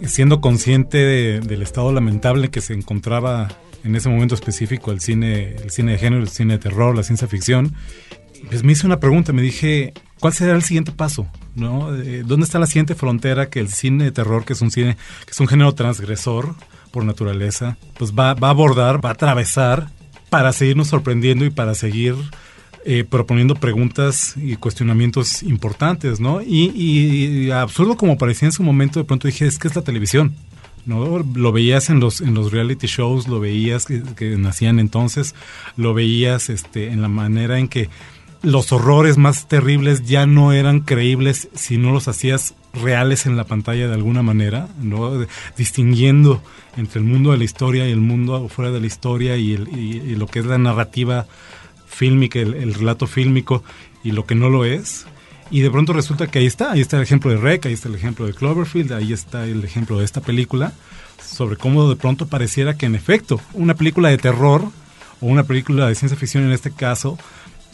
siendo 0.07 0.41
consciente 0.41 0.97
de- 0.97 1.39
del 1.41 1.61
estado 1.61 1.91
lamentable 1.93 2.49
que 2.49 2.61
se 2.61 2.73
encontraba 2.73 3.47
en 3.83 3.95
ese 3.95 4.09
momento 4.09 4.33
específico 4.33 4.91
el 4.91 4.99
cine, 4.99 5.55
el 5.63 5.69
cine 5.69 5.91
de 5.93 5.97
género, 5.99 6.23
el 6.23 6.29
cine 6.29 6.53
de 6.53 6.59
terror, 6.59 6.95
la 6.95 7.03
ciencia 7.03 7.27
ficción, 7.27 7.75
pues 8.49 8.63
me 8.63 8.71
hice 8.73 8.85
una 8.85 8.99
pregunta, 8.99 9.33
me 9.33 9.41
dije, 9.41 9.93
¿cuál 10.19 10.33
será 10.33 10.53
el 10.55 10.63
siguiente 10.63 10.91
paso? 10.91 11.27
¿No? 11.55 11.95
Eh, 11.95 12.23
¿Dónde 12.25 12.45
está 12.45 12.59
la 12.59 12.65
siguiente 12.65 12.95
frontera 12.95 13.49
que 13.49 13.59
el 13.59 13.69
cine 13.69 14.05
de 14.05 14.11
terror, 14.11 14.45
que 14.45 14.53
es 14.53 14.61
un 14.61 14.71
cine, 14.71 14.95
que 15.25 15.31
es 15.31 15.39
un 15.39 15.47
género 15.47 15.73
transgresor 15.73 16.55
por 16.91 17.05
naturaleza, 17.05 17.77
pues 17.97 18.11
va, 18.13 18.33
va 18.33 18.47
a 18.47 18.51
abordar, 18.51 19.03
va 19.03 19.09
a 19.09 19.13
atravesar 19.13 19.89
para 20.29 20.51
seguirnos 20.53 20.87
sorprendiendo 20.87 21.45
y 21.45 21.49
para 21.49 21.75
seguir 21.75 22.15
eh, 22.85 23.03
proponiendo 23.07 23.55
preguntas 23.55 24.33
y 24.35 24.55
cuestionamientos 24.57 25.41
importantes, 25.43 26.19
¿no? 26.19 26.41
Y, 26.41 26.71
y- 26.75 27.45
y 27.47 27.51
absurdo 27.51 27.95
como 27.95 28.17
parecía 28.17 28.47
en 28.47 28.51
su 28.51 28.61
momento, 28.63 28.99
de 28.99 29.05
pronto 29.05 29.27
dije, 29.27 29.45
es 29.47 29.57
que 29.57 29.67
es 29.67 29.75
la 29.75 29.83
televisión. 29.83 30.33
¿no? 30.85 31.19
Lo 31.35 31.53
veías 31.53 31.89
en 31.89 32.01
los, 32.01 32.19
en 32.19 32.33
los 32.33 32.51
reality 32.51 32.87
shows, 32.87 33.29
lo 33.29 33.39
veías 33.39 33.85
que, 33.85 34.03
que 34.17 34.35
nacían 34.35 34.79
entonces, 34.79 35.33
lo 35.77 35.93
veías 35.93 36.49
este, 36.49 36.87
en 36.91 37.01
la 37.01 37.07
manera 37.07 37.57
en 37.57 37.69
que 37.69 37.89
los 38.43 38.71
horrores 38.71 39.17
más 39.17 39.47
terribles 39.47 40.03
ya 40.05 40.25
no 40.27 40.51
eran 40.53 40.81
creíbles 40.81 41.47
si 41.55 41.77
no 41.77 41.91
los 41.91 42.07
hacías 42.07 42.53
reales 42.73 43.25
en 43.25 43.37
la 43.37 43.45
pantalla 43.45 43.87
de 43.87 43.93
alguna 43.93 44.21
manera, 44.21 44.67
¿no? 44.81 45.25
Distinguiendo 45.57 46.43
entre 46.77 46.99
el 46.99 47.05
mundo 47.05 47.31
de 47.31 47.37
la 47.37 47.43
historia 47.45 47.87
y 47.87 47.91
el 47.91 48.01
mundo 48.01 48.49
fuera 48.49 48.69
de 48.71 48.79
la 48.81 48.85
historia 48.87 49.37
y, 49.37 49.53
el- 49.53 49.67
y- 49.69 50.15
lo 50.15 50.27
que 50.27 50.39
es 50.39 50.45
la 50.45 50.57
narrativa 50.57 51.25
fílmica, 51.87 52.39
el, 52.39 52.53
el 52.55 52.73
relato 52.73 53.07
fílmico 53.07 53.63
y 54.03 54.11
lo 54.11 54.25
que 54.25 54.35
no 54.35 54.49
lo 54.49 54.65
es. 54.65 55.05
Y 55.51 55.61
de 55.61 55.69
pronto 55.71 55.93
resulta 55.93 56.27
que 56.27 56.39
ahí 56.39 56.45
está, 56.47 56.71
ahí 56.71 56.81
está 56.81 56.97
el 56.97 57.03
ejemplo 57.03 57.29
de 57.31 57.37
Rec, 57.37 57.65
ahí 57.67 57.73
está 57.73 57.87
el 57.89 57.95
ejemplo 57.95 58.25
de 58.25 58.33
Cloverfield, 58.33 58.91
ahí 58.93 59.13
está 59.13 59.45
el 59.45 59.63
ejemplo 59.63 59.99
de 59.99 60.05
esta 60.05 60.19
película, 60.21 60.73
sobre 61.23 61.57
cómo 61.57 61.87
de 61.89 61.95
pronto 61.95 62.27
pareciera 62.27 62.75
que 62.75 62.87
en 62.87 62.95
efecto 62.95 63.39
una 63.53 63.75
película 63.75 64.09
de 64.09 64.17
terror 64.17 64.63
o 65.21 65.27
una 65.27 65.43
película 65.43 65.87
de 65.87 65.95
ciencia 65.95 66.17
ficción 66.17 66.43
en 66.43 66.51
este 66.51 66.71
caso, 66.71 67.17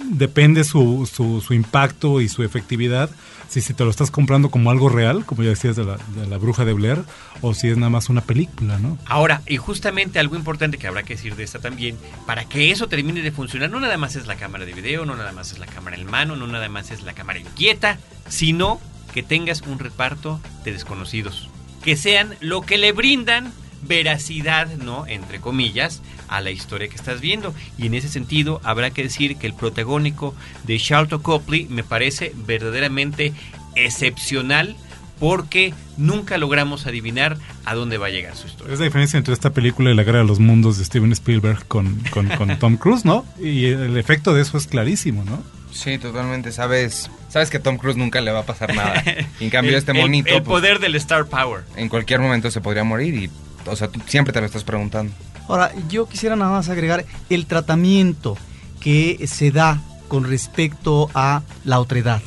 depende 0.05 0.63
su, 0.63 1.09
su, 1.11 1.53
impacto 1.53 2.21
y 2.21 2.29
su 2.29 2.43
efectividad 2.43 3.09
si, 3.47 3.61
si 3.61 3.73
te 3.73 3.83
lo 3.83 3.89
estás 3.89 4.11
comprando 4.11 4.51
como 4.51 4.69
algo 4.69 4.89
real, 4.89 5.25
como 5.25 5.43
ya 5.43 5.49
decías 5.49 5.75
de 5.75 5.83
la, 5.83 5.97
la 6.29 6.37
bruja 6.37 6.65
de 6.65 6.73
Blair, 6.73 7.03
o 7.41 7.53
si 7.53 7.67
es 7.67 7.77
nada 7.77 7.89
más 7.89 8.09
una 8.09 8.21
película, 8.21 8.77
¿no? 8.77 8.97
Ahora, 9.05 9.41
y 9.47 9.57
justamente 9.57 10.19
algo 10.19 10.35
importante 10.35 10.77
que 10.77 10.87
habrá 10.87 11.03
que 11.03 11.15
decir 11.15 11.35
de 11.35 11.43
esta 11.43 11.59
también, 11.59 11.97
para 12.27 12.45
que 12.45 12.71
eso 12.71 12.87
termine 12.87 13.21
de 13.21 13.31
funcionar, 13.31 13.71
no 13.71 13.79
nada 13.79 13.97
más 13.97 14.15
es 14.15 14.27
la 14.27 14.35
cámara 14.35 14.65
de 14.65 14.73
video, 14.73 15.05
no 15.05 15.15
nada 15.15 15.31
más 15.31 15.51
es 15.51 15.59
la 15.59 15.65
cámara 15.65 15.97
en 15.97 16.05
mano, 16.05 16.35
no 16.35 16.45
nada 16.45 16.69
más 16.69 16.91
es 16.91 17.01
la 17.01 17.13
cámara 17.13 17.39
inquieta, 17.39 17.97
sino 18.27 18.79
que 19.13 19.23
tengas 19.23 19.61
un 19.61 19.79
reparto 19.79 20.39
de 20.63 20.71
desconocidos, 20.71 21.49
que 21.83 21.95
sean 21.95 22.35
lo 22.41 22.61
que 22.61 22.77
le 22.77 22.91
brindan 22.91 23.51
veracidad, 23.81 24.67
¿no? 24.77 25.05
Entre 25.07 25.39
comillas, 25.39 26.01
a 26.27 26.41
la 26.41 26.51
historia 26.51 26.87
que 26.87 26.95
estás 26.95 27.21
viendo. 27.21 27.53
Y 27.77 27.87
en 27.87 27.93
ese 27.93 28.09
sentido, 28.09 28.61
habrá 28.63 28.91
que 28.91 29.03
decir 29.03 29.37
que 29.37 29.47
el 29.47 29.53
protagónico 29.53 30.35
de 30.65 30.79
Charlton 30.79 31.21
Copley 31.21 31.67
me 31.69 31.83
parece 31.83 32.33
verdaderamente 32.45 33.33
excepcional 33.75 34.75
porque 35.19 35.73
nunca 35.97 36.37
logramos 36.37 36.85
adivinar 36.87 37.37
a 37.65 37.75
dónde 37.75 37.97
va 37.97 38.07
a 38.07 38.09
llegar 38.09 38.35
su 38.37 38.47
historia. 38.47 38.73
Es 38.73 38.79
la 38.79 38.85
diferencia 38.85 39.17
entre 39.17 39.33
esta 39.33 39.49
película 39.49 39.91
y 39.91 39.95
la 39.95 40.03
guerra 40.03 40.19
de 40.19 40.25
los 40.25 40.39
mundos 40.39 40.77
de 40.77 40.85
Steven 40.85 41.11
Spielberg 41.11 41.65
con, 41.67 42.01
con, 42.09 42.27
con 42.29 42.57
Tom 42.57 42.77
Cruise, 42.77 43.03
¿no? 43.03 43.25
Y 43.37 43.65
el 43.65 43.97
efecto 43.97 44.33
de 44.33 44.41
eso 44.43 44.57
es 44.57 44.67
clarísimo, 44.67 45.25
¿no? 45.25 45.43
Sí, 45.73 45.97
totalmente. 45.97 46.53
Sabes, 46.53 47.11
sabes 47.27 47.49
que 47.49 47.57
a 47.57 47.61
Tom 47.61 47.77
Cruise 47.77 47.97
nunca 47.97 48.21
le 48.21 48.31
va 48.31 48.39
a 48.39 48.45
pasar 48.45 48.73
nada. 48.73 49.03
Y 49.41 49.43
en 49.43 49.49
cambio, 49.49 49.71
El- 49.73 49.77
este 49.79 49.91
el- 49.91 49.97
monito, 49.99 50.29
El, 50.29 50.41
pues, 50.43 50.61
poder 50.61 50.79
del 50.79 50.95
Star 50.95 51.25
Power. 51.25 51.63
en 51.75 51.89
cualquier 51.89 52.21
momento 52.21 52.49
se 52.49 52.61
podría 52.61 52.85
morir 52.85 53.13
y, 53.15 53.29
o 53.65 53.75
sea, 53.75 53.87
tú 53.87 53.99
siempre 54.05 54.33
te 54.33 54.39
lo 54.39 54.45
estás 54.45 54.63
preguntando. 54.63 55.13
Ahora, 55.47 55.71
yo 55.89 56.07
quisiera 56.07 56.35
nada 56.35 56.51
más 56.51 56.69
agregar 56.69 57.05
el 57.29 57.45
tratamiento 57.45 58.37
que 58.79 59.25
se 59.27 59.51
da 59.51 59.81
con 60.07 60.23
respecto 60.23 61.09
a 61.13 61.41
la 61.65 61.79
otredad. 61.79 62.21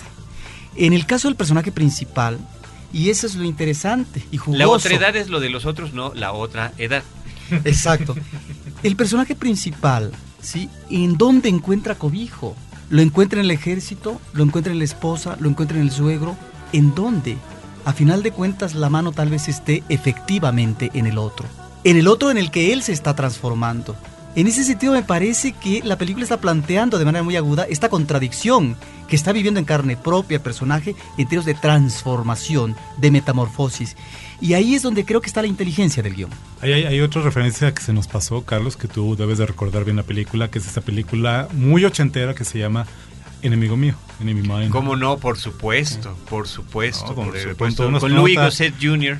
En 0.76 0.93
el 0.93 1.07
caso 1.07 1.28
del 1.28 1.37
personaje 1.37 1.70
principal, 1.72 2.39
y 2.93 3.11
eso 3.11 3.26
es 3.26 3.35
lo 3.35 3.45
interesante 3.45 4.24
y 4.30 4.37
jugoso. 4.37 4.59
La 4.59 4.68
otra 4.68 4.95
edad 4.95 5.16
es 5.16 5.28
lo 5.28 5.41
de 5.41 5.51
los 5.51 5.66
otros, 5.66 5.93
no 5.93 6.12
la 6.14 6.33
otra 6.33 6.72
edad. 6.78 7.03
Exacto. 7.64 8.14
El 8.83 8.97
personaje 8.97 9.35
principal, 9.35 10.12
¿sí? 10.41 10.68
¿En 10.91 11.16
dónde 11.16 11.49
encuentra 11.49 11.95
cobijo? 11.95 12.57
¿Lo 12.91 13.01
encuentra 13.01 13.41
en 13.41 13.47
el 13.47 13.51
ejército? 13.51 14.20
¿Lo 14.33 14.45
encuentra 14.45 14.72
en 14.72 14.78
la 14.78 14.85
esposa? 14.85 15.37
¿Lo 15.41 15.49
encuentra 15.49 15.78
en 15.78 15.85
el 15.85 15.91
suegro? 15.91 16.37
¿En 16.72 16.95
dónde? 16.95 17.37
A 17.85 17.93
final 17.93 18.22
de 18.22 18.30
cuentas, 18.30 18.74
la 18.74 18.89
mano 18.89 19.11
tal 19.11 19.28
vez 19.28 19.49
esté 19.49 19.83
efectivamente 19.89 20.91
en 20.95 21.07
el 21.07 21.18
otro. 21.18 21.49
En 21.83 21.97
el 21.97 22.07
otro 22.07 22.30
en 22.30 22.39
el 22.39 22.53
que 22.53 22.72
él 22.72 22.83
se 22.83 22.93
está 22.93 23.16
transformando. 23.16 23.97
En 24.37 24.47
ese 24.47 24.62
sentido 24.62 24.93
me 24.93 25.03
parece 25.03 25.53
que 25.53 25.83
la 25.85 25.99
película 25.99 26.22
está 26.22 26.41
planteando 26.41 26.99
de 26.99 27.05
manera 27.05 27.24
muy 27.24 27.37
aguda 27.37 27.66
esta 27.68 27.89
contradicción 27.89 28.76
que 29.09 29.16
está 29.16 29.33
viviendo 29.33 29.59
en 29.59 29.66
carne 29.66 29.97
propia 29.97 30.37
el 30.37 30.41
personaje 30.41 30.95
en 31.18 31.26
términos 31.26 31.45
de 31.45 31.55
transformación, 31.55 32.76
de 32.99 33.11
metamorfosis. 33.11 33.97
Y 34.41 34.55
ahí 34.55 34.74
es 34.74 34.83
donde 34.83 35.05
creo 35.05 35.20
que 35.20 35.26
está 35.26 35.43
la 35.43 35.49
inteligencia 35.49 36.03
del 36.03 36.14
guion. 36.14 36.30
Hay, 36.61 36.72
hay, 36.72 36.85
hay 36.85 37.01
otra 37.01 37.20
referencia 37.20 37.74
que 37.74 37.83
se 37.83 37.93
nos 37.93 38.07
pasó, 38.07 38.43
Carlos, 38.43 38.76
que 38.76 38.89
tú 38.89 39.16
debes 39.16 39.39
de 39.39 39.45
recordar 39.45 39.85
bien 39.85 39.97
la 39.97 40.03
película, 40.05 40.49
que 40.49 40.61
es 40.61 40.66
esta 40.66 40.80
película 40.80 41.49
muy 41.53 41.85
ochentera 41.85 42.35
que 42.35 42.45
se 42.45 42.59
llama 42.59 42.87
Enemigo 43.43 43.76
Mío, 43.76 43.97
Enemy 44.23 44.43
Mine. 44.43 44.70
¿Cómo 44.70 44.97
no? 44.97 45.18
Por 45.18 45.39
supuesto, 45.39 46.16
por 46.31 46.49
supuesto. 46.49 47.09
No, 47.09 47.14
con 47.14 47.27
por 47.27 47.39
su- 47.39 47.49
supuesto. 47.51 47.91
con 48.01 48.14
Louis 48.14 48.37
Gossett 48.39 48.75
Jr. 48.81 49.18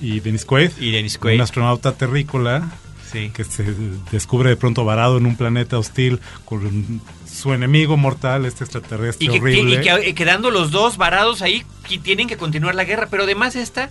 Y 0.00 0.20
Dennis 0.20 0.44
Quaid, 0.44 0.70
y 0.78 0.92
Dennis 0.92 1.18
Quaid. 1.18 1.34
un 1.36 1.40
astronauta 1.42 1.92
terrícola 1.92 2.70
Sí. 3.10 3.30
que 3.34 3.44
se 3.44 3.64
descubre 4.10 4.48
de 4.48 4.56
pronto 4.56 4.84
varado 4.84 5.18
en 5.18 5.26
un 5.26 5.36
planeta 5.36 5.78
hostil 5.78 6.20
con 6.46 7.02
su 7.30 7.52
enemigo 7.52 7.96
mortal, 7.96 8.46
este 8.46 8.64
extraterrestre 8.64 9.26
Y 9.26 9.28
que, 9.28 9.38
horrible. 9.40 9.74
y 9.74 9.80
que, 9.82 9.90
eh, 10.08 10.14
quedando 10.14 10.50
los 10.50 10.70
dos 10.70 10.96
varados 10.96 11.42
ahí, 11.42 11.64
que 11.88 11.98
tienen 11.98 12.26
que 12.28 12.36
continuar 12.36 12.74
la 12.74 12.84
guerra. 12.84 13.08
Pero 13.10 13.24
además 13.24 13.54
esta, 13.56 13.90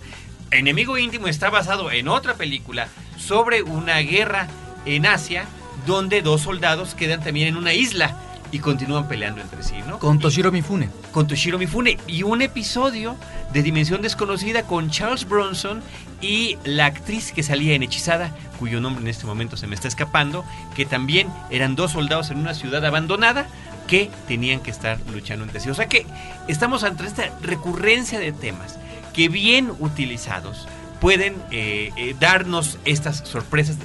Enemigo 0.50 0.98
Íntimo, 0.98 1.28
está 1.28 1.50
basado 1.50 1.90
en 1.92 2.08
otra 2.08 2.34
película 2.34 2.88
sobre 3.16 3.62
una 3.62 3.98
guerra 3.98 4.48
en 4.86 5.06
Asia, 5.06 5.44
donde 5.86 6.20
dos 6.22 6.42
soldados 6.42 6.94
quedan 6.94 7.22
también 7.22 7.48
en 7.48 7.56
una 7.56 7.72
isla 7.74 8.16
y 8.52 8.58
continúan 8.58 9.08
peleando 9.08 9.40
entre 9.40 9.62
sí, 9.62 9.74
¿no? 9.88 9.98
Con 9.98 10.18
Toshiro 10.18 10.52
Mifune. 10.52 10.90
con 11.10 11.26
Toshiro 11.26 11.58
Mifune 11.58 11.98
y 12.06 12.22
un 12.22 12.42
episodio 12.42 13.16
de 13.52 13.62
Dimensión 13.62 14.02
Desconocida 14.02 14.62
con 14.64 14.90
Charles 14.90 15.26
Bronson 15.26 15.82
y 16.20 16.58
la 16.64 16.86
actriz 16.86 17.32
que 17.32 17.42
salía 17.42 17.74
en 17.74 17.82
Hechizada, 17.82 18.30
cuyo 18.58 18.80
nombre 18.80 19.02
en 19.02 19.08
este 19.08 19.26
momento 19.26 19.56
se 19.56 19.66
me 19.66 19.74
está 19.74 19.88
escapando, 19.88 20.44
que 20.76 20.84
también 20.84 21.28
eran 21.50 21.74
dos 21.74 21.92
soldados 21.92 22.30
en 22.30 22.38
una 22.38 22.54
ciudad 22.54 22.84
abandonada 22.84 23.46
que 23.88 24.10
tenían 24.28 24.60
que 24.60 24.70
estar 24.70 24.98
luchando 25.12 25.44
entre 25.44 25.58
sí. 25.58 25.70
O 25.70 25.74
sea 25.74 25.88
que 25.88 26.06
estamos 26.46 26.84
ante 26.84 27.06
esta 27.06 27.30
recurrencia 27.40 28.20
de 28.20 28.32
temas 28.32 28.78
que 29.14 29.28
bien 29.28 29.72
utilizados 29.80 30.68
pueden 31.00 31.34
eh, 31.50 31.90
eh, 31.96 32.14
darnos 32.20 32.78
estas 32.84 33.18
sorpresas 33.26 33.76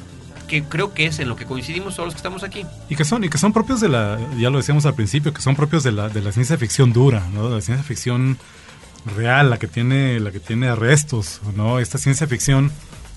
que 0.47 0.63
creo 0.63 0.93
que 0.93 1.05
es 1.07 1.19
en 1.19 1.29
lo 1.29 1.35
que 1.35 1.45
coincidimos 1.45 1.95
todos 1.95 2.07
los 2.07 2.13
que 2.15 2.19
estamos 2.19 2.43
aquí. 2.43 2.63
Y 2.89 2.95
que 2.95 3.05
son, 3.05 3.23
y 3.23 3.29
que 3.29 3.37
son 3.37 3.53
propios 3.53 3.79
de 3.81 3.89
la, 3.89 4.17
ya 4.37 4.49
lo 4.49 4.57
decíamos 4.57 4.85
al 4.85 4.95
principio, 4.95 5.33
que 5.33 5.41
son 5.41 5.55
propios 5.55 5.83
de 5.83 5.91
la, 5.91 6.09
de 6.09 6.21
la 6.21 6.31
ciencia 6.31 6.57
ficción 6.57 6.93
dura, 6.93 7.23
¿no? 7.33 7.49
De 7.49 7.55
la 7.55 7.61
ciencia 7.61 7.83
ficción 7.83 8.37
real, 9.15 9.49
la 9.49 9.57
que 9.59 9.67
tiene, 9.67 10.19
la 10.19 10.31
que 10.31 10.39
tiene 10.39 10.67
arrestos, 10.67 11.41
¿no? 11.55 11.79
Esta 11.79 11.97
ciencia 11.97 12.27
ficción 12.27 12.71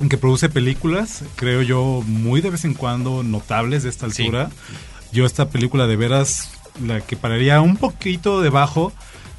que 0.08 0.16
produce 0.16 0.48
películas, 0.48 1.24
creo 1.36 1.62
yo, 1.62 2.02
muy 2.06 2.40
de 2.40 2.50
vez 2.50 2.64
en 2.64 2.74
cuando 2.74 3.22
notables 3.22 3.82
de 3.82 3.90
esta 3.90 4.08
Sí. 4.10 4.22
altura. 4.22 4.50
Yo 5.12 5.26
esta 5.26 5.50
película 5.50 5.86
de 5.86 5.96
veras, 5.96 6.52
la 6.84 7.00
que 7.00 7.16
pararía 7.16 7.60
un 7.60 7.76
poquito 7.76 8.40
debajo 8.40 8.92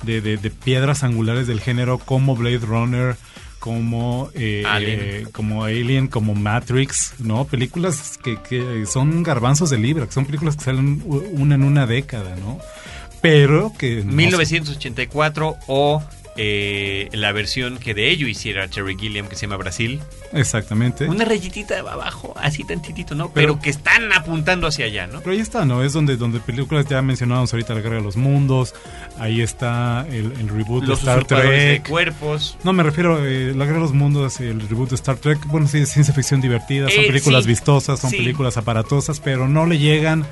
de, 0.03 0.21
de- 0.21 0.37
de 0.37 0.51
piedras 0.51 1.03
angulares 1.03 1.47
del 1.47 1.61
género 1.61 1.97
como 1.97 2.35
Blade 2.35 2.59
Runner, 2.59 3.15
como 3.62 4.32
eh, 4.34 4.64
Alien. 4.66 4.99
eh, 4.99 5.28
como 5.32 5.64
Alien, 5.64 6.07
como 6.07 6.34
Matrix, 6.34 7.14
¿no? 7.20 7.45
Películas 7.45 8.18
que, 8.18 8.41
que 8.41 8.88
son 8.88 9.22
garbanzos 9.22 9.70
de 9.70 9.78
libra, 9.78 10.07
que 10.07 10.14
son 10.14 10.26
películas 10.26 10.57
que 10.57 10.64
salen 10.64 11.03
una 11.05 11.53
en 11.53 11.64
una 11.64 11.86
década, 11.86 12.36
¿no? 12.38 12.57
Pero 13.22 13.72
que... 13.78 14.03
no 14.03 14.14
1984 14.14 15.57
o 15.68 16.01
eh, 16.38 17.09
la 17.11 17.32
versión 17.34 17.77
que 17.77 17.93
de 17.93 18.09
ello 18.09 18.27
hiciera 18.27 18.67
Terry 18.69 18.97
Gilliam 18.97 19.27
que 19.27 19.36
se 19.36 19.41
llama 19.41 19.57
Brasil. 19.57 19.99
Exactamente. 20.34 21.05
Una 21.07 21.25
rayitita 21.25 21.79
abajo, 21.79 22.34
así 22.38 22.63
tantitito, 22.63 23.15
¿no? 23.15 23.32
Pero- 23.34 23.53
Pero, 23.53 23.61
que 23.61 23.69
están 23.69 24.13
apuntando 24.13 24.67
hacia 24.67 24.86
allá, 24.86 25.07
¿no? 25.07 25.19
Pero 25.19 25.32
ahí 25.34 25.39
está, 25.39 25.65
¿no? 25.65 25.84
Es 25.84 25.93
donde, 25.93 26.15
donde 26.15 26.39
películas 26.39 26.86
ya 26.89 27.01
mencionábamos 27.01 27.51
ahorita 27.53 27.73
La 27.73 27.82
Guerra 27.82 27.95
de 27.97 28.01
los 28.03 28.15
Mundos, 28.15 28.73
ahí 29.19 29.41
está 29.41 30.05
el, 30.09 30.32
el 30.39 30.47
reboot 30.49 30.86
Los 30.86 31.03
de 31.03 31.11
Star 31.11 31.27
de 31.27 31.36
Trek. 31.36 31.89
cuerpos. 31.89 32.57
No, 32.63 32.71
me 32.73 32.84
refiero 32.84 33.15
a 33.17 33.19
La 33.19 33.65
Guerra 33.65 33.73
de 33.75 33.79
los 33.79 33.93
Mundos, 33.93 34.39
el 34.39 34.61
reboot 34.69 34.89
de 34.89 34.95
Star 34.95 35.17
Trek. 35.17 35.45
Bueno, 35.47 35.67
sí, 35.67 35.79
es 35.79 35.89
ciencia 35.89 36.13
ficción 36.13 36.39
divertida, 36.39 36.89
son 36.89 37.03
Eh, 37.03 37.07
películas 37.07 37.43
sí, 37.43 37.49
vistosas, 37.49 37.99
son 37.99 38.09
sí. 38.09 38.17
películas 38.17 38.55
aparatosas, 38.57 39.19
pero 39.19 39.47
no 39.49 39.65
le 39.65 39.77
llegan 39.79 40.25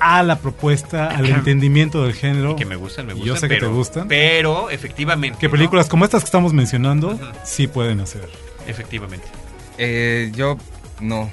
a 0.00 0.22
la 0.22 0.38
propuesta, 0.38 1.06
al 1.16 1.26
entendimiento 1.26 2.02
del 2.02 2.14
género. 2.14 2.56
Que 2.56 2.64
me 2.64 2.76
gustan, 2.76 3.06
me 3.06 3.12
gustan. 3.12 3.28
yo 3.28 3.36
sé 3.36 3.48
que 3.48 3.56
te 3.56 3.66
gustan. 3.66 4.08
Pero, 4.08 4.70
efectivamente. 4.70 5.38
Que 5.38 5.46
¿no? 5.46 5.52
películas 5.52 5.88
como 5.88 6.04
estas 6.04 6.22
que 6.22 6.26
estamos 6.26 6.52
mencionando 6.52 7.18
sí 7.44 7.66
pueden 7.66 8.00
hacer. 8.00 8.28
Efectivamente. 8.66 9.26
Eh, 9.78 10.32
yo, 10.34 10.58
no. 11.00 11.30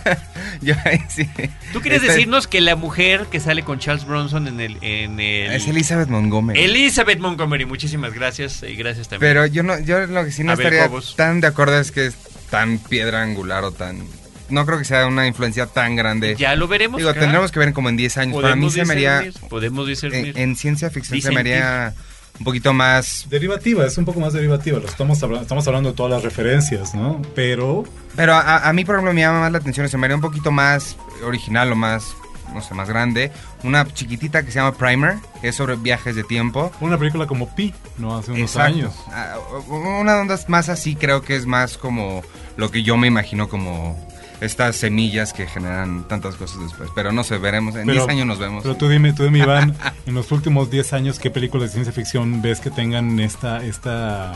yo 0.62 0.74
ahí 0.84 1.00
sí. 1.08 1.28
¿Tú 1.72 1.80
quieres 1.80 2.02
decirnos 2.02 2.46
que 2.46 2.60
la 2.60 2.76
mujer 2.76 3.26
que 3.30 3.40
sale 3.40 3.62
con 3.62 3.78
Charles 3.78 4.04
Bronson 4.04 4.46
en 4.48 4.60
el. 4.60 4.78
En 4.82 5.18
el 5.20 5.52
Es 5.52 5.66
Elizabeth 5.66 6.08
Montgomery. 6.08 6.60
Elizabeth 6.60 7.18
Montgomery, 7.18 7.64
muchísimas 7.64 8.12
gracias 8.12 8.62
y 8.62 8.74
gracias 8.76 9.08
también. 9.08 9.32
Pero 9.32 9.46
yo 9.46 9.62
no, 9.62 9.78
yo 9.80 10.06
lo 10.06 10.24
que 10.24 10.30
sí 10.30 10.44
no 10.44 10.52
A 10.52 10.54
estaría 10.54 10.90
tan 11.16 11.40
de 11.40 11.46
acuerdo 11.46 11.78
es 11.78 11.90
que 11.92 12.06
es 12.06 12.16
tan 12.50 12.78
piedra 12.78 13.22
angular 13.22 13.64
o 13.64 13.72
tan. 13.72 14.06
No 14.52 14.66
creo 14.66 14.78
que 14.78 14.84
sea 14.84 15.06
una 15.06 15.26
influencia 15.26 15.66
tan 15.66 15.96
grande. 15.96 16.36
ya 16.36 16.54
lo 16.54 16.68
veremos. 16.68 16.98
Digo, 16.98 17.10
claro. 17.10 17.20
tendremos 17.20 17.50
que 17.52 17.58
ver 17.58 17.72
como 17.72 17.88
en 17.88 17.96
10 17.96 18.18
años. 18.18 18.34
Para 18.42 18.54
mí 18.54 18.66
Podemos 18.66 18.74
se 18.74 18.84
me 18.84 18.92
haría. 18.92 19.20
discernir, 19.20 19.48
Podemos 19.50 19.86
discernir. 19.86 20.38
En, 20.38 20.50
en 20.50 20.56
ciencia 20.56 20.90
ficción 20.90 21.20
se 21.20 21.30
me 21.30 21.40
haría 21.40 21.94
un 22.38 22.44
poquito 22.44 22.72
más. 22.72 23.26
Derivativa, 23.28 23.84
es 23.86 23.96
un 23.98 24.04
poco 24.04 24.20
más 24.20 24.32
derivativa. 24.32 24.78
Lo 24.78 24.86
estamos, 24.88 25.22
hablando, 25.22 25.42
estamos 25.42 25.66
hablando 25.66 25.90
de 25.90 25.96
todas 25.96 26.12
las 26.12 26.22
referencias, 26.22 26.94
¿no? 26.94 27.20
Pero 27.34 27.84
Pero 28.16 28.34
a, 28.34 28.68
a 28.68 28.72
mí, 28.72 28.84
por 28.84 28.94
ejemplo, 28.96 29.12
me 29.12 29.20
llama 29.20 29.40
más 29.40 29.52
la 29.52 29.58
atención. 29.58 29.88
Se 29.88 29.96
me 29.98 30.06
haría 30.06 30.16
un 30.16 30.22
poquito 30.22 30.50
más 30.50 30.96
original 31.24 31.72
o 31.72 31.76
más. 31.76 32.14
No 32.52 32.60
sé, 32.60 32.74
más 32.74 32.86
grande. 32.90 33.32
Una 33.62 33.86
chiquitita 33.86 34.42
que 34.44 34.50
se 34.50 34.58
llama 34.58 34.76
Primer, 34.76 35.14
que 35.40 35.48
es 35.48 35.54
sobre 35.56 35.76
viajes 35.76 36.14
de 36.14 36.22
tiempo. 36.22 36.70
una 36.82 36.98
película 36.98 37.26
como 37.26 37.54
Pi, 37.54 37.72
¿no? 37.96 38.18
Hace 38.18 38.32
unos 38.32 38.42
Exacto. 38.50 38.74
años. 38.74 38.94
Ah, 39.10 39.36
Una 39.68 40.16
onda 40.18 40.38
más 40.48 40.68
así 40.68 40.94
creo 40.94 41.22
que 41.22 41.34
es 41.34 41.46
más 41.46 41.78
como 41.78 42.22
lo 42.58 42.70
que 42.70 42.82
yo 42.82 42.98
me 42.98 43.06
imagino 43.06 43.48
como 43.48 43.98
estas 44.42 44.76
semillas 44.76 45.32
que 45.32 45.46
generan 45.46 46.04
tantas 46.08 46.34
cosas 46.36 46.60
después. 46.60 46.90
Pero 46.94 47.12
no 47.12 47.24
sé, 47.24 47.38
veremos. 47.38 47.74
En 47.76 47.86
Pero- 47.86 48.04
10 48.04 48.08
años 48.08 48.26
nos 48.26 48.38
vemos. 48.38 48.62
Pero 48.62 48.76
tú 48.76 48.88
dime, 48.88 49.12
tú 49.12 49.24
dime, 49.24 49.38
Iván, 49.40 49.76
en 50.06 50.14
los 50.14 50.30
últimos 50.32 50.70
10 50.70 50.92
años, 50.92 51.18
¿qué 51.18 51.30
películas 51.30 51.68
de 51.68 51.72
ciencia 51.74 51.92
ficción 51.92 52.42
ves 52.42 52.60
que 52.60 52.70
tengan 52.70 53.18
esta, 53.20 53.64
esta, 53.64 54.34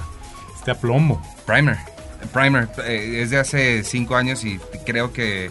este 0.57 0.71
aplomo? 0.71 1.21
Primer. 1.47 1.77
Primer 2.33 2.69
eh, 2.85 3.21
es 3.23 3.31
de 3.31 3.39
hace 3.39 3.85
5 3.85 4.17
años 4.17 4.45
y 4.45 4.59
creo 4.87 5.13
que 5.13 5.51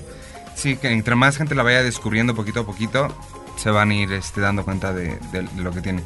sí, 0.56 0.78
que 0.78 0.91
entre 0.91 1.16
más 1.16 1.38
gente 1.38 1.53
la 1.56 1.64
vaya 1.64 1.84
descubriendo 1.84 2.34
poquito 2.36 2.62
a 2.62 2.66
poquito, 2.66 3.16
se 3.58 3.70
van 3.70 3.91
a 3.91 3.93
ir 3.95 4.12
este, 4.14 4.41
dando 4.41 4.66
cuenta 4.66 4.93
de, 4.93 5.18
de- 5.32 5.43
de 5.43 5.62
lo 5.62 5.72
que 5.72 5.82
tiene. 5.82 6.01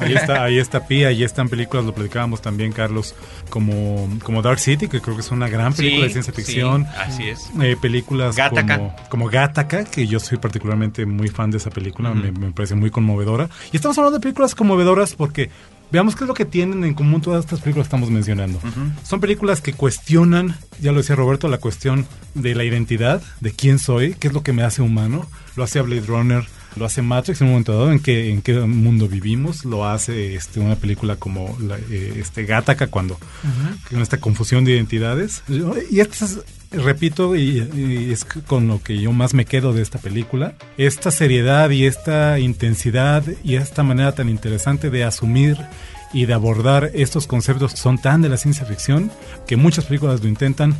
Ahí 0.00 0.14
está, 0.14 0.44
ahí 0.44 0.58
está 0.58 0.86
Pi, 0.86 1.04
ahí 1.04 1.22
están 1.22 1.48
películas, 1.48 1.84
lo 1.84 1.94
platicábamos 1.94 2.40
también, 2.42 2.72
Carlos, 2.72 3.14
como, 3.50 4.08
como 4.22 4.42
Dark 4.42 4.58
City, 4.58 4.88
que 4.88 5.00
creo 5.00 5.14
que 5.16 5.22
es 5.22 5.30
una 5.30 5.48
gran 5.48 5.72
película 5.74 6.02
Sí, 6.02 6.06
de 6.08 6.10
ciencia 6.22 6.32
sí, 6.34 6.42
ficción. 6.42 6.86
así 6.98 7.28
es. 7.28 7.50
Eh, 7.60 7.76
películas 7.80 8.36
Gattaca. 8.36 8.76
como, 8.78 8.96
como 9.08 9.28
Gattaca, 9.28 9.84
que 9.84 10.06
yo 10.06 10.20
soy 10.20 10.38
particularmente 10.38 11.06
muy 11.06 11.28
fan 11.28 11.50
de 11.50 11.58
esa 11.58 11.70
película, 11.70 12.12
me, 12.14 12.32
me 12.32 12.52
parece 12.52 12.74
muy 12.74 12.90
conmovedora. 12.90 13.48
Y 13.72 13.76
estamos 13.76 13.96
hablando 13.98 14.18
de 14.18 14.22
películas 14.22 14.54
conmovedoras 14.54 15.14
porque 15.14 15.50
veamos 15.90 16.14
qué 16.14 16.24
es 16.24 16.28
lo 16.28 16.34
que 16.34 16.44
tienen 16.44 16.84
en 16.84 16.94
común 16.94 17.20
todas 17.20 17.44
estas 17.44 17.60
películas 17.60 17.86
que 17.86 17.88
estamos 17.88 18.10
mencionando. 18.10 18.60
Son 19.02 19.20
películas 19.20 19.60
que 19.60 19.72
cuestionan, 19.72 20.56
ya 20.80 20.92
lo 20.92 20.98
decía 20.98 21.16
Roberto, 21.16 21.48
la 21.48 21.58
cuestión 21.58 22.06
de 22.34 22.54
la 22.54 22.64
identidad, 22.64 23.20
de 23.40 23.52
quién 23.52 23.78
soy, 23.80 24.14
qué 24.14 24.28
es 24.28 24.32
lo 24.34 24.42
que 24.42 24.52
me 24.52 24.62
hace 24.62 24.82
humano. 24.82 25.26
Lo 25.56 25.64
hace 25.64 25.80
a 25.80 25.82
Blade 25.82 26.06
Runner, 26.06 26.44
lo 26.76 26.84
hace 26.84 27.02
Matrix 27.02 27.40
en 27.40 27.48
un 27.48 27.52
momento 27.54 27.72
dado, 27.72 27.92
en 27.92 28.00
qué, 28.00 28.30
en 28.30 28.42
qué 28.42 28.54
mundo 28.60 29.08
vivimos. 29.08 29.64
Lo 29.64 29.86
hace 29.86 30.34
este, 30.34 30.60
una 30.60 30.76
película 30.76 31.16
como 31.16 31.56
la, 31.60 31.76
eh, 31.78 32.14
este 32.16 32.44
Gattaca, 32.44 32.86
cuando 32.88 33.18
con 33.88 34.00
esta 34.00 34.18
confusión 34.18 34.64
de 34.64 34.72
identidades. 34.72 35.42
Y 35.90 36.00
esto 36.00 36.24
es, 36.24 36.38
repito, 36.70 37.36
y, 37.36 37.58
y 37.74 38.12
es 38.12 38.24
con 38.24 38.68
lo 38.68 38.82
que 38.82 39.00
yo 39.00 39.12
más 39.12 39.34
me 39.34 39.44
quedo 39.44 39.72
de 39.72 39.82
esta 39.82 39.98
película, 39.98 40.54
esta 40.76 41.10
seriedad 41.10 41.70
y 41.70 41.86
esta 41.86 42.38
intensidad 42.38 43.24
y 43.42 43.56
esta 43.56 43.82
manera 43.82 44.12
tan 44.12 44.28
interesante 44.28 44.90
de 44.90 45.04
asumir 45.04 45.56
y 46.12 46.26
de 46.26 46.34
abordar 46.34 46.90
estos 46.94 47.26
conceptos 47.26 47.72
que 47.72 47.80
son 47.80 47.98
tan 47.98 48.22
de 48.22 48.28
la 48.28 48.36
ciencia 48.36 48.64
ficción 48.64 49.10
que 49.46 49.56
muchas 49.56 49.84
películas 49.84 50.22
lo 50.22 50.28
intentan, 50.28 50.76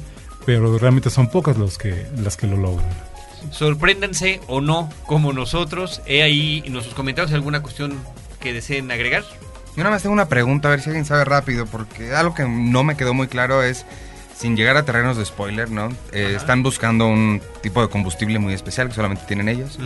pero 0.47 0.79
realmente 0.79 1.11
son 1.11 1.31
pocas 1.31 1.57
los 1.57 1.79
que, 1.79 2.07
las 2.17 2.37
que 2.37 2.47
lo 2.47 2.57
logran. 2.57 3.10
Sorpréndanse 3.51 4.41
o 4.47 4.61
no, 4.61 4.91
como 5.07 5.33
nosotros. 5.33 6.03
He 6.07 6.23
ahí 6.23 6.63
en 6.65 6.73
nuestros 6.73 6.95
comentarios 6.95 7.33
alguna 7.33 7.63
cuestión 7.63 7.99
que 8.41 8.53
deseen 8.53 8.91
agregar. 8.91 9.25
Yo 9.77 9.85
nada 9.85 9.91
más 9.91 10.03
tengo 10.03 10.13
una 10.13 10.29
pregunta, 10.29 10.69
a 10.69 10.73
ver 10.73 10.81
si 10.81 10.91
alguien 10.91 11.05
sabe 11.05 11.25
rápido, 11.25 11.67
porque 11.67 12.13
algo 12.15 12.35
que 12.35 12.45
no 12.47 12.83
me 12.83 12.97
quedó 12.97 13.15
muy 13.15 13.29
claro 13.29 13.63
es, 13.63 13.87
sin 14.37 14.57
llegar 14.57 14.77
a 14.77 14.85
terrenos 14.85 15.17
de 15.17 15.25
spoiler, 15.25 15.71
¿no? 15.71 15.91
Eh, 16.13 16.35
están 16.37 16.63
buscando 16.63 17.07
un 17.07 17.41
tipo 17.63 17.81
de 17.81 17.89
combustible 17.89 18.39
muy 18.39 18.53
especial 18.53 18.89
que 18.89 18.95
solamente 18.95 19.25
tienen 19.27 19.49
ellos, 19.49 19.79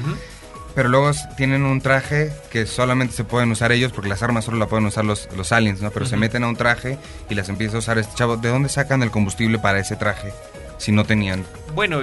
pero 0.75 0.89
luego 0.89 1.11
tienen 1.37 1.65
un 1.65 1.81
traje 1.81 2.33
que 2.51 2.67
solamente 2.67 3.15
se 3.15 3.25
pueden 3.25 3.51
usar 3.51 3.73
ellos, 3.73 3.93
porque 3.93 4.09
las 4.09 4.23
armas 4.23 4.47
solo 4.47 4.57
la 4.57 4.67
pueden 4.67 4.87
usar 4.87 5.05
los, 5.05 5.29
los 5.37 5.53
aliens, 5.53 5.83
¿no? 5.83 5.91
Pero 5.91 6.07
se 6.07 6.17
meten 6.17 6.45
a 6.45 6.49
un 6.49 6.57
traje 6.57 6.99
y 7.29 7.35
las 7.35 7.49
empieza 7.49 7.77
a 7.77 7.81
usar 7.81 7.99
este 7.99 8.15
chavo. 8.15 8.37
¿De 8.37 8.49
dónde 8.49 8.71
sacan 8.71 9.03
el 9.03 9.11
combustible 9.11 9.59
para 9.59 9.79
ese 9.79 9.97
traje 9.97 10.33
si 10.79 10.93
no 10.93 11.05
tenían? 11.05 11.45
Bueno, 11.75 12.03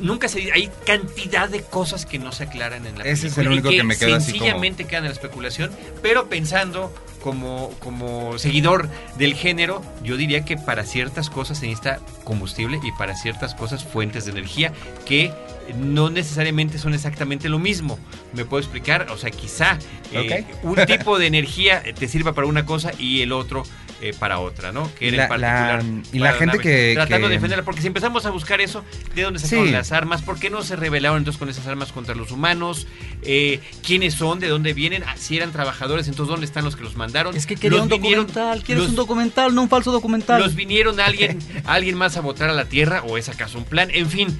nunca 0.00 0.28
se 0.28 0.52
hay 0.52 0.70
cantidad 0.86 1.48
de 1.48 1.62
cosas 1.62 2.06
que 2.06 2.18
no 2.18 2.30
se 2.32 2.44
aclaran 2.44 2.86
en 2.86 2.98
la 2.98 3.04
Ese 3.04 3.26
es 3.28 3.34
película 3.34 3.42
el 3.42 3.48
único 3.52 3.68
que 3.70 3.82
me 3.82 3.96
quedó 3.96 4.14
así 4.16 4.32
como- 4.32 4.38
sencillamente 4.38 4.84
quedan 4.84 5.04
en 5.04 5.08
la 5.10 5.14
especulación, 5.14 5.70
pero 6.02 6.28
pensando 6.28 6.94
como, 7.20 7.70
como 7.80 8.38
seguidor 8.38 8.88
del 9.16 9.34
género, 9.34 9.82
yo 10.02 10.16
diría 10.16 10.44
que 10.44 10.56
para 10.56 10.84
ciertas 10.84 11.30
cosas 11.30 11.58
se 11.58 11.66
necesita 11.66 12.00
combustible 12.24 12.80
y 12.82 12.92
para 12.92 13.14
ciertas 13.16 13.54
cosas 13.54 13.84
fuentes 13.84 14.24
de 14.24 14.32
energía 14.32 14.72
que 15.06 15.32
no 15.78 16.10
necesariamente 16.10 16.78
son 16.78 16.94
exactamente 16.94 17.48
lo 17.48 17.58
mismo. 17.58 17.98
¿Me 18.32 18.44
puedo 18.44 18.60
explicar? 18.60 19.08
O 19.10 19.16
sea, 19.18 19.30
quizá 19.30 19.78
eh, 20.12 20.44
un 20.62 20.76
tipo 20.86 21.18
de 21.18 21.26
energía 21.26 21.82
te 21.98 22.08
sirva 22.08 22.32
para 22.32 22.46
una 22.46 22.64
cosa 22.66 22.92
y 22.98 23.22
el 23.22 23.32
otro 23.32 23.62
eh, 24.00 24.12
para 24.18 24.40
otra, 24.40 24.72
¿no? 24.72 24.92
Que 24.96 25.04
Y 25.04 25.08
era 25.14 25.16
la- 25.16 25.22
en 25.24 25.28
particular. 25.28 25.84
la- 25.84 26.02
y 26.12 26.18
la 26.18 26.32
gente 26.32 26.58
que- 26.58 26.90
Tratando 26.94 27.28
que- 27.28 27.30
de 27.30 27.34
defenderla, 27.36 27.64
porque 27.64 27.82
si 27.82 27.86
empezamos 27.86 28.26
a 28.26 28.30
buscar 28.30 28.60
eso, 28.60 28.84
¿de 29.14 29.22
dónde 29.22 29.38
sacaron 29.38 29.66
Sí. 29.66 29.70
las 29.72 29.92
armas? 29.92 30.22
¿Por 30.22 30.40
qué 30.40 30.50
no 30.50 30.62
se 30.62 30.74
rebelaron 30.74 31.18
entonces 31.18 31.38
con 31.38 31.48
esas 31.48 31.68
armas 31.68 31.92
contra 31.92 32.16
los 32.16 32.32
humanos? 32.32 32.88
Eh, 33.22 33.60
¿Quiénes 33.86 34.14
son? 34.14 34.40
¿De 34.40 34.48
dónde 34.48 34.72
vienen? 34.74 35.04
Ah, 35.06 35.14
si 35.16 35.36
eran 35.36 35.52
trabajadores, 35.52 36.08
entonces 36.08 36.28
¿dónde 36.30 36.46
están 36.46 36.64
los 36.64 36.74
que 36.74 36.82
los 36.82 36.96
mandaron? 36.96 37.36
Es 37.36 37.46
que 37.46 37.54
quería 37.54 37.78
Los 37.78 37.82
un 37.84 37.90
vinieron- 37.92 38.26
documental, 38.26 38.64
quieres 38.64 38.82
los- 38.82 38.90
un 38.90 38.96
documental, 38.96 39.54
no 39.54 39.62
un 39.62 39.68
falso 39.68 39.92
documental. 39.92 40.42
¿Los 40.42 40.56
vinieron 40.56 40.98
alguien, 40.98 41.38
alguien 41.64 41.96
más 41.96 42.16
a 42.16 42.22
votar 42.22 42.50
a 42.50 42.54
la 42.54 42.64
Tierra 42.64 43.04
o 43.04 43.18
es 43.18 43.28
acaso 43.28 43.56
un 43.58 43.64
plan? 43.64 43.88
En 43.92 44.10
fin, 44.10 44.36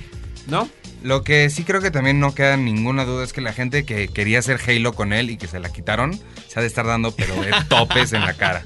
¿no? 0.48 0.68
Lo 1.02 1.24
que 1.24 1.50
sí 1.50 1.64
creo 1.64 1.80
que 1.80 1.90
también 1.90 2.20
no 2.20 2.34
queda 2.34 2.56
ninguna 2.56 3.04
duda 3.04 3.24
es 3.24 3.32
que 3.32 3.40
la 3.40 3.52
gente 3.52 3.84
que 3.84 4.08
quería 4.08 4.38
hacer 4.38 4.60
Halo 4.66 4.92
con 4.92 5.12
él 5.12 5.30
y 5.30 5.36
que 5.36 5.48
se 5.48 5.58
la 5.58 5.72
quitaron, 5.72 6.18
se 6.48 6.58
ha 6.58 6.62
de 6.62 6.68
estar 6.68 6.86
dando 6.86 7.10
pero 7.12 7.34
de 7.42 7.50
topes 7.68 8.12
en 8.12 8.22
la 8.22 8.34
cara. 8.34 8.64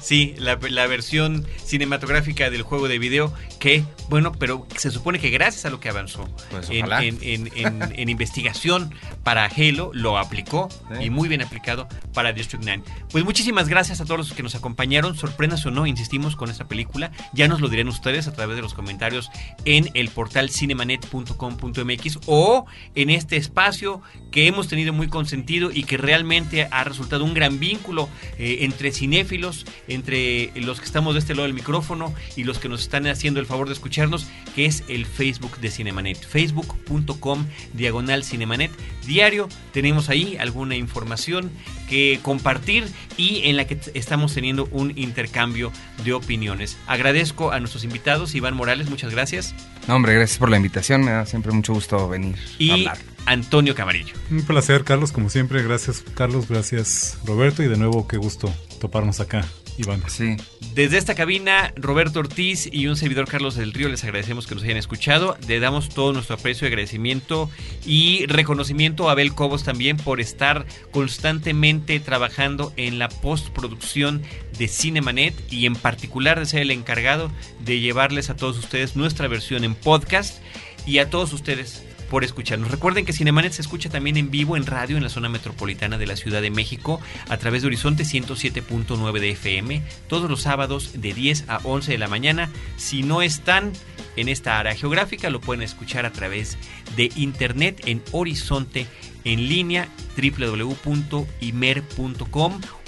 Sí, 0.00 0.34
la, 0.38 0.58
la 0.70 0.86
versión 0.86 1.46
cinematográfica 1.64 2.50
del 2.50 2.62
juego 2.62 2.88
de 2.88 2.98
video 2.98 3.32
que, 3.58 3.84
bueno, 4.08 4.32
pero 4.32 4.66
se 4.76 4.90
supone 4.90 5.18
que 5.18 5.30
gracias 5.30 5.64
a 5.64 5.70
lo 5.70 5.80
que 5.80 5.88
avanzó 5.88 6.28
Pues, 6.50 6.70
en, 6.70 6.78
ojalá. 6.84 7.04
en- 7.04 7.18
en- 7.22 7.50
en- 7.54 7.92
en 7.94 8.08
investigación 8.08 8.94
para 9.24 9.44
Halo, 9.46 9.90
lo 9.92 10.18
aplicó 10.18 10.68
Sí. 10.98 11.04
y 11.04 11.10
muy 11.10 11.28
bien 11.28 11.42
aplicado 11.42 11.88
para 12.14 12.32
District 12.32 12.64
9. 12.64 12.82
Pues 13.10 13.24
muchísimas 13.24 13.68
gracias 13.68 14.00
a 14.00 14.04
todos 14.04 14.18
los 14.18 14.32
que 14.32 14.42
nos 14.42 14.54
acompañaron, 14.54 15.16
sorprendas 15.16 15.64
o 15.66 15.70
no, 15.70 15.86
insistimos 15.86 16.36
con 16.36 16.50
esta 16.50 16.66
película, 16.68 17.10
ya 17.32 17.48
nos 17.48 17.60
lo 17.60 17.68
dirán 17.68 17.88
ustedes 17.88 18.26
a 18.28 18.32
través 18.32 18.56
de 18.56 18.62
los 18.62 18.74
comentarios 18.74 19.30
en 19.64 19.90
el 19.94 20.08
portal 20.08 20.50
cinemanet.com.mx 20.50 22.18
o 22.26 22.66
en 22.94 23.10
este 23.10 23.36
espacio 23.36 24.00
que 24.30 24.46
hemos 24.46 24.68
tenido 24.68 24.92
muy 24.92 25.08
consentido 25.08 25.70
y 25.72 25.84
que 25.84 25.96
realmente 25.96 26.68
ha 26.70 26.84
resultado 26.84 27.24
un 27.24 27.34
gran 27.34 27.58
vínculo 27.58 28.08
eh, 28.38 28.58
entre 28.60 28.92
cinéfilos, 28.92 29.57
entre 29.86 30.52
los 30.56 30.80
que 30.80 30.86
estamos 30.86 31.14
de 31.14 31.20
este 31.20 31.34
lado 31.34 31.44
del 31.44 31.54
micrófono 31.54 32.14
y 32.36 32.44
los 32.44 32.58
que 32.58 32.68
nos 32.68 32.82
están 32.82 33.06
haciendo 33.06 33.40
el 33.40 33.46
favor 33.46 33.68
de 33.68 33.74
escucharnos, 33.74 34.26
que 34.54 34.66
es 34.66 34.84
el 34.88 35.06
Facebook 35.06 35.58
de 35.58 35.70
Cinemanet, 35.70 36.18
facebook.com 36.26 37.46
diagonal 37.74 38.24
Cinemanet. 38.24 38.70
Diario 39.06 39.48
tenemos 39.72 40.08
ahí 40.08 40.36
alguna 40.36 40.76
información 40.76 41.50
que 41.88 42.20
compartir 42.22 42.86
y 43.16 43.42
en 43.44 43.56
la 43.56 43.66
que 43.66 43.78
estamos 43.94 44.34
teniendo 44.34 44.68
un 44.70 44.92
intercambio 44.96 45.72
de 46.04 46.12
opiniones. 46.12 46.76
Agradezco 46.86 47.52
a 47.52 47.60
nuestros 47.60 47.84
invitados, 47.84 48.34
Iván 48.34 48.54
Morales, 48.54 48.90
muchas 48.90 49.10
gracias, 49.12 49.54
No, 49.86 49.96
hombre, 49.96 50.14
gracias 50.14 50.38
por 50.38 50.50
la 50.50 50.56
invitación, 50.58 51.02
me 51.02 51.12
da 51.12 51.26
siempre 51.26 51.52
mucho 51.52 51.72
gusto 51.72 52.08
venir 52.08 52.36
a 52.36 52.62
y 52.62 52.70
hablar. 52.70 52.98
Antonio 53.28 53.74
Camarillo. 53.74 54.14
Un 54.30 54.42
placer, 54.42 54.84
Carlos, 54.84 55.12
como 55.12 55.28
siempre. 55.28 55.62
Gracias, 55.62 56.02
Carlos. 56.14 56.48
Gracias, 56.48 57.18
Roberto. 57.26 57.62
Y 57.62 57.68
de 57.68 57.76
nuevo, 57.76 58.08
qué 58.08 58.16
gusto 58.16 58.52
toparnos 58.78 59.20
acá, 59.20 59.44
Iván. 59.76 60.02
Sí, 60.08 60.36
Desde 60.74 60.98
esta 60.98 61.14
cabina, 61.14 61.72
Roberto 61.76 62.20
Ortiz 62.20 62.68
y 62.72 62.86
un 62.86 62.96
servidor 62.96 63.28
Carlos 63.28 63.54
del 63.56 63.72
Río 63.72 63.88
les 63.88 64.04
agradecemos 64.04 64.46
que 64.46 64.54
nos 64.54 64.64
hayan 64.64 64.76
escuchado. 64.76 65.36
Le 65.46 65.60
damos 65.60 65.88
todo 65.88 66.12
nuestro 66.12 66.36
aprecio 66.36 66.66
y 66.66 66.68
agradecimiento 66.68 67.50
y 67.84 68.26
reconocimiento 68.26 69.08
a 69.08 69.12
Abel 69.12 69.34
Cobos 69.34 69.64
también 69.64 69.96
por 69.96 70.20
estar 70.20 70.66
constantemente 70.90 72.00
trabajando 72.00 72.72
en 72.76 72.98
la 72.98 73.08
postproducción 73.08 74.22
de 74.58 74.68
Cinemanet 74.68 75.34
y 75.50 75.66
en 75.66 75.74
particular 75.74 76.38
de 76.38 76.46
ser 76.46 76.62
el 76.62 76.70
encargado 76.70 77.30
de 77.64 77.80
llevarles 77.80 78.30
a 78.30 78.36
todos 78.36 78.58
ustedes 78.58 78.96
nuestra 78.96 79.28
versión 79.28 79.64
en 79.64 79.74
podcast 79.74 80.42
y 80.86 80.98
a 80.98 81.10
todos 81.10 81.32
ustedes 81.32 81.87
por 82.10 82.24
escucharnos. 82.24 82.70
Recuerden 82.70 83.04
que 83.04 83.12
Cinemanet 83.12 83.52
se 83.52 83.62
escucha 83.62 83.90
también 83.90 84.16
en 84.16 84.30
vivo 84.30 84.56
en 84.56 84.66
radio 84.66 84.96
en 84.96 85.02
la 85.02 85.08
zona 85.08 85.28
metropolitana 85.28 85.98
de 85.98 86.06
la 86.06 86.16
Ciudad 86.16 86.42
de 86.42 86.50
México 86.50 87.00
a 87.28 87.36
través 87.36 87.62
de 87.62 87.68
Horizonte 87.68 88.04
107.9 88.04 89.20
de 89.20 89.30
FM 89.30 89.82
todos 90.08 90.30
los 90.30 90.42
sábados 90.42 91.00
de 91.00 91.12
10 91.14 91.44
a 91.48 91.60
11 91.64 91.92
de 91.92 91.98
la 91.98 92.08
mañana. 92.08 92.50
Si 92.76 93.02
no 93.02 93.22
están 93.22 93.72
en 94.16 94.28
esta 94.28 94.58
área 94.58 94.74
geográfica, 94.74 95.30
lo 95.30 95.40
pueden 95.40 95.62
escuchar 95.62 96.04
a 96.06 96.12
través 96.12 96.58
de 96.96 97.10
internet 97.16 97.82
en 97.86 98.02
Horizonte 98.12 98.86
en 99.24 99.48
línea 99.48 99.88
www.imer.com 100.16 100.90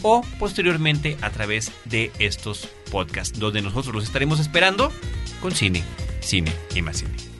o 0.02 0.22
posteriormente 0.38 1.16
a 1.20 1.30
través 1.30 1.72
de 1.84 2.10
estos 2.18 2.68
podcasts, 2.90 3.38
donde 3.38 3.62
nosotros 3.62 3.94
los 3.94 4.04
estaremos 4.04 4.40
esperando 4.40 4.92
con 5.40 5.52
cine, 5.52 5.84
cine 6.20 6.52
y 6.74 6.82
más 6.82 6.98
cine. 6.98 7.39